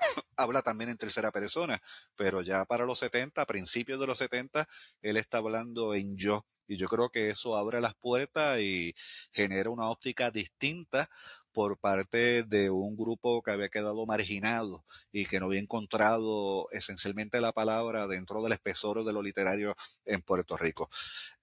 habla 0.36 0.62
también 0.62 0.90
en 0.90 0.96
tercera 0.96 1.30
persona, 1.30 1.80
pero 2.16 2.42
ya 2.42 2.64
para 2.64 2.86
los 2.86 2.98
70, 2.98 3.44
principios 3.46 4.00
de 4.00 4.06
los 4.06 4.18
70, 4.18 4.66
él 5.02 5.16
está 5.16 5.38
hablando 5.38 5.94
en 5.94 6.16
yo. 6.16 6.46
Y 6.66 6.76
yo 6.76 6.88
creo 6.88 7.10
que 7.10 7.30
eso 7.30 7.56
abre 7.56 7.80
las 7.80 7.94
puertas 7.94 8.60
y 8.60 8.94
genera 9.32 9.70
una 9.70 9.88
óptica 9.88 10.30
distinta 10.30 11.08
por 11.52 11.78
parte 11.78 12.44
de 12.44 12.70
un 12.70 12.96
grupo 12.96 13.42
que 13.42 13.50
había 13.50 13.68
quedado 13.68 14.06
marginado 14.06 14.84
y 15.12 15.26
que 15.26 15.40
no 15.40 15.46
había 15.46 15.60
encontrado 15.60 16.68
esencialmente 16.70 17.40
la 17.40 17.52
palabra 17.52 18.06
dentro 18.06 18.42
del 18.42 18.52
espesor 18.52 19.04
de 19.04 19.12
lo 19.12 19.22
literario 19.22 19.74
en 20.04 20.22
Puerto 20.22 20.56
Rico. 20.56 20.88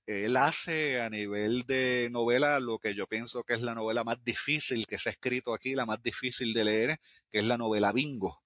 Él 0.06 0.38
hace 0.38 1.02
a 1.02 1.10
nivel 1.10 1.66
de 1.68 2.08
novela 2.12 2.62
lo 2.62 2.80
que 2.80 2.96
yo 2.96 3.08
pienso 3.08 3.44
que 3.44 3.56
es 3.56 3.62
la 3.62 3.76
novela 3.76 4.06
más 4.06 4.24
difícil 4.24 4.88
que 4.88 4.98
se 4.98 5.10
ha 5.10 5.12
escrito 5.12 5.54
aquí, 5.54 5.76
la 5.76 5.86
más 5.86 6.02
difícil 6.02 6.54
de 6.54 6.64
leer, 6.64 7.00
que 7.30 7.40
es 7.40 7.44
la 7.44 7.58
novela 7.58 7.92
Bingo 7.92 8.42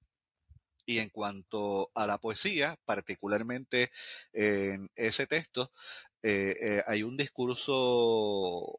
y 0.86 1.00
en 1.00 1.10
cuanto 1.10 1.90
a 1.96 2.08
la 2.08 2.18
poesía, 2.18 2.78
particularmente 2.86 3.92
en 4.34 4.90
ese 4.96 5.28
texto, 5.28 5.72
eh, 6.24 6.56
eh, 6.62 6.82
hay 6.88 7.04
un 7.04 7.18
discurso 7.18 7.74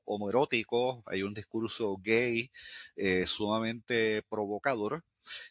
homoerótico, 0.04 1.02
hay 1.06 1.22
un 1.24 1.34
discurso 1.34 1.96
gay 2.00 2.50
eh, 2.96 3.26
sumamente 3.26 4.22
provocador 4.28 5.04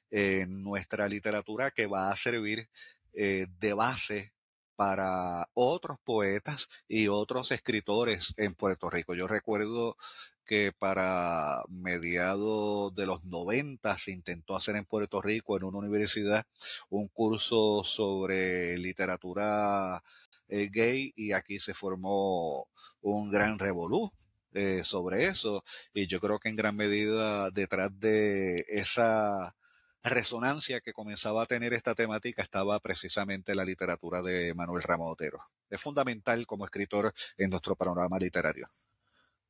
en 0.10 0.64
nuestra 0.64 1.08
literatura 1.08 1.72
que 1.72 1.88
va 1.88 2.12
a 2.12 2.18
servir 2.18 2.70
de 3.14 3.74
base 3.74 4.34
para 4.78 5.48
otros 5.54 5.98
poetas 6.04 6.70
y 6.88 7.08
otros 7.08 7.52
escritores 7.52 8.34
en 8.38 8.56
Puerto 8.56 8.90
Rico. 8.90 9.14
Yo 9.14 9.28
recuerdo 9.28 9.98
que 10.46 10.72
para 10.78 11.64
mediados 11.70 12.94
de 12.96 13.06
los 13.06 13.24
90 13.26 13.98
se 13.98 14.12
intentó 14.12 14.56
hacer 14.56 14.76
en 14.76 14.86
Puerto 14.86 15.22
Rico, 15.22 15.58
en 15.58 15.64
una 15.64 15.80
universidad, 15.80 16.46
un 16.90 17.08
curso 17.08 17.84
sobre 17.84 18.78
literatura 18.78 20.04
eh, 20.50 20.70
gay 20.72 21.14
y 21.16 21.32
aquí 21.34 21.60
se 21.60 21.74
formó 21.74 22.68
un 23.02 23.32
gran 23.32 23.60
revolú 23.60 24.12
eh, 24.54 24.82
sobre 24.84 25.28
eso 25.28 25.64
y 25.94 26.08
yo 26.08 26.20
creo 26.20 26.40
que 26.40 26.50
en 26.50 26.58
gran 26.58 26.76
medida 26.76 27.50
detrás 27.52 27.90
de 28.00 28.66
esa 28.68 29.56
resonancia 30.04 30.82
que 30.82 30.94
comenzaba 30.94 31.44
a 31.44 31.46
tener 31.46 31.74
esta 31.74 31.96
temática 31.96 32.42
estaba 32.42 32.80
precisamente 32.80 33.56
la 33.56 33.66
literatura 33.66 34.22
de 34.22 34.54
Manuel 34.56 34.84
Ramos 34.84 35.12
Otero. 35.12 35.40
Es 35.70 35.82
fundamental 35.82 36.46
como 36.48 36.66
escritor 36.66 37.14
en 37.38 37.50
nuestro 37.50 37.76
panorama 37.76 38.18
literario. 38.18 38.68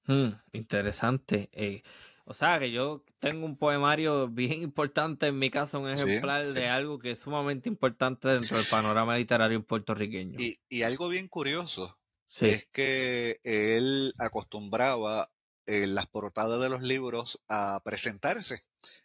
Mm, 0.07 0.29
interesante. 0.53 1.49
Eh, 1.53 1.83
o 2.25 2.33
sea 2.33 2.59
que 2.59 2.71
yo 2.71 3.03
tengo 3.19 3.45
un 3.45 3.57
poemario 3.57 4.27
bien 4.27 4.61
importante, 4.61 5.27
en 5.27 5.39
mi 5.39 5.49
caso 5.49 5.79
un 5.79 5.89
ejemplar 5.89 6.51
de 6.51 6.67
algo 6.67 6.99
que 6.99 7.11
es 7.11 7.19
sumamente 7.19 7.67
importante 7.67 8.29
dentro 8.29 8.57
del 8.57 8.65
panorama 8.67 9.17
literario 9.17 9.63
puertorriqueño. 9.65 10.37
Y, 10.69 10.81
algo 10.83 11.09
bien 11.09 11.27
curioso 11.27 11.99
es 12.39 12.67
que 12.71 13.39
él 13.43 14.13
acostumbraba 14.17 15.29
en 15.65 15.95
las 15.95 16.07
portadas 16.07 16.59
de 16.61 16.69
los 16.69 16.81
libros 16.81 17.41
a 17.47 17.81
presentarse. 17.83 18.59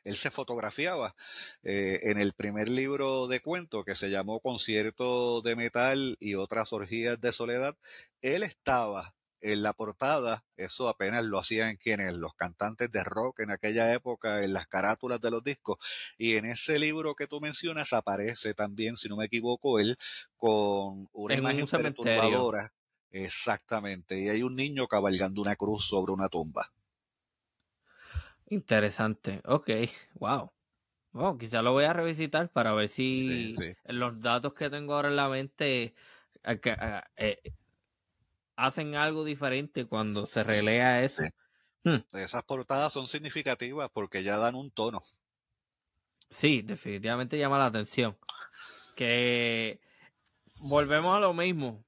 Él 0.05 0.17
se 0.17 0.31
fotografiaba. 0.31 1.15
Eh, 1.63 2.01
en 2.05 2.19
el 2.19 2.33
primer 2.33 2.69
libro 2.69 3.27
de 3.27 3.41
cuento 3.41 3.85
que 3.85 3.95
se 3.95 4.11
llamó 4.11 4.41
Concierto 4.41 5.43
de 5.43 5.57
Metal 5.57 6.17
y 6.21 6.35
otras 6.35 6.73
orgías 6.73 7.21
de 7.21 7.33
soledad, 7.33 7.77
él 8.21 8.43
estaba 8.43 9.15
en 9.53 9.63
la 9.63 9.73
portada, 9.73 10.45
eso 10.57 10.89
apenas 10.89 11.25
lo 11.25 11.39
hacían 11.39 11.77
quienes, 11.77 12.15
los 12.15 12.35
cantantes 12.35 12.91
de 12.91 13.05
rock 13.05 13.41
en 13.41 13.51
aquella 13.51 13.93
época, 13.93 14.43
en 14.43 14.53
las 14.53 14.67
carátulas 14.67 15.21
de 15.21 15.31
los 15.31 15.43
discos. 15.43 15.77
Y 16.19 16.37
en 16.37 16.47
ese 16.47 16.79
libro 16.79 17.15
que 17.15 17.27
tú 17.27 17.41
mencionas 17.41 17.93
aparece 17.93 18.55
también, 18.55 18.97
si 18.97 19.09
no 19.09 19.17
me 19.17 19.27
equivoco, 19.27 19.79
él 19.79 19.97
con 20.37 21.07
una 21.13 21.35
imagen 21.35 21.67
perturbadora. 21.67 22.73
Exactamente. 23.11 24.21
Y 24.21 24.29
hay 24.29 24.43
un 24.43 24.57
niño 24.57 24.87
cabalgando 24.87 25.41
una 25.41 25.57
cruz 25.57 25.87
sobre 25.87 26.13
una 26.13 26.29
tumba. 26.29 26.71
Interesante. 28.49 29.41
Ok. 29.45 29.71
Wow. 30.15 30.53
Wow, 31.13 31.39
quizá 31.39 31.63
lo 31.63 31.73
voy 31.73 31.85
a 31.85 31.95
revisitar 31.95 32.51
para 32.51 32.75
ver 32.75 32.91
si 32.91 33.49
los 33.89 34.21
datos 34.21 34.53
que 34.53 34.69
tengo 34.69 34.95
ahora 34.95 35.09
en 35.09 35.17
la 35.17 35.31
mente 35.31 35.95
eh, 36.45 37.01
eh, 37.17 37.43
hacen 38.57 38.95
algo 38.95 39.25
diferente 39.25 39.87
cuando 39.87 40.27
se 40.27 40.43
relea 40.43 41.05
eso. 41.05 41.23
Hmm. 41.85 41.99
Esas 42.15 42.43
portadas 42.43 42.93
son 42.93 43.07
significativas 43.07 43.91
porque 43.93 44.23
ya 44.23 44.39
dan 44.39 44.55
un 44.55 44.71
tono. 44.71 45.01
Sí, 46.31 46.63
definitivamente 46.63 47.39
llama 47.39 47.59
la 47.59 47.67
atención. 47.67 48.17
Que 48.97 49.81
volvemos 50.69 51.17
a 51.17 51.21
lo 51.21 51.33
mismo. 51.33 51.85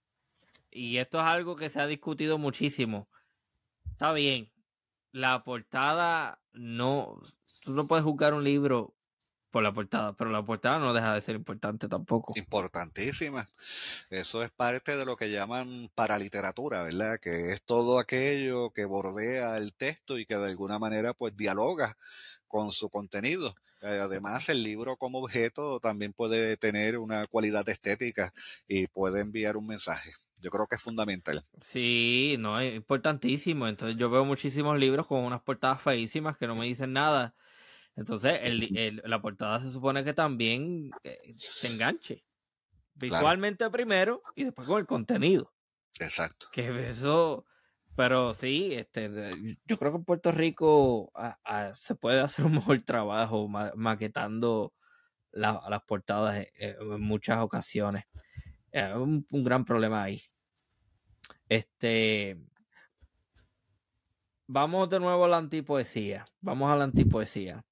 Y 0.70 0.98
esto 0.98 1.18
es 1.18 1.24
algo 1.24 1.56
que 1.56 1.70
se 1.70 1.80
ha 1.80 1.86
discutido 1.86 2.38
muchísimo. 2.38 3.08
Está 3.90 4.12
bien. 4.12 4.52
La 5.10 5.42
portada 5.42 6.40
no. 6.52 7.20
Tú 7.64 7.72
no 7.72 7.88
puedes 7.88 8.04
juzgar 8.04 8.34
un 8.34 8.44
libro 8.44 8.94
la 9.62 9.72
portada, 9.72 10.12
pero 10.14 10.30
la 10.30 10.44
portada 10.44 10.78
no 10.78 10.92
deja 10.92 11.14
de 11.14 11.20
ser 11.20 11.36
importante 11.36 11.88
tampoco. 11.88 12.32
Importantísima. 12.36 13.44
Eso 14.10 14.42
es 14.42 14.50
parte 14.50 14.96
de 14.96 15.04
lo 15.04 15.16
que 15.16 15.30
llaman 15.30 15.88
paraliteratura, 15.94 16.82
¿verdad? 16.82 17.18
Que 17.20 17.52
es 17.52 17.62
todo 17.62 17.98
aquello 17.98 18.70
que 18.70 18.84
bordea 18.84 19.56
el 19.56 19.72
texto 19.74 20.18
y 20.18 20.26
que 20.26 20.36
de 20.36 20.46
alguna 20.46 20.78
manera 20.78 21.14
pues 21.14 21.36
dialoga 21.36 21.96
con 22.46 22.72
su 22.72 22.90
contenido. 22.90 23.54
Eh, 23.80 24.00
además, 24.02 24.48
el 24.48 24.64
libro 24.64 24.96
como 24.96 25.20
objeto 25.20 25.78
también 25.78 26.12
puede 26.12 26.56
tener 26.56 26.98
una 26.98 27.26
cualidad 27.28 27.68
estética 27.68 28.32
y 28.66 28.88
puede 28.88 29.20
enviar 29.20 29.56
un 29.56 29.66
mensaje. 29.66 30.10
Yo 30.40 30.50
creo 30.50 30.66
que 30.66 30.76
es 30.76 30.82
fundamental. 30.82 31.42
Sí, 31.60 32.36
no, 32.38 32.58
es 32.58 32.74
importantísimo. 32.74 33.68
Entonces 33.68 33.96
yo 33.96 34.10
veo 34.10 34.24
muchísimos 34.24 34.78
libros 34.78 35.06
con 35.06 35.20
unas 35.20 35.42
portadas 35.42 35.80
feísimas 35.80 36.36
que 36.36 36.46
no 36.48 36.54
me 36.54 36.66
dicen 36.66 36.92
nada 36.92 37.34
entonces, 37.98 38.38
el, 38.44 39.02
la 39.04 39.20
portada 39.20 39.58
se 39.58 39.72
supone 39.72 40.04
que 40.04 40.14
también 40.14 40.92
eh, 41.02 41.34
se 41.36 41.66
enganche. 41.66 42.24
Visualmente 42.94 43.68
primero 43.70 44.22
y 44.36 44.44
después 44.44 44.68
con 44.68 44.78
el 44.78 44.86
contenido. 44.86 45.52
Exacto. 45.98 46.46
Que 46.52 46.90
eso, 46.90 47.44
pero 47.96 48.34
sí, 48.34 48.72
este, 48.72 49.10
yo 49.66 49.76
creo 49.76 49.90
que 49.90 49.98
en 49.98 50.04
Puerto 50.04 50.30
Rico 50.30 51.10
se 51.74 51.96
puede 51.96 52.20
hacer 52.20 52.46
un 52.46 52.52
mejor 52.52 52.80
trabajo 52.84 53.48
maquetando 53.48 54.72
las 55.32 55.82
portadas 55.82 56.36
eh, 56.36 56.52
eh, 56.54 56.76
en, 56.80 57.00
muchas 57.00 57.40
ocasiones. 57.40 58.04
Es 58.70 58.94
un, 58.94 59.26
un, 59.28 59.42
gran 59.42 59.64
problema 59.64 60.04
ahí. 60.04 60.22
Este, 61.48 62.38
vamos 64.46 64.88
de 64.88 65.00
nuevo 65.00 65.24
a 65.24 65.28
la 65.28 65.38
antipoesía. 65.38 66.24
Vamos 66.40 66.70
a 66.70 66.76
la 66.76 66.84
antipoesía. 66.84 67.64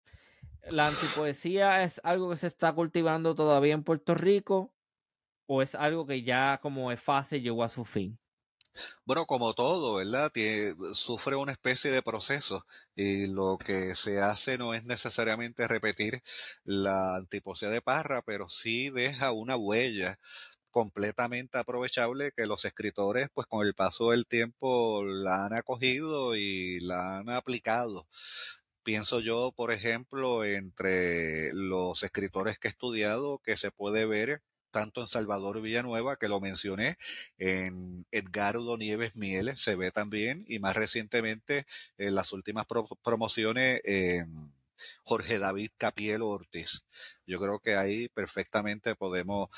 ¿La 0.70 0.86
antipoesía 0.86 1.82
es 1.82 2.00
algo 2.04 2.30
que 2.30 2.36
se 2.36 2.46
está 2.48 2.72
cultivando 2.74 3.34
todavía 3.34 3.74
en 3.74 3.84
Puerto 3.84 4.14
Rico 4.14 4.74
o 5.46 5.62
es 5.62 5.74
algo 5.74 6.06
que 6.06 6.22
ya 6.24 6.58
como 6.62 6.92
es 6.92 7.00
fase 7.00 7.40
llegó 7.42 7.64
a 7.64 7.68
su 7.70 7.84
fin? 7.84 8.18
Bueno, 9.04 9.26
como 9.26 9.54
todo, 9.54 9.96
¿verdad? 9.96 10.30
sufre 10.92 11.36
una 11.36 11.52
especie 11.52 11.90
de 11.90 12.02
proceso 12.02 12.66
y 12.94 13.26
lo 13.26 13.56
que 13.58 13.94
se 13.94 14.20
hace 14.20 14.58
no 14.58 14.74
es 14.74 14.84
necesariamente 14.84 15.66
repetir 15.68 16.22
la 16.64 17.16
antipoesía 17.16 17.68
de 17.70 17.80
Parra, 17.82 18.22
pero 18.22 18.48
sí 18.48 18.90
deja 18.90 19.32
una 19.32 19.56
huella 19.56 20.18
completamente 20.70 21.56
aprovechable 21.58 22.32
que 22.36 22.46
los 22.46 22.64
escritores, 22.66 23.28
pues 23.32 23.46
con 23.46 23.66
el 23.66 23.74
paso 23.74 24.10
del 24.10 24.26
tiempo, 24.26 25.04
la 25.06 25.46
han 25.46 25.54
acogido 25.54 26.36
y 26.36 26.80
la 26.80 27.18
han 27.18 27.30
aplicado 27.30 28.06
Pienso 28.86 29.18
yo, 29.18 29.50
por 29.50 29.72
ejemplo, 29.72 30.44
entre 30.44 31.52
los 31.54 32.04
escritores 32.04 32.60
que 32.60 32.68
he 32.68 32.70
estudiado, 32.70 33.40
que 33.42 33.56
se 33.56 33.72
puede 33.72 34.06
ver 34.06 34.44
tanto 34.70 35.00
en 35.00 35.08
Salvador 35.08 35.60
Villanueva, 35.60 36.18
que 36.18 36.28
lo 36.28 36.40
mencioné, 36.40 36.96
en 37.36 38.06
Edgardo 38.12 38.76
Nieves 38.76 39.16
Mieles 39.16 39.60
se 39.60 39.74
ve 39.74 39.90
también, 39.90 40.44
y 40.46 40.60
más 40.60 40.76
recientemente 40.76 41.66
en 41.98 42.14
las 42.14 42.32
últimas 42.32 42.66
promociones 43.02 43.80
en 43.82 44.54
Jorge 45.02 45.40
David 45.40 45.70
Capiel 45.76 46.22
Ortiz. 46.22 46.84
Yo 47.26 47.40
creo 47.40 47.58
que 47.58 47.74
ahí 47.74 48.08
perfectamente 48.08 48.94
podemos 48.94 49.48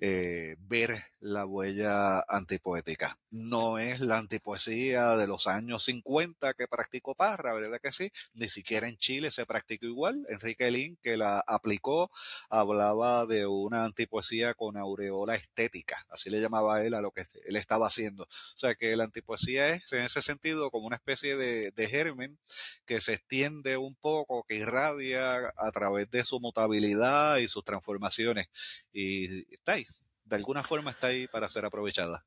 eh, 0.00 0.56
ver 0.58 0.90
la 1.20 1.46
huella 1.46 2.20
antipoética. 2.28 3.16
No 3.30 3.78
es 3.78 4.00
la 4.00 4.18
antipoesía 4.18 5.16
de 5.16 5.28
los 5.28 5.46
años 5.46 5.84
50 5.84 6.54
que 6.54 6.66
practicó 6.66 7.14
Parra, 7.14 7.54
¿verdad 7.54 7.78
que 7.80 7.92
sí? 7.92 8.10
Ni 8.34 8.48
siquiera 8.48 8.88
en 8.88 8.96
Chile 8.96 9.30
se 9.30 9.46
practicó 9.46 9.86
igual. 9.86 10.26
Enrique 10.28 10.70
Lin, 10.72 10.98
que 11.00 11.16
la 11.16 11.44
aplicó, 11.46 12.10
hablaba 12.50 13.24
de 13.26 13.46
una 13.46 13.84
antipoesía 13.84 14.54
con 14.54 14.76
aureola 14.76 15.36
estética, 15.36 16.04
así 16.10 16.28
le 16.30 16.40
llamaba 16.40 16.82
él 16.84 16.94
a 16.94 17.00
lo 17.00 17.12
que 17.12 17.24
él 17.44 17.54
estaba 17.54 17.86
haciendo. 17.86 18.24
O 18.24 18.58
sea 18.58 18.74
que 18.74 18.96
la 18.96 19.04
antipoesía 19.04 19.68
es 19.68 19.92
en 19.92 20.00
ese 20.04 20.22
sentido 20.22 20.70
como 20.72 20.88
una 20.88 20.96
especie 20.96 21.36
de, 21.36 21.70
de 21.70 21.88
germen 21.88 22.40
que 22.84 23.00
se 23.00 23.14
extiende 23.14 23.76
un 23.76 23.94
poco, 23.94 24.42
que 24.48 24.56
irradia 24.56 25.52
a 25.56 25.70
través 25.70 26.10
de 26.10 26.24
su 26.24 26.40
mutabilidad 26.40 27.11
y 27.40 27.48
sus 27.48 27.64
transformaciones. 27.64 28.48
Y 28.92 29.54
está 29.54 29.74
ahí 29.74 29.86
de 30.32 30.36
alguna 30.36 30.62
forma 30.62 30.90
está 30.92 31.08
ahí 31.08 31.26
para 31.26 31.48
ser 31.48 31.64
aprovechada. 31.64 32.24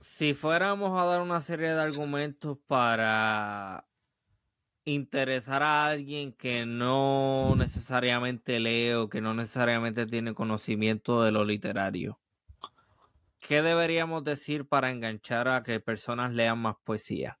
Si 0.00 0.32
fuéramos 0.32 0.98
a 0.98 1.04
dar 1.04 1.20
una 1.20 1.40
serie 1.42 1.68
de 1.68 1.80
argumentos 1.80 2.56
para 2.66 3.82
interesar 4.84 5.62
a 5.62 5.84
alguien 5.84 6.32
que 6.32 6.64
no 6.64 7.54
necesariamente 7.56 8.58
lee 8.58 8.92
o 8.92 9.10
que 9.10 9.20
no 9.20 9.34
necesariamente 9.34 10.06
tiene 10.06 10.34
conocimiento 10.34 11.22
de 11.22 11.32
lo 11.32 11.44
literario, 11.44 12.18
¿qué 13.38 13.60
deberíamos 13.60 14.24
decir 14.24 14.66
para 14.66 14.90
enganchar 14.90 15.48
a 15.48 15.62
que 15.62 15.80
personas 15.80 16.32
lean 16.32 16.58
más 16.58 16.76
poesía? 16.82 17.39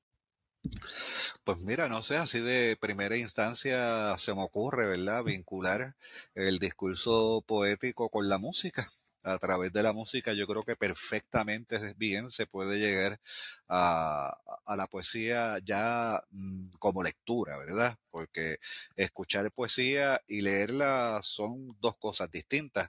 Pues 1.44 1.62
mira, 1.62 1.88
no 1.88 2.02
sé, 2.02 2.16
así 2.16 2.38
de 2.40 2.76
primera 2.80 3.16
instancia 3.16 4.16
se 4.18 4.34
me 4.34 4.42
ocurre, 4.42 4.86
¿verdad? 4.86 5.24
Vincular 5.24 5.96
el 6.34 6.58
discurso 6.58 7.42
poético 7.46 8.10
con 8.10 8.28
la 8.28 8.38
música 8.38 8.86
a 9.22 9.38
través 9.38 9.72
de 9.72 9.82
la 9.82 9.92
música, 9.92 10.32
yo 10.32 10.46
creo 10.46 10.64
que 10.64 10.76
perfectamente 10.76 11.94
bien 11.96 12.30
se 12.30 12.46
puede 12.46 12.78
llegar 12.78 13.20
a, 13.68 14.36
la 14.76 14.86
poesía 14.86 15.58
ya 15.64 16.22
mm, 16.30 16.70
como 16.78 17.02
lectura, 17.02 17.58
¿verdad? 17.58 17.98
Porque 18.10 18.58
escuchar 18.96 19.50
poesía 19.52 20.20
y 20.26 20.42
leerla 20.42 21.20
son 21.22 21.76
dos 21.80 21.96
cosas 21.98 22.30
distintas 22.30 22.88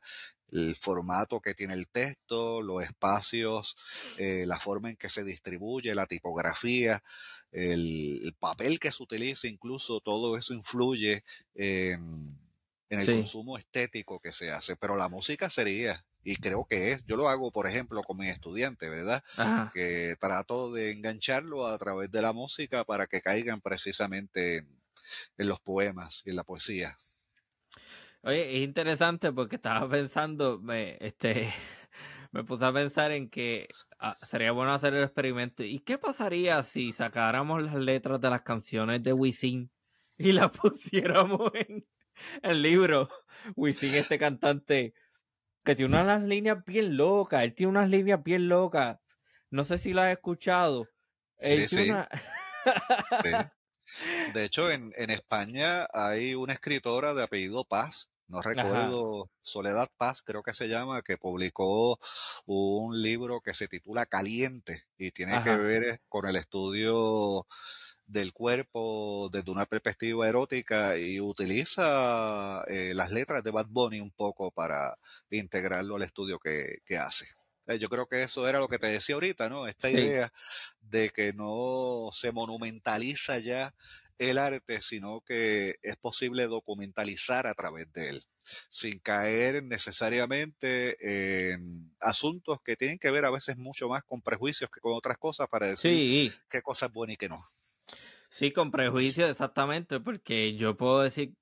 el 0.51 0.75
formato 0.75 1.39
que 1.39 1.53
tiene 1.53 1.73
el 1.73 1.87
texto, 1.87 2.61
los 2.61 2.83
espacios, 2.83 3.77
eh, 4.17 4.45
la 4.47 4.59
forma 4.59 4.89
en 4.89 4.95
que 4.95 5.09
se 5.09 5.23
distribuye, 5.23 5.95
la 5.95 6.05
tipografía, 6.05 7.03
el, 7.51 8.35
papel 8.39 8.79
que 8.79 8.91
se 8.91 9.03
utiliza, 9.03 9.47
incluso 9.47 9.99
todo 10.01 10.37
eso 10.37 10.53
influye 10.53 11.23
en, 11.55 12.37
el 12.89 13.05
consumo 13.05 13.57
estético 13.57 14.19
que 14.19 14.33
se 14.33 14.51
hace. 14.51 14.75
Pero 14.75 14.97
la 14.97 15.09
música 15.09 15.49
sería 15.49 16.03
y 16.23 16.35
creo 16.35 16.65
que 16.65 16.91
es, 16.91 17.03
yo 17.05 17.15
lo 17.15 17.29
hago, 17.29 17.51
por 17.51 17.67
ejemplo, 17.67 18.03
con 18.03 18.17
mis 18.17 18.29
estudiantes, 18.29 18.89
¿verdad? 18.89 19.23
Que 19.73 20.15
trato 20.19 20.71
de 20.71 20.91
engancharlo 20.91 21.67
a 21.67 21.77
través 21.77 22.11
de 22.11 22.21
la 22.21 22.31
música 22.31 22.83
para 22.83 23.07
que 23.07 23.21
caigan 23.21 23.59
precisamente 23.59 24.57
en, 25.37 25.47
los 25.47 25.59
poemas 25.59 26.21
y 26.25 26.29
en 26.29 26.35
la 26.35 26.43
poesía. 26.43 26.95
Oye, 28.23 28.57
es 28.57 28.63
interesante 28.63 29.31
porque 29.31 29.55
estaba 29.55 29.87
pensando, 29.87 30.59
me, 30.59 30.97
este, 30.99 31.51
me 32.31 32.43
puse 32.43 32.65
a 32.65 32.73
pensar 32.73 33.11
en 33.11 33.29
que 33.29 33.67
ah, 33.99 34.13
sería 34.13 34.51
bueno 34.51 34.73
hacer 34.73 34.93
el 34.93 35.03
experimento. 35.03 35.63
¿Y 35.63 35.79
qué 35.79 35.97
pasaría 35.97 36.61
si 36.61 36.91
sacáramos 36.93 37.63
las 37.63 37.75
letras 37.75 38.21
de 38.21 38.29
las 38.29 38.43
canciones 38.43 39.01
de 39.01 39.13
Wisin 39.13 39.69
y 40.19 40.31
las 40.33 40.49
pusiéramos 40.57 41.51
en 41.53 41.85
el 42.43 42.61
libro? 42.61 43.09
Wisin, 43.55 43.95
este 43.95 44.19
cantante 44.19 44.93
que 45.63 45.75
tiene 45.75 45.99
unas 45.99 46.21
líneas 46.21 46.63
bien 46.63 46.97
locas. 46.97 47.43
Él 47.43 47.55
tiene 47.55 47.71
unas 47.71 47.89
líneas 47.89 48.23
bien 48.23 48.47
locas. 48.47 48.99
No 49.49 49.63
sé 49.63 49.79
si 49.79 49.93
lo 49.93 50.01
has 50.01 50.11
escuchado. 50.11 50.87
sí, 51.39 51.67
sí. 51.67 51.91
De 54.33 54.45
hecho, 54.45 54.71
en, 54.71 54.91
España 55.09 55.87
hay 55.93 56.35
una 56.35 56.53
escritora 56.53 57.13
de 57.13 57.23
apellido 57.23 57.65
Paz, 57.65 58.09
no 58.27 58.41
recuerdo, 58.41 59.29
Soledad 59.41 59.89
Paz 59.97 60.21
creo 60.21 60.41
que 60.41 60.53
se 60.53 60.69
llama, 60.69 61.01
que 61.01 61.17
publicó 61.17 61.99
un 62.45 63.01
libro 63.01 63.41
que 63.41 63.53
se 63.53 63.67
titula 63.67 64.05
Caliente 64.05 64.85
y 64.97 65.11
tiene 65.11 65.43
que 65.43 65.55
ver 65.57 66.01
con 66.07 66.25
el 66.25 66.37
estudio 66.37 67.45
del 68.11 68.33
cuerpo 68.33 69.29
desde 69.31 69.51
una 69.51 69.65
perspectiva 69.65 70.27
erótica 70.27 70.97
y 70.97 71.19
utiliza 71.19 72.63
eh, 72.67 72.93
las 72.93 73.11
letras 73.11 73.43
de 73.43 73.51
Bad 73.51 73.67
Bunny 73.69 74.01
un 74.01 74.11
poco 74.11 74.51
para 74.51 74.97
integrarlo 75.29 75.95
al 75.95 76.03
estudio 76.03 76.37
que, 76.39 76.97
hace. 76.97 77.25
Eh, 77.67 77.79
yo 77.79 77.89
creo 77.89 78.07
que 78.07 78.23
eso 78.23 78.47
era 78.47 78.59
lo 78.59 78.67
que 78.67 78.79
te 78.79 78.87
decía 78.87 79.15
ahorita, 79.15 79.49
¿no? 79.49 79.67
Esta 79.67 79.89
idea 79.89 80.31
de 80.81 81.09
que 81.09 81.33
no 81.33 82.09
se 82.11 82.31
monumentaliza 82.31 83.39
ya 83.39 83.73
el 84.19 84.37
arte, 84.37 84.81
sino 84.81 85.21
que 85.21 85.75
es 85.81 85.95
posible 85.97 86.45
documentalizar 86.45 87.47
a 87.47 87.55
través 87.55 87.91
de 87.91 88.09
él, 88.09 88.23
sin 88.69 88.99
caer 88.99 89.63
necesariamente 89.63 91.53
en 91.53 91.91
asuntos 92.01 92.59
que 92.63 92.75
tienen 92.75 92.99
que 92.99 93.09
ver 93.11 93.25
a 93.25 93.31
veces 93.31 93.57
mucho 93.57 93.89
más 93.89 94.03
con 94.03 94.21
prejuicios 94.21 94.69
que 94.69 94.79
con 94.79 94.93
otras 94.93 95.17
cosas 95.17 95.47
para 95.49 95.67
decir 95.67 96.03
qué 96.49 96.61
cosa 96.61 96.85
es 96.87 96.93
buena 96.93 97.13
y 97.13 97.17
qué 97.17 97.29
no. 97.29 97.41
Sí, 98.29 98.51
con 98.53 98.71
prejuicio, 98.71 99.27
exactamente, 99.27 99.99
porque 99.99 100.55
yo 100.55 100.77
puedo 100.77 101.01
decir 101.01 101.35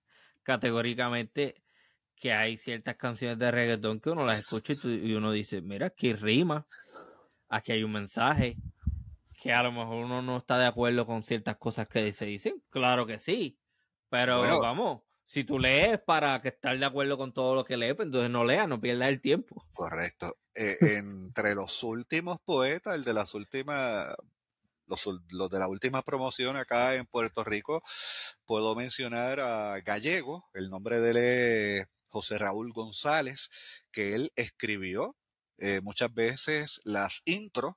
categóricamente 0.44 1.62
que 2.20 2.34
hay 2.34 2.58
ciertas 2.58 2.98
canciones 2.98 3.40
de 3.40 3.50
reggaetón 3.50 4.00
que 4.00 4.10
uno 4.10 4.26
las 4.26 4.40
escucha 4.40 4.74
y, 4.84 5.14
uno 5.14 5.32
dice, 5.32 5.62
mira, 5.62 5.88
aquí 5.88 6.14
rima, 6.14 6.60
aquí 7.48 7.72
hay 7.72 7.84
un 7.84 7.94
mensaje, 7.94 8.58
que 9.42 9.54
a 9.54 9.64
lo 9.64 9.72
mejor 9.72 10.06
uno 10.06 10.22
no 10.22 10.38
está 10.38 10.58
de 10.58 10.68
acuerdo 10.68 11.06
con 11.06 11.24
ciertas 11.24 11.58
cosas 11.58 11.88
que 11.88 12.12
se 12.12 12.26
dicen, 12.26 12.62
claro 12.70 13.08
que 13.08 13.20
sí, 13.20 13.58
pero 14.10 14.42
vamos, 14.60 15.02
si 15.24 15.44
tú 15.44 15.60
lees 15.60 16.04
para 16.04 16.40
que 16.42 16.50
estar 16.50 16.78
de 16.78 16.86
acuerdo 16.86 17.18
con 17.18 17.34
todo 17.34 17.56
lo 17.56 17.64
que 17.64 17.78
lees, 17.78 17.96
pues 17.96 18.08
entonces 18.08 18.30
no 18.30 18.44
leas, 18.44 18.68
no 18.68 18.82
pierdas 18.82 19.10
el 19.10 19.22
tiempo. 19.22 19.66
Correcto. 19.74 20.36
Eh, 20.56 20.76
entre 20.98 21.56
los 21.56 21.84
últimos 21.84 22.40
poetas, 22.42 22.96
el 22.96 23.04
de 23.04 23.14
las 23.14 23.34
últimas 23.34 24.08
los, 24.90 25.50
de 25.52 25.60
la 25.60 25.68
última 25.68 26.02
promoción 26.02 26.58
acá 26.58 26.96
en 26.96 27.06
Puerto 27.06 27.44
Rico, 27.44 27.84
puedo 28.46 28.76
mencionar 28.76 29.40
a 29.40 29.80
Gallego, 29.82 30.50
el 30.54 30.70
nombre 30.70 31.00
de 31.00 31.12
él 31.12 31.18
es 31.18 31.99
José 32.10 32.38
Raúl 32.38 32.74
González, 32.74 33.50
que 33.92 34.16
él 34.16 34.32
escribió 34.36 35.16
eh, 35.58 35.82
muchas 35.82 36.14
veces 36.14 36.82
las 36.84 37.22
intros 37.26 37.76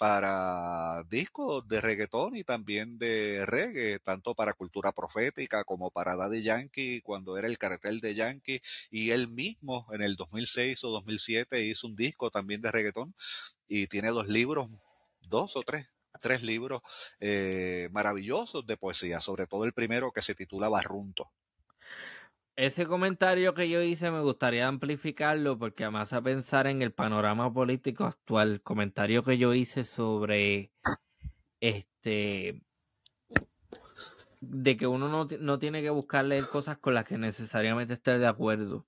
para 0.00 1.04
discos 1.10 1.68
de 1.68 1.80
reggaetón 1.82 2.34
y 2.34 2.42
también 2.42 2.98
de 2.98 3.44
reggae, 3.44 3.98
tanto 3.98 4.34
para 4.34 4.54
cultura 4.54 4.92
profética 4.92 5.62
como 5.64 5.90
para 5.90 6.16
Daddy 6.16 6.42
Yankee 6.42 7.02
cuando 7.02 7.36
era 7.36 7.46
el 7.46 7.58
cartel 7.58 8.00
de 8.00 8.14
Yankee 8.14 8.62
y 8.90 9.10
él 9.10 9.28
mismo 9.28 9.86
en 9.92 10.00
el 10.00 10.16
2006 10.16 10.84
o 10.84 10.90
2007 10.90 11.62
hizo 11.64 11.86
un 11.86 11.96
disco 11.96 12.30
también 12.30 12.62
de 12.62 12.70
reggaetón 12.70 13.14
y 13.68 13.88
tiene 13.88 14.08
dos 14.08 14.26
libros, 14.26 14.70
dos 15.20 15.54
o 15.56 15.62
tres, 15.62 15.86
tres 16.22 16.42
libros 16.42 16.80
eh, 17.20 17.90
maravillosos 17.92 18.64
de 18.64 18.78
poesía, 18.78 19.20
sobre 19.20 19.46
todo 19.46 19.66
el 19.66 19.74
primero 19.74 20.12
que 20.12 20.22
se 20.22 20.34
titula 20.34 20.70
Barrunto. 20.70 21.30
Ese 22.60 22.86
comentario 22.86 23.54
que 23.54 23.70
yo 23.70 23.80
hice 23.80 24.10
me 24.10 24.20
gustaría 24.20 24.68
amplificarlo 24.68 25.58
porque 25.58 25.84
además 25.84 26.12
a 26.12 26.20
pensar 26.20 26.66
en 26.66 26.82
el 26.82 26.92
panorama 26.92 27.50
político 27.50 28.04
actual, 28.04 28.52
el 28.52 28.62
comentario 28.62 29.24
que 29.24 29.38
yo 29.38 29.54
hice 29.54 29.84
sobre 29.84 30.70
este 31.60 32.60
de 34.42 34.76
que 34.76 34.86
uno 34.86 35.08
no, 35.08 35.26
no 35.40 35.58
tiene 35.58 35.80
que 35.80 35.88
buscar 35.88 36.26
leer 36.26 36.48
cosas 36.48 36.76
con 36.76 36.92
las 36.92 37.06
que 37.06 37.16
necesariamente 37.16 37.94
esté 37.94 38.18
de 38.18 38.26
acuerdo. 38.26 38.86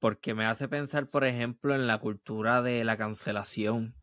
Porque 0.00 0.34
me 0.34 0.46
hace 0.46 0.66
pensar, 0.66 1.06
por 1.06 1.24
ejemplo, 1.24 1.76
en 1.76 1.86
la 1.86 1.98
cultura 1.98 2.60
de 2.60 2.82
la 2.82 2.96
cancelación 2.96 3.94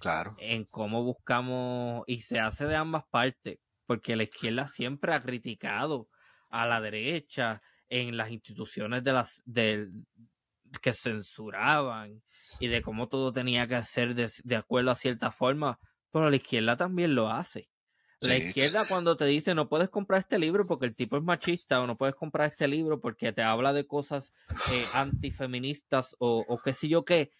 Claro. 0.00 0.34
En 0.40 0.64
cómo 0.64 1.04
buscamos, 1.04 2.02
y 2.08 2.22
se 2.22 2.40
hace 2.40 2.66
de 2.66 2.74
ambas 2.74 3.04
partes, 3.08 3.60
porque 3.86 4.16
la 4.16 4.24
izquierda 4.24 4.66
siempre 4.66 5.14
ha 5.14 5.22
criticado 5.22 6.08
a 6.50 6.66
la 6.66 6.80
derecha 6.80 7.62
en 7.92 8.16
las 8.16 8.30
instituciones 8.30 9.04
de 9.04 9.12
las 9.12 9.42
que 10.80 10.92
censuraban 10.94 12.22
y 12.58 12.68
de 12.68 12.80
cómo 12.80 13.08
todo 13.08 13.32
tenía 13.32 13.66
que 13.66 13.82
ser 13.82 14.14
de, 14.14 14.56
acuerdo 14.56 14.90
a 14.90 14.94
cierta 14.94 15.30
forma, 15.30 15.78
pero 16.10 16.30
la 16.30 16.36
izquierda 16.36 16.76
también 16.76 17.14
lo 17.14 17.28
hace. 17.28 17.68
La 18.22 18.36
izquierda 18.36 18.84
cuando 18.88 19.16
te 19.16 19.24
dice 19.26 19.54
no 19.54 19.68
puedes 19.68 19.90
comprar 19.90 20.20
este 20.20 20.38
libro 20.38 20.62
porque 20.66 20.86
el 20.86 20.94
tipo 20.94 21.16
es 21.16 21.22
machista 21.22 21.82
o 21.82 21.86
no 21.86 21.96
puedes 21.96 22.14
comprar 22.14 22.48
este 22.48 22.68
libro 22.68 23.00
porque 23.00 23.32
te 23.32 23.42
habla 23.42 23.72
de 23.72 23.86
cosas 23.86 24.32
eh, 24.70 24.86
antifeministas 24.94 26.14
o, 26.18 26.44
o 26.48 26.58
qué 26.58 26.72
sé 26.72 26.88
yo 26.88 27.04
qué, 27.04 27.32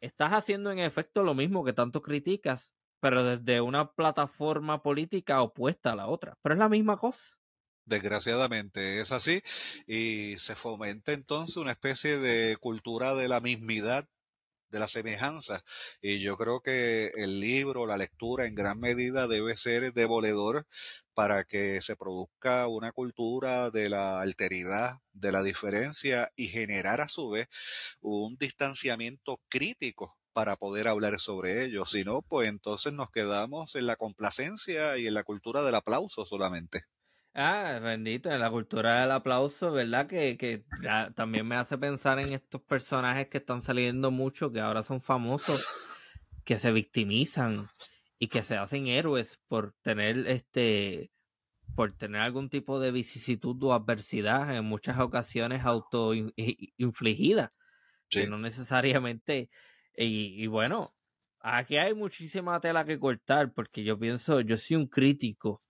estás 0.00 0.32
haciendo 0.32 0.70
en 0.70 0.78
efecto 0.80 1.24
lo 1.24 1.34
mismo 1.34 1.64
que 1.64 1.72
tanto 1.72 2.02
criticas, 2.02 2.74
pero 3.00 3.24
desde 3.24 3.60
una 3.62 3.90
plataforma 3.90 4.82
política 4.82 5.42
opuesta 5.42 5.92
a 5.92 5.96
la 5.96 6.08
otra. 6.08 6.36
Pero 6.42 6.54
es 6.54 6.58
la 6.58 6.68
misma 6.68 6.98
cosa. 6.98 7.37
Desgraciadamente 7.88 9.00
es 9.00 9.12
así 9.12 9.42
y 9.86 10.36
se 10.36 10.54
fomenta 10.54 11.12
entonces 11.12 11.56
una 11.56 11.72
especie 11.72 12.18
de 12.18 12.58
cultura 12.58 13.14
de 13.14 13.28
la 13.28 13.40
mismidad 13.40 14.06
de 14.70 14.78
la 14.78 14.88
semejanza. 14.88 15.64
Y 16.02 16.18
yo 16.20 16.36
creo 16.36 16.60
que 16.60 17.06
el 17.16 17.40
libro, 17.40 17.86
la 17.86 17.96
lectura 17.96 18.46
en 18.46 18.54
gran 18.54 18.78
medida 18.78 19.26
debe 19.26 19.56
ser 19.56 19.94
devoledor 19.94 20.66
para 21.14 21.44
que 21.44 21.80
se 21.80 21.96
produzca 21.96 22.66
una 22.68 22.92
cultura 22.92 23.70
de 23.70 23.88
la 23.88 24.20
alteridad, 24.20 24.98
de 25.12 25.32
la 25.32 25.42
diferencia 25.42 26.30
y 26.36 26.48
generar 26.48 27.00
a 27.00 27.08
su 27.08 27.30
vez 27.30 27.48
un 28.00 28.36
distanciamiento 28.36 29.40
crítico 29.48 30.18
para 30.34 30.56
poder 30.56 30.88
hablar 30.88 31.18
sobre 31.20 31.64
ello. 31.64 31.86
Si 31.86 32.04
no, 32.04 32.20
pues 32.22 32.48
entonces 32.50 32.92
nos 32.92 33.10
quedamos 33.10 33.74
en 33.76 33.86
la 33.86 33.96
complacencia 33.96 34.98
y 34.98 35.06
en 35.06 35.14
la 35.14 35.24
cultura 35.24 35.62
del 35.62 35.74
aplauso 35.76 36.26
solamente. 36.26 36.84
Ah, 37.40 37.78
bendito, 37.80 38.32
en 38.32 38.40
la 38.40 38.50
cultura 38.50 39.00
del 39.00 39.12
aplauso, 39.12 39.70
¿verdad? 39.70 40.08
Que, 40.08 40.36
que 40.36 40.64
también 41.14 41.46
me 41.46 41.54
hace 41.54 41.78
pensar 41.78 42.18
en 42.18 42.32
estos 42.32 42.60
personajes 42.62 43.28
que 43.28 43.38
están 43.38 43.62
saliendo 43.62 44.10
mucho, 44.10 44.50
que 44.50 44.58
ahora 44.58 44.82
son 44.82 45.00
famosos, 45.00 45.86
que 46.44 46.58
se 46.58 46.72
victimizan 46.72 47.54
y 48.18 48.26
que 48.26 48.42
se 48.42 48.56
hacen 48.56 48.88
héroes 48.88 49.38
por 49.46 49.72
tener 49.82 50.26
este 50.26 51.12
por 51.76 51.96
tener 51.96 52.22
algún 52.22 52.48
tipo 52.50 52.80
de 52.80 52.90
vicisitud 52.90 53.62
o 53.62 53.72
adversidad 53.72 54.56
en 54.56 54.64
muchas 54.64 54.98
ocasiones 54.98 55.64
autoinfligida, 55.64 57.50
que 58.10 58.26
no 58.26 58.38
necesariamente 58.38 59.48
y, 59.96 60.42
y, 60.42 60.48
bueno, 60.48 60.92
aquí 61.38 61.76
hay 61.76 61.94
muchísima 61.94 62.58
tela 62.58 62.84
que 62.84 62.98
cortar 62.98 63.52
porque 63.54 63.84
yo 63.84 63.96
pienso, 63.96 64.40
yo 64.40 64.56
soy 64.56 64.76
un 64.76 64.88
crítico 64.88 65.62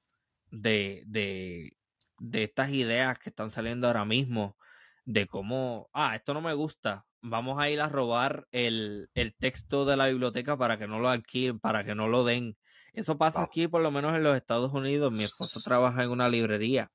de, 0.50 1.02
de, 1.06 1.76
de 2.18 2.44
estas 2.44 2.70
ideas 2.70 3.18
que 3.18 3.30
están 3.30 3.50
saliendo 3.50 3.86
ahora 3.86 4.04
mismo, 4.04 4.56
de 5.04 5.26
cómo, 5.26 5.88
ah, 5.92 6.14
esto 6.16 6.34
no 6.34 6.40
me 6.40 6.54
gusta, 6.54 7.06
vamos 7.20 7.60
a 7.60 7.68
ir 7.70 7.80
a 7.80 7.88
robar 7.88 8.46
el, 8.50 9.10
el 9.14 9.34
texto 9.34 9.84
de 9.84 9.96
la 9.96 10.08
biblioteca 10.08 10.56
para 10.56 10.78
que 10.78 10.86
no 10.86 10.98
lo 10.98 11.08
alquilen, 11.08 11.58
para 11.58 11.84
que 11.84 11.94
no 11.94 12.08
lo 12.08 12.24
den. 12.24 12.56
Eso 12.92 13.18
pasa 13.18 13.44
aquí, 13.44 13.68
por 13.68 13.82
lo 13.82 13.90
menos 13.90 14.14
en 14.16 14.22
los 14.22 14.36
Estados 14.36 14.72
Unidos. 14.72 15.12
Mi 15.12 15.24
esposo 15.24 15.60
trabaja 15.60 16.02
en 16.02 16.10
una 16.10 16.28
librería 16.28 16.90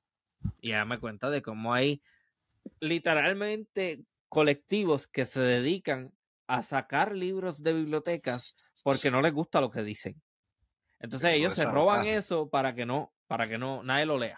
y 0.60 0.70
ella 0.70 0.86
me 0.86 1.00
cuenta 1.00 1.30
de 1.30 1.42
cómo 1.42 1.74
hay 1.74 2.02
literalmente 2.80 4.04
colectivos 4.30 5.08
que 5.08 5.26
se 5.26 5.40
dedican 5.40 6.14
a 6.48 6.64
sacar 6.64 7.16
libros 7.16 7.64
de 7.64 7.74
bibliotecas 7.74 8.56
porque 8.84 9.12
no 9.12 9.22
les 9.22 9.34
gusta 9.34 9.62
lo 9.62 9.70
que 9.70 9.84
dicen. 9.84 10.22
Entonces 11.00 11.34
ellos 11.34 11.54
se 11.56 11.66
roban 11.66 12.06
eso 12.06 12.50
para 12.50 12.74
que 12.76 12.86
no 12.86 13.14
para 13.34 13.50
que 13.50 13.58
no 13.58 13.82
nadie 13.82 14.06
lo 14.06 14.20
lea. 14.20 14.38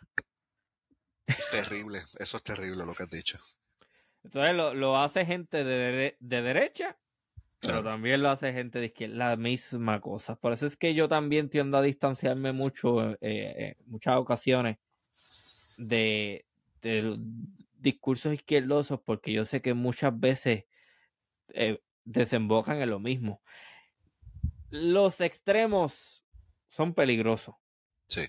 Terrible, 1.51 1.97
eso 2.17 2.37
es 2.37 2.43
terrible 2.43 2.85
lo 2.85 2.93
que 2.93 3.03
has 3.03 3.09
dicho. 3.09 3.37
Entonces 4.23 4.55
lo, 4.55 4.97
hace 4.97 5.25
gente 5.25 5.65
de, 5.65 6.15
derecha, 6.21 6.97
pero 7.59 7.83
también 7.83 8.23
lo 8.23 8.29
hace 8.29 8.53
gente 8.53 8.79
de 8.79 8.85
izquierda, 8.85 9.31
la 9.31 9.35
misma 9.35 9.99
cosa. 9.99 10.37
Por 10.37 10.53
eso 10.53 10.65
es 10.65 10.77
que 10.77 10.93
yo 10.93 11.09
también 11.09 11.49
tiendo 11.49 11.77
a 11.77 11.81
distanciarme 11.81 12.53
mucho, 12.53 13.03
en 13.03 13.17
eh, 13.19 13.55
eh, 13.57 13.75
muchas 13.85 14.15
ocasiones, 14.15 14.77
de, 15.77 16.45
de, 16.81 17.17
discursos 17.77 18.33
izquierdosos, 18.33 19.01
porque 19.01 19.33
yo 19.33 19.43
sé 19.43 19.61
que 19.61 19.73
muchas 19.73 20.17
veces 20.17 20.67
eh, 21.49 21.81
desembocan 22.05 22.81
en 22.81 22.91
lo 22.91 23.01
mismo. 23.01 23.41
Los 24.69 25.19
extremos 25.19 26.23
son 26.69 26.93
peligrosos. 26.93 27.55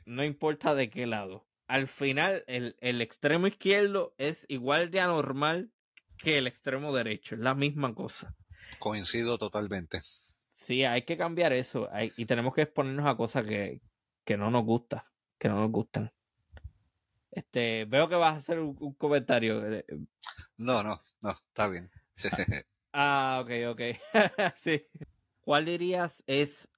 No 0.04 0.24
importa 0.24 0.74
de 0.74 0.90
qué 0.90 1.06
lado. 1.06 1.46
Al 1.66 1.88
final, 1.88 2.44
el, 2.46 2.76
el, 2.80 3.02
extremo 3.02 3.46
izquierdo 3.46 4.14
es 4.18 4.46
igual 4.48 4.90
de 4.90 5.00
anormal 5.00 5.72
que 6.18 6.38
el 6.38 6.46
extremo 6.46 6.94
derecho. 6.94 7.34
Es 7.34 7.40
la 7.40 7.54
misma 7.54 7.94
cosa. 7.94 8.36
Coincido 8.78 9.38
totalmente. 9.38 9.98
Sí, 10.00 10.84
hay 10.84 11.02
que 11.02 11.16
cambiar 11.16 11.52
eso. 11.52 11.88
y 12.16 12.26
tenemos 12.26 12.54
que 12.54 12.62
exponernos 12.62 13.06
a 13.06 13.16
cosas 13.16 13.46
que, 13.46 13.80
que 14.24 14.36
no 14.36 14.50
nos 14.50 14.64
gustan. 14.64 15.02
Que 15.38 15.48
no 15.48 15.60
nos 15.60 15.70
gustan. 15.70 16.12
Este, 17.30 17.84
veo 17.84 18.08
que 18.08 18.14
vas 18.14 18.34
a 18.34 18.38
hacer 18.38 18.58
un, 18.58 18.94
comentario. 18.94 19.60
No, 20.56 20.82
no, 20.82 20.98
no, 21.22 21.30
está 21.30 21.68
bien. 21.68 21.90
ah, 22.92 23.42
ok, 23.44 23.50
ok. 23.70 23.80
sí. 24.56 24.86
¿Cuál 25.40 25.66
dirías 25.66 26.24
es 26.26 26.68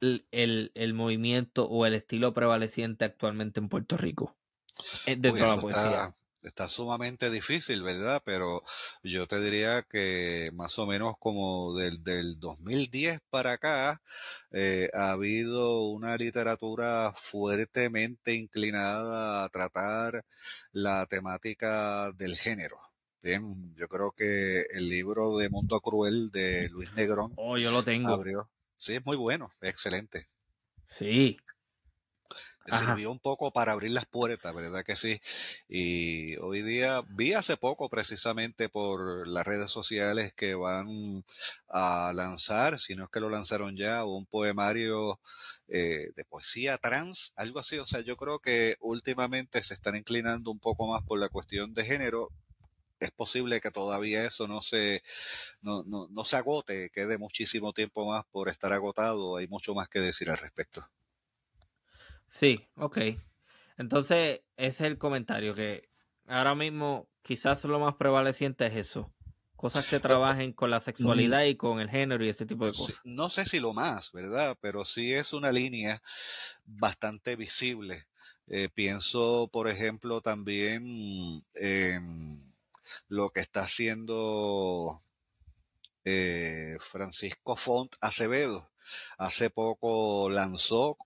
el, 0.00 0.72
el, 0.74 0.94
movimiento 0.94 1.66
o 1.66 1.86
el 1.86 1.94
estilo 1.94 2.32
prevaleciente 2.32 3.04
actualmente 3.04 3.60
en 3.60 3.68
Puerto 3.68 3.96
Rico? 3.96 4.36
Eh, 5.06 5.16
de 5.16 5.32
la 5.32 5.56
poesía. 5.56 6.12
Está, 6.42 6.68
sumamente 6.68 7.28
difícil, 7.28 7.82
¿verdad? 7.82 8.22
Pero 8.24 8.62
yo 9.02 9.26
te 9.26 9.40
diría 9.40 9.82
que 9.82 10.50
más 10.54 10.78
o 10.78 10.86
menos 10.86 11.14
como 11.18 11.74
del, 11.76 12.02
del 12.02 12.40
2010 12.40 13.20
para 13.28 13.52
acá 13.52 14.00
eh, 14.50 14.88
ha 14.94 15.10
habido 15.10 15.82
una 15.90 16.16
literatura 16.16 17.12
fuertemente 17.14 18.34
inclinada 18.34 19.44
a 19.44 19.48
tratar 19.50 20.24
la 20.72 21.04
temática 21.06 22.10
del 22.12 22.38
género. 22.38 22.76
Bien, 23.22 23.74
yo 23.76 23.86
creo 23.88 24.12
que 24.12 24.62
el 24.72 24.88
libro 24.88 25.36
de 25.36 25.50
Mundo 25.50 25.80
Cruel 25.80 26.30
de 26.30 26.70
Luis 26.70 26.90
Negrón. 26.94 27.34
Oh, 27.36 27.58
yo 27.58 27.70
lo 27.70 27.82
tengo. 27.82 28.08
Abrió, 28.08 28.48
Sí, 28.80 28.94
es 28.94 29.04
muy 29.04 29.18
bueno, 29.18 29.50
es 29.60 29.68
excelente. 29.68 30.26
Sí. 30.86 31.36
Sirvió 32.66 33.10
un 33.10 33.18
poco 33.18 33.52
para 33.52 33.72
abrir 33.72 33.90
las 33.90 34.06
puertas, 34.06 34.54
¿verdad 34.54 34.84
que 34.84 34.96
sí? 34.96 35.20
Y 35.68 36.38
hoy 36.38 36.62
día 36.62 37.02
vi 37.10 37.34
hace 37.34 37.58
poco 37.58 37.90
precisamente 37.90 38.70
por 38.70 39.28
las 39.28 39.46
redes 39.46 39.70
sociales 39.70 40.32
que 40.32 40.54
van 40.54 40.86
a 41.68 42.12
lanzar, 42.14 42.78
si 42.78 42.94
no 42.94 43.04
es 43.04 43.10
que 43.10 43.20
lo 43.20 43.28
lanzaron 43.28 43.76
ya, 43.76 44.06
un 44.06 44.24
poemario 44.24 45.20
eh, 45.68 46.12
de 46.16 46.24
poesía 46.24 46.78
trans, 46.78 47.34
algo 47.36 47.58
así. 47.58 47.78
O 47.78 47.84
sea, 47.84 48.00
yo 48.00 48.16
creo 48.16 48.38
que 48.38 48.76
últimamente 48.80 49.62
se 49.62 49.74
están 49.74 49.94
inclinando 49.96 50.50
un 50.50 50.58
poco 50.58 50.90
más 50.90 51.02
por 51.02 51.20
la 51.20 51.28
cuestión 51.28 51.74
de 51.74 51.84
género 51.84 52.30
es 53.00 53.10
posible 53.10 53.60
que 53.60 53.70
todavía 53.70 54.24
eso 54.24 54.46
no 54.46 54.62
se, 54.62 55.02
no, 55.62 55.82
no, 55.84 56.08
no 56.10 56.24
se 56.24 56.36
agote, 56.36 56.90
quede 56.90 57.18
muchísimo 57.18 57.72
tiempo 57.72 58.06
más 58.06 58.24
por 58.30 58.48
estar 58.48 58.72
agotado, 58.72 59.36
hay 59.36 59.48
mucho 59.48 59.74
más 59.74 59.88
que 59.88 60.00
decir 60.00 60.30
al 60.30 60.38
respecto. 60.38 60.88
Sí, 62.28 62.60
ok. 62.76 62.98
Entonces, 63.76 64.40
ese 64.56 64.68
es 64.68 64.80
el 64.82 64.98
comentario, 64.98 65.54
que 65.54 65.80
ahora 66.26 66.54
mismo 66.54 67.08
quizás 67.22 67.64
lo 67.64 67.80
más 67.80 67.96
prevaleciente 67.96 68.66
es 68.66 68.76
eso. 68.76 69.10
Cosas 69.56 69.86
que 69.86 70.00
trabajen 70.00 70.54
con 70.54 70.70
la 70.70 70.80
sexualidad 70.80 71.44
y 71.44 71.56
con 71.56 71.80
el 71.80 71.90
género 71.90 72.24
y 72.24 72.30
ese 72.30 72.46
tipo 72.46 72.64
de 72.64 72.72
cosas. 72.72 72.96
No 73.04 73.28
sé 73.28 73.44
si 73.44 73.60
lo 73.60 73.74
más, 73.74 74.12
¿verdad? 74.12 74.56
Pero 74.60 74.86
sí 74.86 75.12
es 75.12 75.34
una 75.34 75.52
línea 75.52 76.02
bastante 76.64 77.36
visible. 77.36 78.06
Eh, 78.46 78.68
pienso, 78.72 79.48
por 79.52 79.68
ejemplo, 79.68 80.22
también 80.22 80.82
en 81.54 82.49
lo 83.08 83.30
que 83.30 83.40
está 83.40 83.62
haciendo 83.62 84.98
eh, 86.04 86.76
Francisco 86.80 87.56
Font 87.56 87.94
Acevedo. 88.00 88.70
Hace 89.18 89.50
poco 89.50 90.30
lanzó 90.30 90.96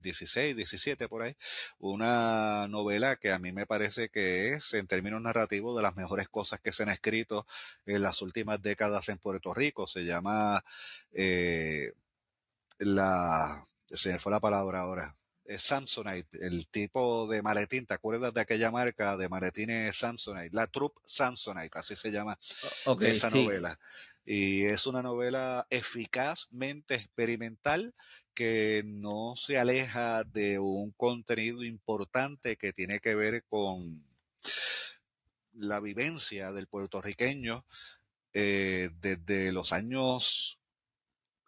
16, 0.00 0.56
17 0.56 1.08
por 1.08 1.22
ahí, 1.22 1.36
una 1.78 2.68
novela 2.68 3.16
que 3.16 3.32
a 3.32 3.38
mí 3.38 3.52
me 3.52 3.66
parece 3.66 4.08
que 4.08 4.54
es, 4.54 4.72
en 4.74 4.86
términos 4.86 5.20
narrativos, 5.22 5.76
de 5.76 5.82
las 5.82 5.96
mejores 5.96 6.28
cosas 6.28 6.60
que 6.60 6.72
se 6.72 6.84
han 6.84 6.90
escrito 6.90 7.46
en 7.86 8.02
las 8.02 8.22
últimas 8.22 8.62
décadas 8.62 9.08
en 9.08 9.18
Puerto 9.18 9.54
Rico. 9.54 9.86
Se 9.86 10.04
llama 10.04 10.64
eh, 11.12 11.92
la, 12.78 13.62
se 13.88 14.18
fue 14.18 14.32
la 14.32 14.40
palabra 14.40 14.80
ahora, 14.80 15.12
Samsonite, 15.56 16.46
el 16.46 16.68
tipo 16.68 17.26
de 17.26 17.40
maletín, 17.40 17.86
¿te 17.86 17.94
acuerdas 17.94 18.34
de 18.34 18.40
aquella 18.40 18.70
marca 18.70 19.16
de 19.16 19.28
maletines 19.28 19.96
Samsonite? 19.96 20.50
La 20.52 20.66
Troupe 20.66 21.00
Samsonite, 21.06 21.78
así 21.78 21.96
se 21.96 22.10
llama 22.10 22.38
esa 23.00 23.30
novela. 23.30 23.78
Y 24.26 24.64
es 24.64 24.86
una 24.86 25.02
novela 25.02 25.66
eficazmente 25.70 26.96
experimental 26.96 27.94
que 28.34 28.82
no 28.84 29.34
se 29.36 29.58
aleja 29.58 30.24
de 30.24 30.58
un 30.58 30.90
contenido 30.90 31.64
importante 31.64 32.56
que 32.56 32.74
tiene 32.74 32.98
que 32.98 33.14
ver 33.14 33.44
con 33.48 33.80
la 35.54 35.80
vivencia 35.80 36.52
del 36.52 36.66
puertorriqueño 36.66 37.64
eh, 38.34 38.90
desde 39.00 39.52
los 39.52 39.72
años 39.72 40.60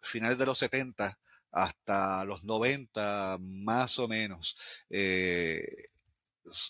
finales 0.01 0.39
de 0.39 0.45
los 0.47 0.57
70 0.57 1.19
hasta 1.51 2.23
los 2.25 2.43
90 2.43 3.37
más 3.39 3.99
o 3.99 4.07
menos, 4.07 4.57
eh, 4.89 5.65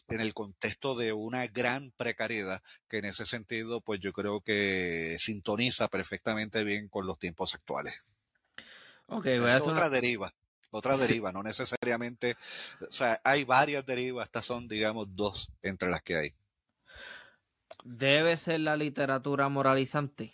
en 0.09 0.19
el 0.19 0.33
contexto 0.33 0.95
de 0.95 1.13
una 1.13 1.47
gran 1.47 1.91
precariedad 1.91 2.61
que 2.89 2.97
en 2.97 3.05
ese 3.05 3.25
sentido 3.25 3.81
pues 3.81 3.99
yo 3.99 4.11
creo 4.11 4.41
que 4.41 5.15
sintoniza 5.19 5.87
perfectamente 5.87 6.63
bien 6.63 6.87
con 6.89 7.07
los 7.07 7.17
tiempos 7.17 7.53
actuales. 7.55 8.29
Ok, 9.07 9.25
es 9.25 9.61
otra 9.61 9.89
deriva, 9.89 10.33
otra 10.71 10.97
deriva, 10.97 11.31
no 11.31 11.43
necesariamente, 11.43 12.35
o 12.81 12.91
sea, 12.91 13.19
hay 13.23 13.43
varias 13.43 13.85
derivas, 13.85 14.25
estas 14.25 14.45
son 14.45 14.67
digamos 14.67 15.07
dos 15.15 15.51
entre 15.61 15.89
las 15.89 16.01
que 16.01 16.15
hay. 16.15 16.35
¿Debe 17.83 18.37
ser 18.37 18.59
la 18.61 18.77
literatura 18.77 19.49
moralizante? 19.49 20.29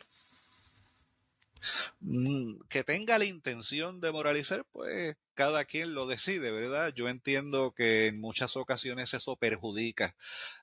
Mm, 2.00 2.60
que 2.70 2.84
tenga 2.84 3.18
la 3.18 3.26
intención 3.26 4.00
de 4.02 4.12
moralizar, 4.12 4.66
pues 4.72 5.16
cada 5.34 5.66
quien 5.66 5.94
lo 5.94 6.08
decide, 6.08 6.52
¿verdad? 6.52 6.94
Yo 6.96 7.10
entiendo 7.10 7.74
que 7.74 8.08
en 8.08 8.20
muchas 8.20 8.56
ocasiones 8.58 9.14
eso 9.14 9.36
perjudica 9.38 10.16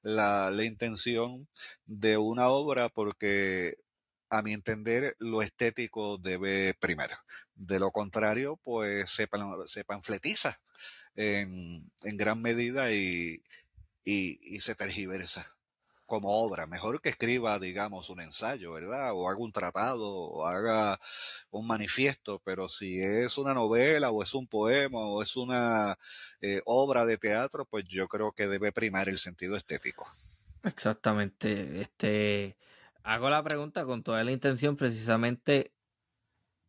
la, 0.03 0.51
la 0.51 0.65
intención 0.65 1.49
de 1.87 2.17
una 2.17 2.49
obra 2.49 2.89
porque 2.89 3.77
a 4.31 4.43
mi 4.43 4.53
entender, 4.53 5.17
lo 5.21 5.43
estético 5.43 6.19
debe 6.19 6.75
primero. 6.75 7.17
De 7.55 7.79
lo 7.79 7.91
contrario, 7.93 8.57
pues 8.63 9.11
se, 9.11 9.27
panfletiza 9.85 10.61
en, 11.15 11.93
en, 12.03 12.17
gran 12.17 12.43
medida 12.43 12.93
y, 12.93 13.43
y, 14.05 14.39
y 14.43 14.61
se 14.61 14.75
tergiversa 14.75 15.55
como 16.15 16.29
obra. 16.29 16.67
Mejor 16.69 17.01
que 17.01 17.09
escriba, 17.09 17.59
digamos, 17.59 18.09
un 18.09 18.21
ensayo, 18.21 18.75
¿verdad? 18.75 19.11
O 19.15 19.29
haga 19.29 19.39
un 19.41 19.51
tratado, 19.51 20.09
o 20.09 20.47
haga 20.47 21.01
un 21.51 21.67
manifiesto, 21.67 22.41
pero 22.45 22.69
si 22.69 23.03
es 23.03 23.37
una 23.37 23.53
novela, 23.53 24.11
o 24.13 24.23
es 24.23 24.33
un 24.33 24.47
poema, 24.47 25.01
o 25.01 25.23
es 25.23 25.37
una 25.37 25.99
eh, 26.41 26.63
obra 26.67 27.05
de 27.05 27.19
teatro, 27.19 27.65
pues 27.65 27.85
yo 27.89 28.07
creo 28.07 28.31
que 28.31 28.47
debe 28.47 28.71
primar 28.71 29.09
el 29.09 29.19
sentido 29.19 29.57
estético. 29.57 30.07
Exactamente. 30.63 31.81
Este 31.81 32.57
hago 33.03 33.29
la 33.29 33.43
pregunta 33.43 33.85
con 33.85 34.05
toda 34.05 34.23
la 34.23 34.31
intención 34.31 34.77
precisamente 34.77 35.73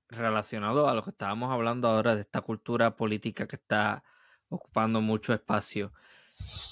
relacionado 0.09 0.89
a 0.89 0.95
lo 0.95 1.03
que 1.03 1.11
estábamos 1.11 1.51
hablando 1.51 1.87
ahora 1.87 2.15
de 2.15 2.21
esta 2.21 2.41
cultura 2.41 2.95
política 2.95 3.47
que 3.47 3.57
está 3.57 4.03
ocupando 4.49 5.01
mucho 5.01 5.33
espacio. 5.33 5.93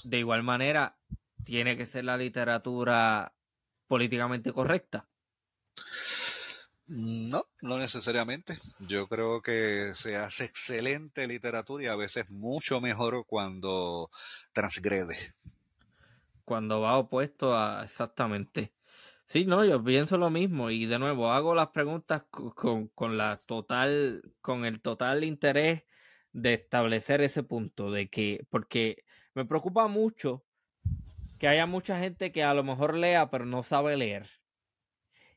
De 0.04 0.18
igual 0.18 0.42
manera, 0.42 0.96
tiene 1.44 1.76
que 1.76 1.86
ser 1.86 2.04
la 2.04 2.16
literatura 2.16 3.32
políticamente 3.86 4.52
correcta. 4.52 5.08
No, 6.86 7.46
no 7.62 7.78
necesariamente. 7.78 8.56
Yo 8.88 9.06
creo 9.06 9.40
que 9.40 9.94
se 9.94 10.16
hace 10.16 10.44
excelente 10.44 11.26
literatura 11.26 11.84
y 11.84 11.86
a 11.86 11.96
veces 11.96 12.30
mucho 12.30 12.80
mejor 12.80 13.24
cuando 13.26 14.10
transgrede. 14.52 15.16
Cuando 16.44 16.80
va 16.80 16.98
opuesto 16.98 17.56
a 17.56 17.84
exactamente. 17.84 18.74
Sí, 19.24 19.46
no, 19.46 19.64
yo 19.64 19.82
pienso 19.82 20.18
lo 20.18 20.28
mismo 20.28 20.70
y 20.70 20.84
de 20.84 20.98
nuevo 20.98 21.30
hago 21.30 21.54
las 21.54 21.68
preguntas 21.68 22.24
con, 22.30 22.88
con, 22.88 23.16
la 23.16 23.38
total, 23.46 24.22
con 24.42 24.66
el 24.66 24.82
total 24.82 25.24
interés 25.24 25.84
de 26.32 26.54
establecer 26.54 27.22
ese 27.22 27.42
punto 27.42 27.90
de 27.90 28.10
que, 28.10 28.46
porque 28.50 29.04
me 29.32 29.46
preocupa 29.46 29.88
mucho 29.88 30.44
que 31.40 31.48
haya 31.48 31.66
mucha 31.66 31.98
gente 31.98 32.32
que 32.32 32.42
a 32.42 32.54
lo 32.54 32.64
mejor 32.64 32.94
lea 32.94 33.30
pero 33.30 33.44
no 33.44 33.62
sabe 33.62 33.96
leer. 33.96 34.30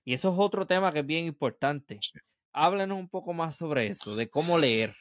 Y 0.06 0.14
eso 0.14 0.32
es 0.32 0.36
otro 0.38 0.66
tema 0.66 0.92
que 0.94 1.00
es 1.00 1.06
bien 1.06 1.26
importante. 1.26 2.00
Háblenos 2.54 2.98
un 2.98 3.10
poco 3.10 3.34
más 3.34 3.56
sobre 3.56 3.88
eso, 3.88 4.16
de 4.16 4.30
cómo 4.30 4.58
leer. 4.58 4.96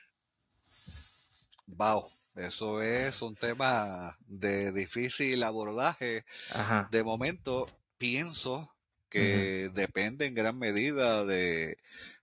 Wow, 1.67 2.05
eso 2.37 2.83
es 2.83 3.23
un 3.23 3.35
tema 3.35 4.17
de 4.27 4.73
difícil 4.73 5.43
abordaje. 5.43 6.25
Ajá. 6.51 6.89
De 6.91 7.03
momento, 7.05 7.69
pienso 7.99 8.75
que 9.09 9.71
depende 9.73 10.27
en 10.27 10.35
gran 10.35 10.59
medida 10.59 11.25
de 11.25 11.77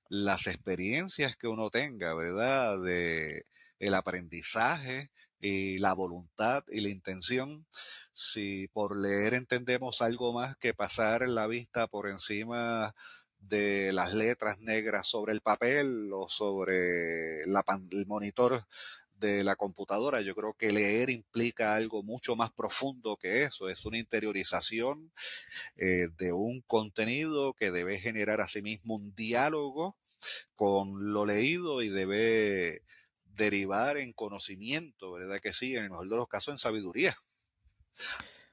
las 0.09 0.47
experiencias 0.47 1.35
que 1.35 1.47
uno 1.47 1.69
tenga, 1.69 2.13
¿verdad? 2.13 2.81
De 2.83 3.45
el 3.79 3.95
aprendizaje 3.95 5.11
y 5.43 5.77
la 5.77 5.93
voluntad 5.93 6.63
y 6.69 6.79
la 6.81 6.89
intención. 6.89 7.67
Si 8.13 8.67
por 8.69 8.97
leer 8.97 9.33
entendemos 9.33 10.01
algo 10.01 10.31
más 10.33 10.55
que 10.57 10.73
pasar 10.73 11.27
la 11.27 11.47
vista 11.47 11.87
por 11.87 12.07
encima 12.07 12.95
de 13.39 13.91
las 13.91 14.13
letras 14.13 14.59
negras 14.61 15.07
sobre 15.07 15.33
el 15.33 15.41
papel 15.41 16.09
o 16.13 16.29
sobre 16.29 17.45
la, 17.45 17.65
el 17.91 18.05
monitor 18.07 18.65
de 19.19 19.43
la 19.43 19.57
computadora. 19.57 20.21
Yo 20.21 20.33
creo 20.33 20.53
que 20.53 20.71
leer 20.71 21.09
implica 21.09 21.75
algo 21.75 22.03
mucho 22.03 22.37
más 22.37 22.51
profundo 22.51 23.17
que 23.17 23.43
eso. 23.43 23.69
Es 23.69 23.85
una 23.85 23.97
interiorización 23.97 25.11
eh, 25.75 26.07
de 26.17 26.31
un 26.31 26.61
contenido 26.61 27.53
que 27.53 27.71
debe 27.71 27.99
generar 27.99 28.39
a 28.39 28.47
sí 28.47 28.61
mismo 28.61 28.95
un 28.95 29.13
diálogo 29.13 29.97
con 30.55 31.11
lo 31.11 31.25
leído 31.25 31.81
y 31.81 31.89
debe 31.89 32.81
derivar 33.35 33.97
en 33.97 34.13
conocimiento, 34.13 35.13
¿verdad 35.13 35.39
que 35.41 35.53
sí? 35.53 35.75
En 35.75 35.83
el 35.85 35.89
mejor 35.89 36.09
de 36.09 36.17
los 36.17 36.27
casos 36.27 36.53
en 36.53 36.57
sabiduría. 36.57 37.15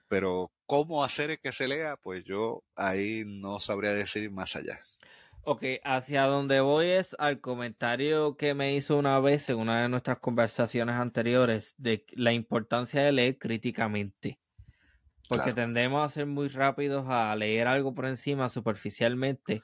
Pero 0.09 0.51
cómo 0.67 1.05
hacer 1.05 1.39
que 1.41 1.53
se 1.53 1.69
lea, 1.69 1.97
pues 1.97 2.25
yo 2.25 2.65
ahí 2.75 3.23
no 3.27 3.61
sabría 3.61 3.93
decir 3.93 4.31
más 4.33 4.57
allá. 4.57 4.81
Ok, 5.43 5.65
hacia 5.85 6.25
donde 6.25 6.61
voy 6.61 6.87
es 6.87 7.17
al 7.19 7.41
comentario 7.41 8.37
que 8.37 8.55
me 8.55 8.75
hizo 8.75 8.99
una 8.99 9.19
vez 9.21 9.49
en 9.51 9.59
una 9.59 9.83
de 9.83 9.89
nuestras 9.89 10.19
conversaciones 10.19 10.97
anteriores 10.97 11.75
de 11.79 12.05
la 12.13 12.33
importancia 12.33 13.03
de 13.03 13.13
leer 13.13 13.39
críticamente. 13.39 14.39
Porque 15.29 15.53
tendemos 15.53 16.05
a 16.05 16.09
ser 16.09 16.27
muy 16.27 16.49
rápidos 16.49 17.07
a 17.09 17.35
leer 17.37 17.69
algo 17.69 17.95
por 17.95 18.07
encima 18.07 18.49
superficialmente 18.49 19.63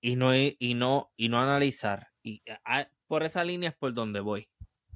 y 0.00 0.16
no, 0.16 0.34
y 0.34 0.74
no, 0.74 1.12
y 1.16 1.28
no 1.28 1.40
analizar. 1.40 2.08
Y 2.22 2.42
por 3.06 3.22
esa 3.22 3.44
línea 3.44 3.70
es 3.70 3.76
por 3.76 3.94
donde 3.94 4.20
voy. 4.20 4.48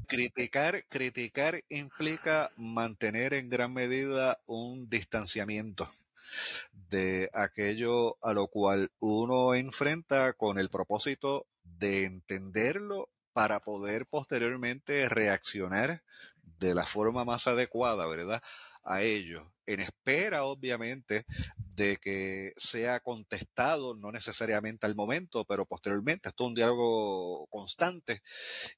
Criticar, 0.07 0.85
criticar 0.89 1.63
implica 1.69 2.51
mantener 2.57 3.35
en 3.35 3.49
gran 3.49 3.73
medida 3.73 4.41
un 4.47 4.89
distanciamiento 4.89 5.87
de 6.73 7.29
aquello 7.33 8.17
a 8.23 8.33
lo 8.33 8.49
cual 8.49 8.91
uno 8.99 9.55
enfrenta 9.55 10.33
con 10.33 10.59
el 10.59 10.69
propósito 10.69 11.47
de 11.63 12.05
entenderlo 12.05 13.09
para 13.33 13.61
poder 13.61 14.07
posteriormente 14.07 15.09
reaccionar 15.09 16.03
de 16.59 16.75
la 16.75 16.85
forma 16.85 17.25
más 17.25 17.47
adecuada, 17.47 18.07
¿verdad? 18.07 18.43
A 18.83 19.03
ello, 19.03 19.53
en 19.73 19.81
espera, 19.81 20.45
obviamente, 20.45 21.25
de 21.77 21.97
que 21.97 22.53
sea 22.57 23.01
contestado, 23.01 23.95
no 23.95 24.13
necesariamente 24.13 24.87
al 24.87 24.95
momento, 24.95 25.45
pero 25.45 25.67
posteriormente. 25.67 26.29
Esto 26.29 26.45
es 26.45 26.49
un 26.49 26.55
diálogo 26.55 27.47
constante 27.49 28.23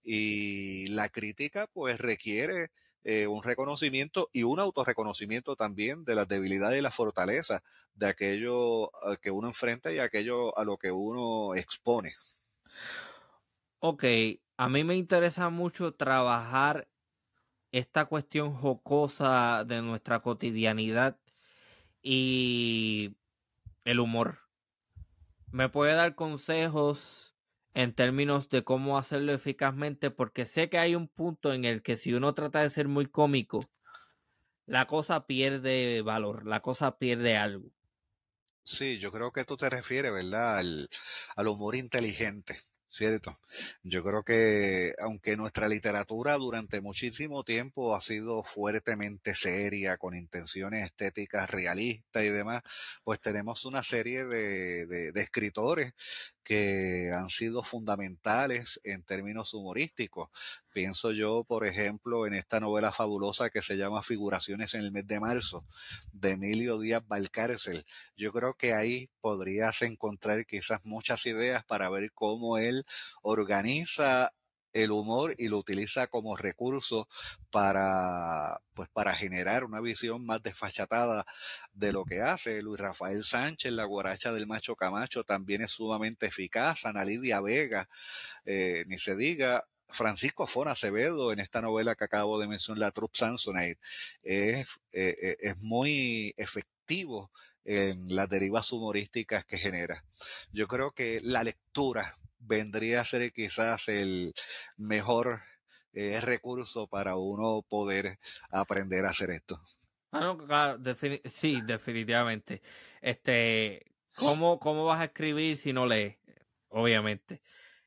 y 0.02 0.88
la 0.88 1.08
crítica, 1.08 1.66
pues, 1.72 1.98
requiere 1.98 2.70
eh, 3.04 3.26
un 3.26 3.42
reconocimiento 3.42 4.28
y 4.32 4.44
un 4.44 4.60
autorreconocimiento 4.60 5.56
también 5.56 6.04
de 6.04 6.14
las 6.14 6.28
debilidades 6.28 6.78
y 6.78 6.82
las 6.82 6.94
fortalezas 6.94 7.62
de 7.94 8.06
aquello 8.06 8.90
que 9.20 9.30
uno 9.30 9.48
enfrenta 9.48 9.92
y 9.92 9.98
aquello 9.98 10.56
a 10.56 10.64
lo 10.64 10.78
que 10.78 10.92
uno 10.92 11.54
expone. 11.54 12.12
Ok, 13.80 14.04
a 14.56 14.68
mí 14.68 14.84
me 14.84 14.94
interesa 14.96 15.50
mucho 15.50 15.92
trabajar 15.92 16.86
esta 17.72 18.04
cuestión 18.06 18.52
jocosa 18.52 19.64
de 19.64 19.82
nuestra 19.82 20.20
cotidianidad 20.20 21.18
y 22.02 23.16
el 23.84 24.00
humor. 24.00 24.38
¿Me 25.50 25.68
puede 25.68 25.94
dar 25.94 26.14
consejos 26.14 27.34
en 27.74 27.94
términos 27.94 28.48
de 28.50 28.64
cómo 28.64 28.98
hacerlo 28.98 29.32
eficazmente, 29.32 30.10
porque 30.10 30.46
sé 30.46 30.68
que 30.68 30.78
hay 30.78 30.94
un 30.94 31.08
punto 31.08 31.52
en 31.52 31.64
el 31.64 31.82
que 31.82 31.96
si 31.96 32.12
uno 32.12 32.34
trata 32.34 32.60
de 32.60 32.70
ser 32.70 32.88
muy 32.88 33.06
cómico, 33.06 33.60
la 34.66 34.86
cosa 34.86 35.26
pierde 35.26 36.02
valor, 36.02 36.46
la 36.46 36.60
cosa 36.60 36.98
pierde 36.98 37.36
algo. 37.36 37.70
Sí, 38.64 38.98
yo 38.98 39.10
creo 39.10 39.32
que 39.32 39.44
tú 39.44 39.56
te 39.56 39.68
refieres, 39.70 40.12
¿verdad? 40.12 40.58
Al, 40.58 40.88
al 41.36 41.48
humor 41.48 41.74
inteligente. 41.74 42.58
¿Cierto? 42.92 43.34
Yo 43.82 44.04
creo 44.04 44.22
que 44.22 44.92
aunque 45.00 45.34
nuestra 45.36 45.66
literatura 45.66 46.34
durante 46.36 46.82
muchísimo 46.82 47.42
tiempo 47.42 47.96
ha 47.96 48.02
sido 48.02 48.44
fuertemente 48.44 49.34
seria, 49.34 49.96
con 49.96 50.14
intenciones 50.14 50.84
estéticas 50.84 51.48
realistas 51.50 52.22
y 52.22 52.28
demás, 52.28 52.62
pues 53.02 53.18
tenemos 53.18 53.64
una 53.64 53.82
serie 53.82 54.26
de, 54.26 55.10
escritores 55.14 55.94
que 56.44 57.12
han 57.14 57.30
sido 57.30 57.62
fundamentales 57.62 58.80
en 58.84 59.02
términos 59.04 59.54
humorísticos. 59.54 60.28
Pienso 60.72 61.12
yo, 61.12 61.44
por 61.44 61.66
ejemplo, 61.66 62.26
en 62.26 62.34
esta 62.34 62.58
novela 62.58 62.92
fabulosa 62.92 63.50
que 63.50 63.62
se 63.62 63.76
llama 63.76 64.02
Figuraciones 64.02 64.74
en 64.74 64.80
el 64.80 64.90
mes 64.90 65.06
de 65.06 65.20
marzo, 65.20 65.64
de 66.12 66.32
Emilio 66.32 66.80
Díaz 66.80 67.06
Valcárcel. 67.06 67.86
Yo 68.16 68.32
creo 68.32 68.54
que 68.54 68.74
ahí 68.74 69.08
podrías 69.20 69.82
encontrar 69.82 70.44
quizás 70.46 70.84
muchas 70.84 71.24
ideas 71.26 71.64
para 71.64 71.88
ver 71.90 72.10
cómo 72.12 72.58
él 72.58 72.81
organiza 73.22 74.32
el 74.72 74.90
humor 74.90 75.34
y 75.38 75.48
lo 75.48 75.58
utiliza 75.58 76.06
como 76.06 76.36
recurso 76.36 77.08
para 77.50 78.60
pues 78.74 78.88
para 78.88 79.14
generar 79.14 79.64
una 79.64 79.80
visión 79.80 80.24
más 80.24 80.42
desfachatada 80.42 81.26
de 81.72 81.92
lo 81.92 82.04
que 82.04 82.22
hace. 82.22 82.62
Luis 82.62 82.80
Rafael 82.80 83.24
Sánchez 83.24 83.72
la 83.72 83.84
guaracha 83.84 84.32
del 84.32 84.46
macho 84.46 84.76
Camacho 84.76 85.24
también 85.24 85.62
es 85.62 85.72
sumamente 85.72 86.26
eficaz. 86.26 86.86
Ana 86.86 87.04
Lidia 87.04 87.40
Vega 87.40 87.88
eh, 88.44 88.84
ni 88.86 88.98
se 88.98 89.16
diga. 89.16 89.66
Francisco 89.88 90.46
Fona 90.46 90.70
Acevedo 90.70 91.32
en 91.32 91.38
esta 91.38 91.60
novela 91.60 91.94
que 91.94 92.04
acabo 92.04 92.40
de 92.40 92.46
mencionar, 92.46 92.78
La 92.80 92.90
Troupe 92.92 93.18
Samsonite, 93.18 93.78
es, 94.22 94.66
eh, 94.94 95.14
eh, 95.22 95.36
es 95.38 95.62
muy 95.64 96.32
efectivo 96.38 97.30
en 97.64 98.16
las 98.16 98.26
derivas 98.30 98.72
humorísticas 98.72 99.44
que 99.44 99.58
genera. 99.58 100.02
Yo 100.50 100.66
creo 100.66 100.92
que 100.92 101.20
la 101.22 101.44
lectura 101.44 102.14
vendría 102.42 103.00
a 103.00 103.04
ser 103.04 103.32
quizás 103.32 103.88
el 103.88 104.32
mejor 104.76 105.40
eh, 105.92 106.20
recurso 106.20 106.86
para 106.86 107.16
uno 107.16 107.62
poder 107.68 108.18
aprender 108.50 109.04
a 109.04 109.10
hacer 109.10 109.30
esto. 109.30 109.58
Ah, 110.10 110.20
no, 110.20 110.38
claro, 110.38 110.78
sí, 111.24 111.60
definitivamente. 111.62 112.62
Este, 113.00 113.92
¿cómo, 114.16 114.58
¿Cómo 114.58 114.84
vas 114.84 115.00
a 115.00 115.04
escribir 115.04 115.56
si 115.56 115.72
no 115.72 115.86
lees? 115.86 116.18
Obviamente. 116.68 117.42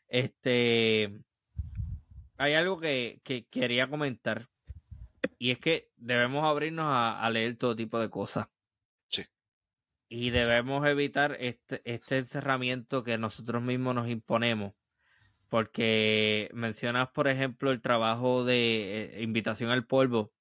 Este, 0.07 1.11
hay 2.37 2.53
algo 2.53 2.79
que, 2.79 3.21
que 3.23 3.45
quería 3.45 3.89
comentar 3.89 4.49
y 5.37 5.51
es 5.51 5.59
que 5.59 5.91
debemos 5.97 6.43
abrirnos 6.43 6.85
a, 6.87 7.29
leer 7.29 7.57
todo 7.57 7.75
tipo 7.75 7.99
de 7.99 8.09
cosas. 8.09 8.47
Y 10.07 10.29
debemos 10.29 10.87
evitar 10.87 11.37
este, 11.39 11.81
este 11.83 12.19
encerramiento 12.19 13.03
que 13.03 13.17
nosotros 13.17 13.61
mismos 13.61 13.95
nos 13.95 14.09
imponemos. 14.09 14.73
Porque 15.49 16.49
mencionas, 16.53 17.09
por 17.09 17.27
ejemplo, 17.27 17.71
el 17.71 17.81
trabajo 17.81 18.43
de 18.43 19.17
eh, 19.17 19.23
Invitación 19.23 19.71
al 19.71 19.85
Polvo. 19.85 20.31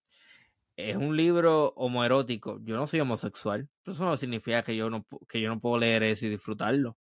Es 0.77 0.97
un 0.97 1.17
libro 1.17 1.73
homoerótico. 1.77 2.59
Yo 2.63 2.77
no 2.77 2.87
soy 2.87 3.01
homosexual. 3.01 3.69
Pero 3.83 3.95
eso 3.95 4.05
no 4.05 4.17
significa 4.17 4.63
que 4.63 4.77
yo 4.77 4.91
no, 4.91 5.07
que 5.29 5.41
yo 5.41 5.49
no 5.49 5.61
puedo 5.61 5.79
leer 5.79 6.03
eso 6.03 6.27
y 6.27 6.31
disfrutarlo. 6.31 6.99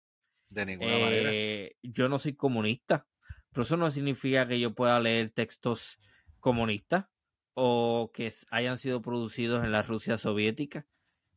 De 0.49 0.65
ninguna 0.65 0.99
manera. 0.99 1.31
Eh, 1.33 1.75
yo 1.81 2.07
no 2.07 2.19
soy 2.19 2.35
comunista. 2.35 3.07
Pero 3.51 3.63
eso 3.63 3.77
no 3.77 3.89
significa 3.91 4.47
que 4.47 4.59
yo 4.59 4.73
pueda 4.73 4.99
leer 4.99 5.31
textos 5.31 5.97
comunistas 6.39 7.05
o 7.53 8.11
que 8.13 8.33
hayan 8.51 8.77
sido 8.77 9.01
producidos 9.01 9.63
en 9.63 9.71
la 9.71 9.83
Rusia 9.83 10.17
soviética. 10.17 10.85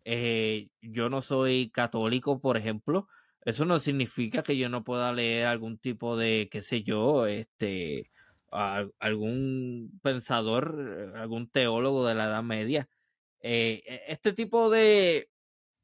Eh, 0.09 0.69
yo 0.81 1.11
no 1.11 1.21
soy 1.21 1.71
católico, 1.71 2.41
por 2.41 2.57
ejemplo. 2.57 3.09
Eso 3.45 3.65
no 3.65 3.81
significa 3.81 4.43
que 4.45 4.57
yo 4.57 4.69
no 4.69 4.85
pueda 4.85 5.13
leer 5.13 5.47
algún 5.47 5.79
tipo 5.79 6.17
de, 6.17 6.49
qué 6.51 6.63
sé 6.63 6.85
yo, 6.85 7.27
este, 7.27 8.11
algún 8.51 9.99
pensador, 10.03 11.13
algún 11.17 11.51
teólogo 11.51 12.07
de 12.07 12.15
la 12.15 12.27
Edad 12.27 12.43
Media. 12.45 12.89
Eh, 13.41 13.83
e, 13.87 14.03
este 14.09 14.33
tipo 14.33 14.71
de, 14.71 15.29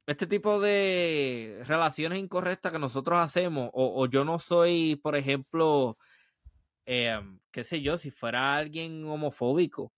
este 0.07 0.27
tipo 0.27 0.61
de 0.61 1.61
relaciones 1.65 2.19
incorrectas 2.19 2.71
que 2.71 2.79
nosotros 2.79 3.19
hacemos, 3.19 3.71
o, 3.73 4.05
yo 4.07 4.23
no 4.25 4.39
soy, 4.39 4.95
por 4.97 5.17
ejemplo, 5.17 5.97
eh, 6.85 7.19
qué 7.51 7.63
sé 7.65 7.81
yo, 7.81 7.97
si 7.97 8.11
fuera 8.11 8.55
alguien 8.55 9.05
homofóbico, 9.05 9.93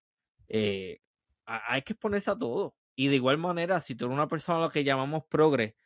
eh, 0.47 0.99
hay 1.45 1.81
que 1.83 1.93
exponerse 1.93 2.31
a 2.31 2.37
todo. 2.37 2.75
Y 2.95 3.07
de 3.07 3.15
igual 3.15 3.37
manera, 3.37 3.81
si 3.81 3.95
tú 3.95 4.05
eres 4.05 4.15
una 4.15 4.27
persona 4.27 4.59
a 4.59 4.61
lo 4.63 4.69
que 4.69 4.83
llamamos 4.83 5.25
progre, 5.25 5.77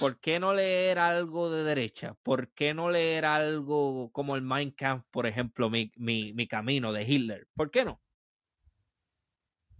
¿por 0.00 0.18
qué 0.20 0.40
no 0.40 0.52
leer 0.54 0.98
algo 0.98 1.50
de 1.50 1.64
derecha? 1.64 2.14
¿Por 2.22 2.52
qué 2.52 2.74
no 2.74 2.90
leer 2.90 3.24
algo 3.24 4.10
como 4.12 4.34
el 4.34 4.42
Mein 4.42 4.72
Kampf, 4.72 5.06
por 5.10 5.26
ejemplo, 5.26 5.70
mi, 5.70 5.92
mi, 5.96 6.32
mi 6.32 6.46
camino 6.46 6.92
de 6.92 7.04
Hitler? 7.04 7.48
¿Por 7.54 7.70
qué 7.70 7.84
no? 7.84 8.01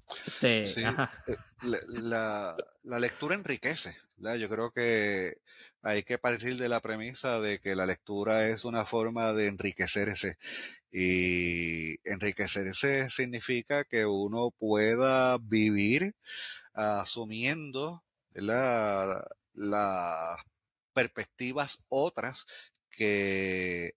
Sí, 0.08 0.46
eh, 0.46 1.36
la, 1.62 2.56
la, 2.82 2.98
lectura 2.98 3.34
enriquece. 3.34 3.94
Yo 4.18 4.48
creo 4.48 4.70
que 4.70 5.34
hay 5.82 6.02
que 6.02 6.18
partir 6.18 6.56
de 6.56 6.68
la 6.68 6.80
premisa 6.80 7.40
de 7.40 7.58
que 7.58 7.74
la 7.74 7.86
lectura 7.86 8.48
es 8.48 8.64
una 8.64 8.84
forma 8.84 9.32
de 9.32 9.46
enriquecerse. 9.46 10.36
Y 10.90 11.96
enriquecerse 12.08 13.10
significa 13.10 13.84
que 13.84 14.06
uno 14.06 14.50
pueda 14.58 15.38
vivir 15.38 16.14
asumiendo 16.74 18.04
las 18.34 19.24
perspectivas 20.92 21.84
otras 21.88 22.46
que 22.90 23.94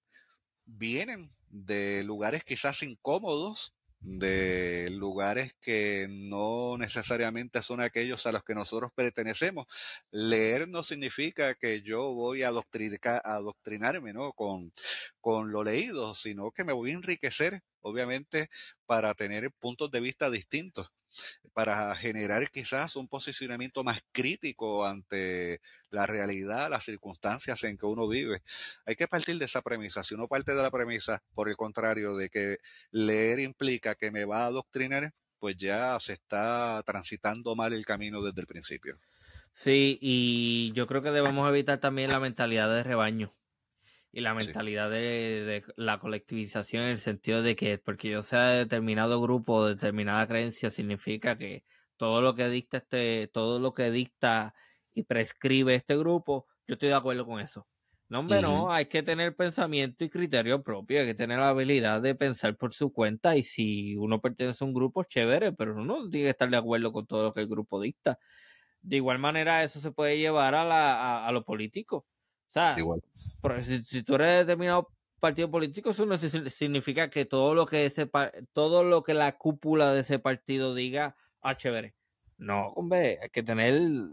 vienen 0.66 1.28
de 1.50 2.04
lugares 2.04 2.44
quizás 2.44 2.82
incómodos 2.84 3.75
de 4.06 4.90
lugares 4.92 5.54
que 5.60 6.08
no 6.10 6.78
necesariamente 6.78 7.62
son 7.64 7.82
aquellos 7.82 8.26
a 8.26 8.32
los 8.32 8.44
que 8.44 8.54
nosotros 8.54 8.92
pertenecemos. 8.94 9.66
Leer 10.12 10.68
no 10.68 10.84
significa 10.84 11.56
que 11.56 11.82
yo 11.82 12.14
voy 12.14 12.44
a, 12.44 12.50
adoctrinarme 12.50 14.14
¿no? 14.14 14.34
con, 14.34 14.72
con 15.20 15.52
lo 15.52 15.64
leído, 15.64 16.14
sino 16.14 16.52
que 16.52 16.64
me 16.64 16.74
voy 16.74 16.92
a 16.92 16.94
enriquecer, 16.94 17.62
obviamente, 17.86 18.50
para 18.86 19.14
tener 19.14 19.52
puntos 19.52 19.92
de 19.92 20.00
vista 20.00 20.30
distintos 20.30 20.92
para 21.54 21.96
generar 21.96 22.52
quizás 22.52 22.98
un 22.98 23.08
posicionamiento 23.08 23.84
más 23.86 24.02
crítico 24.12 24.86
ante 24.86 25.62
la 25.90 26.06
realidad, 26.06 26.70
las 26.70 26.84
circunstancias 26.84 27.64
en 27.64 27.78
que 27.78 27.86
uno 27.86 28.10
vive. 28.10 28.42
Hay 28.86 28.96
que 28.96 29.08
partir 29.08 29.38
de 29.38 29.46
esa 29.46 29.62
premisa. 29.62 30.04
Si 30.04 30.16
uno 30.16 30.28
parte 30.28 30.54
de 30.54 30.62
la 30.62 30.70
premisa, 30.70 31.24
por 31.34 31.48
el 31.48 31.56
contrario, 31.56 32.18
de 32.18 32.28
que 32.28 32.58
leer 32.92 33.40
implica 33.40 33.96
que 33.96 34.12
me 34.12 34.26
va 34.26 34.44
a 34.44 34.48
adoctrinar, 34.48 35.14
pues 35.40 35.56
ya 35.56 35.98
se 36.02 36.14
está 36.14 36.84
transitando 36.86 37.56
mal 37.56 37.72
el 37.72 37.86
camino 37.86 38.22
desde 38.22 38.42
el 38.42 38.48
principio. 38.48 38.98
Sí, 39.54 39.98
y 40.02 40.74
yo 40.74 40.88
creo 40.88 41.02
que 41.02 41.12
debemos 41.12 41.48
evitar 41.48 41.80
también 41.80 42.10
la 42.10 42.20
mentalidad 42.20 42.68
de 42.68 42.84
rebaño 42.84 43.34
y 44.16 44.22
la 44.22 44.34
mentalidad 44.34 44.90
de, 44.90 45.62
la 45.76 46.00
colectivización 46.00 46.84
en 46.84 46.92
el 46.92 47.00
sentido 47.00 47.42
de 47.42 47.58
que 47.58 47.78
porque 47.78 48.08
yo 48.08 48.24
sea 48.24 48.48
de 48.48 48.58
determinado 48.60 49.22
grupo 49.22 49.56
o 49.56 49.66
determinada 49.66 50.26
creencia 50.26 50.70
significa 50.70 51.38
que 51.38 51.66
todo 51.98 52.22
lo 52.22 52.34
que 52.34 52.48
dicta 52.48 52.78
este, 52.78 53.28
todo 53.28 53.60
lo 53.60 53.74
que 53.74 53.92
dicta 53.92 54.54
y 54.94 55.04
prescribe 55.04 55.76
este 55.76 55.98
grupo, 55.98 56.48
yo 56.66 56.76
estoy 56.76 56.88
de 56.88 56.96
acuerdo 56.96 57.26
con 57.26 57.42
eso. 57.42 57.68
No, 58.08 58.20
hombre, 58.20 58.42
no, 58.42 58.72
hay 58.72 58.86
que 58.86 59.04
tener 59.04 59.36
pensamiento 59.36 60.06
y 60.06 60.10
criterio 60.10 60.64
propio, 60.64 61.02
hay 61.02 61.08
que 61.08 61.16
tener 61.16 61.40
la 61.40 61.50
habilidad 61.50 62.02
de 62.02 62.16
pensar 62.16 62.56
por 62.56 62.74
su 62.74 62.94
cuenta 62.94 63.36
y 63.36 63.44
si 63.44 63.98
uno 63.98 64.22
pertenece 64.22 64.64
a 64.64 64.68
un 64.68 64.74
grupo, 64.74 65.04
chévere, 65.04 65.52
pero 65.52 65.76
uno 65.76 66.10
tiene 66.10 66.28
que 66.28 66.30
estar 66.30 66.50
de 66.50 66.56
acuerdo 66.56 66.94
con 66.94 67.06
todo 67.06 67.24
lo 67.24 67.34
que 67.34 67.42
el 67.42 67.48
grupo 67.48 67.82
dicta. 67.82 68.18
De 68.80 68.96
igual 68.96 69.20
manera, 69.20 69.62
eso 69.66 69.82
se 69.82 69.92
puede 69.92 70.18
llevar 70.18 70.56
a, 70.56 70.64
la, 70.64 71.28
a 71.28 71.32
lo 71.34 71.44
político. 71.44 72.06
Sea, 72.56 72.74
si, 72.74 74.04
tú 74.04 74.16
eres 74.16 74.30
de 74.30 74.38
determinado 74.38 74.88
partido 75.20 75.52
político, 75.52 75.90
eso 75.90 76.06
no 76.06 76.18
significa 76.18 77.10
que 77.10 77.26
todo 77.26 77.54
lo 77.54 77.66
que 77.66 77.86
ese 77.86 78.10
todo 78.54 78.86
lo 78.86 79.04
que 79.04 79.14
la 79.14 79.38
cúpula 79.38 79.92
de 79.92 80.00
ese 80.00 80.20
partido 80.20 80.74
diga, 80.74 81.18
ah, 81.42 81.54
chévere. 81.54 81.96
No, 82.38 82.68
hombre, 82.68 83.20
hay 83.22 83.30
que 83.30 83.44
tener 83.44 84.08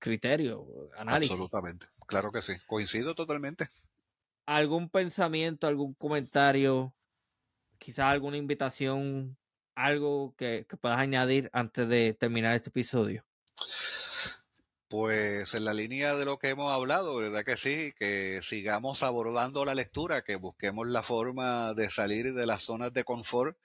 criterio, 0.00 0.90
análisis. 0.96 1.30
Absolutamente, 1.30 1.86
claro 2.08 2.32
que 2.32 2.42
sí, 2.42 2.54
coincido 2.66 3.14
totalmente. 3.14 3.68
¿Algún 4.44 4.90
pensamiento, 4.90 5.68
algún 5.68 5.94
comentario, 5.94 6.92
quizás 7.78 8.06
alguna 8.06 8.38
invitación, 8.38 9.38
algo 9.76 10.34
que 10.36 10.66
puedas 10.80 10.98
añadir 10.98 11.48
antes 11.52 11.86
de 11.86 12.12
terminar 12.12 12.56
este 12.56 12.70
episodio? 12.70 13.24
Pues 14.90 15.54
en 15.54 15.64
la 15.64 15.72
línea 15.72 16.16
de 16.16 16.24
lo 16.24 16.38
que 16.38 16.48
hemos 16.48 16.72
hablado, 16.72 17.14
¿verdad 17.14 17.44
que 17.44 17.56
sí? 17.56 17.92
Que 17.96 18.40
sigamos 18.42 19.04
abordando 19.04 19.64
la 19.64 19.76
lectura, 19.76 20.22
que 20.22 20.34
busquemos 20.34 20.88
la 20.88 21.04
forma 21.04 21.74
de 21.74 21.88
salir 21.88 22.34
de 22.34 22.44
las 22.44 22.64
zonas 22.64 22.92
de 22.92 23.04
confort 23.04 23.56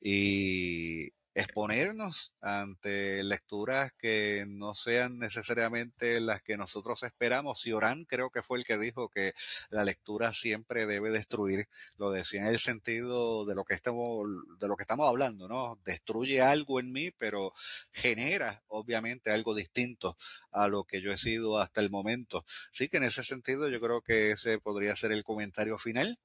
y 0.00 1.12
exponernos 1.34 2.32
ante 2.40 3.22
lecturas 3.24 3.92
que 3.98 4.44
no 4.46 4.74
sean 4.74 5.18
necesariamente 5.18 6.20
las 6.20 6.42
que 6.42 6.56
nosotros 6.56 7.02
esperamos. 7.02 7.66
Y 7.66 7.72
Orán 7.72 8.04
creo 8.04 8.30
que 8.30 8.42
fue 8.42 8.58
el 8.58 8.64
que 8.64 8.78
dijo 8.78 9.08
que 9.08 9.32
la 9.70 9.84
lectura 9.84 10.32
siempre 10.32 10.86
debe 10.86 11.10
destruir. 11.10 11.68
Lo 11.96 12.10
decía 12.10 12.42
en 12.42 12.48
el 12.48 12.60
sentido 12.60 13.44
de 13.46 13.54
lo 13.54 13.64
que 13.64 13.74
estamos, 13.74 14.28
de 14.58 14.68
lo 14.68 14.76
que 14.76 14.82
estamos 14.82 15.08
hablando, 15.08 15.48
¿no? 15.48 15.78
Destruye 15.84 16.40
algo 16.40 16.78
en 16.78 16.92
mí, 16.92 17.10
pero 17.10 17.52
genera 17.92 18.62
obviamente 18.68 19.30
algo 19.30 19.54
distinto 19.54 20.16
a 20.52 20.68
lo 20.68 20.84
que 20.84 21.00
yo 21.00 21.12
he 21.12 21.16
sido 21.16 21.58
hasta 21.58 21.80
el 21.80 21.90
momento. 21.90 22.44
Así 22.72 22.88
que 22.88 22.98
en 22.98 23.04
ese 23.04 23.24
sentido 23.24 23.68
yo 23.68 23.80
creo 23.80 24.02
que 24.02 24.32
ese 24.32 24.58
podría 24.60 24.94
ser 24.94 25.10
el 25.12 25.24
comentario 25.24 25.78
final. 25.78 26.18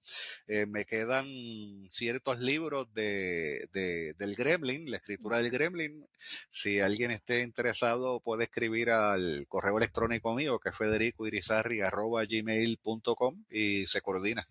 Eh, 0.47 0.66
me 0.68 0.86
quedan 0.86 1.26
ciertos 1.89 2.39
libros 2.39 2.93
de, 2.93 3.68
de, 3.74 4.14
del 4.14 4.36
Gremlin, 4.36 4.98
escritura 4.99 5.37
del 5.37 5.49
Gremlin. 5.49 6.07
Si 6.51 6.79
alguien 6.79 7.09
esté 7.11 7.41
interesado, 7.41 8.19
puede 8.19 8.43
escribir 8.43 8.91
al 8.91 9.47
correo 9.47 9.77
electrónico 9.77 10.35
mío, 10.35 10.59
que 10.59 10.69
es 10.69 10.77
federicoirizarri.gmail.com 10.77 13.45
y 13.49 13.87
se 13.87 14.01
coordina. 14.01 14.45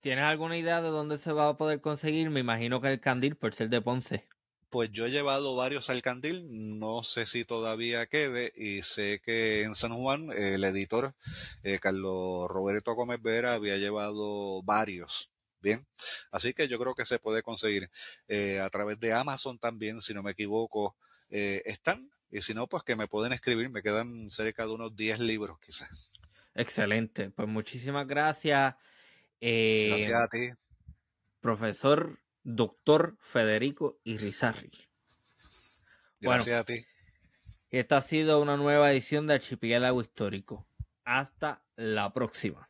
¿Tienes 0.00 0.24
alguna 0.24 0.56
idea 0.56 0.80
de 0.80 0.88
dónde 0.88 1.18
se 1.18 1.32
va 1.32 1.48
a 1.48 1.56
poder 1.56 1.80
conseguir? 1.80 2.30
Me 2.30 2.38
imagino 2.40 2.80
que 2.80 2.88
el 2.88 3.00
Candil, 3.00 3.36
por 3.36 3.54
ser 3.54 3.68
de 3.68 3.82
Ponce. 3.82 4.26
Pues 4.70 4.90
yo 4.90 5.06
he 5.06 5.10
llevado 5.10 5.56
varios 5.56 5.88
al 5.88 6.02
Candil, 6.02 6.44
no 6.78 7.02
sé 7.02 7.24
si 7.26 7.46
todavía 7.46 8.04
quede, 8.06 8.52
y 8.54 8.82
sé 8.82 9.20
que 9.24 9.62
en 9.62 9.74
San 9.74 9.94
Juan 9.94 10.30
el 10.30 10.62
editor 10.64 11.14
eh, 11.62 11.78
Carlos 11.80 12.48
Roberto 12.48 12.94
Gómez 12.94 13.22
Vera 13.22 13.54
había 13.54 13.78
llevado 13.78 14.62
varios. 14.62 15.30
Bien, 15.60 15.84
así 16.30 16.54
que 16.54 16.68
yo 16.68 16.78
creo 16.78 16.94
que 16.94 17.04
se 17.04 17.18
puede 17.18 17.42
conseguir 17.42 17.90
eh, 18.28 18.60
a 18.60 18.70
través 18.70 19.00
de 19.00 19.12
Amazon 19.12 19.58
también, 19.58 20.00
si 20.00 20.14
no 20.14 20.22
me 20.22 20.30
equivoco, 20.32 20.96
eh, 21.30 21.62
están. 21.64 22.10
Y 22.30 22.42
si 22.42 22.54
no, 22.54 22.66
pues 22.66 22.82
que 22.82 22.94
me 22.94 23.08
pueden 23.08 23.32
escribir, 23.32 23.70
me 23.70 23.82
quedan 23.82 24.30
cerca 24.30 24.66
de 24.66 24.72
unos 24.72 24.94
10 24.94 25.18
libros 25.20 25.58
quizás. 25.60 26.20
Excelente, 26.54 27.30
pues 27.30 27.48
muchísimas 27.48 28.06
gracias. 28.06 28.74
Eh, 29.40 29.88
gracias 29.88 30.20
a 30.20 30.28
ti. 30.28 30.50
Profesor 31.40 32.18
Doctor 32.42 33.16
Federico 33.20 34.00
Irizarri. 34.04 34.72
Gracias 36.20 36.60
a 36.60 36.64
ti. 36.64 36.84
Esta 37.70 37.98
ha 37.98 38.02
sido 38.02 38.40
una 38.40 38.56
nueva 38.56 38.90
edición 38.90 39.26
de 39.26 39.34
Archipiélago 39.34 40.00
Histórico. 40.00 40.64
Hasta 41.04 41.62
la 41.76 42.12
próxima. 42.12 42.67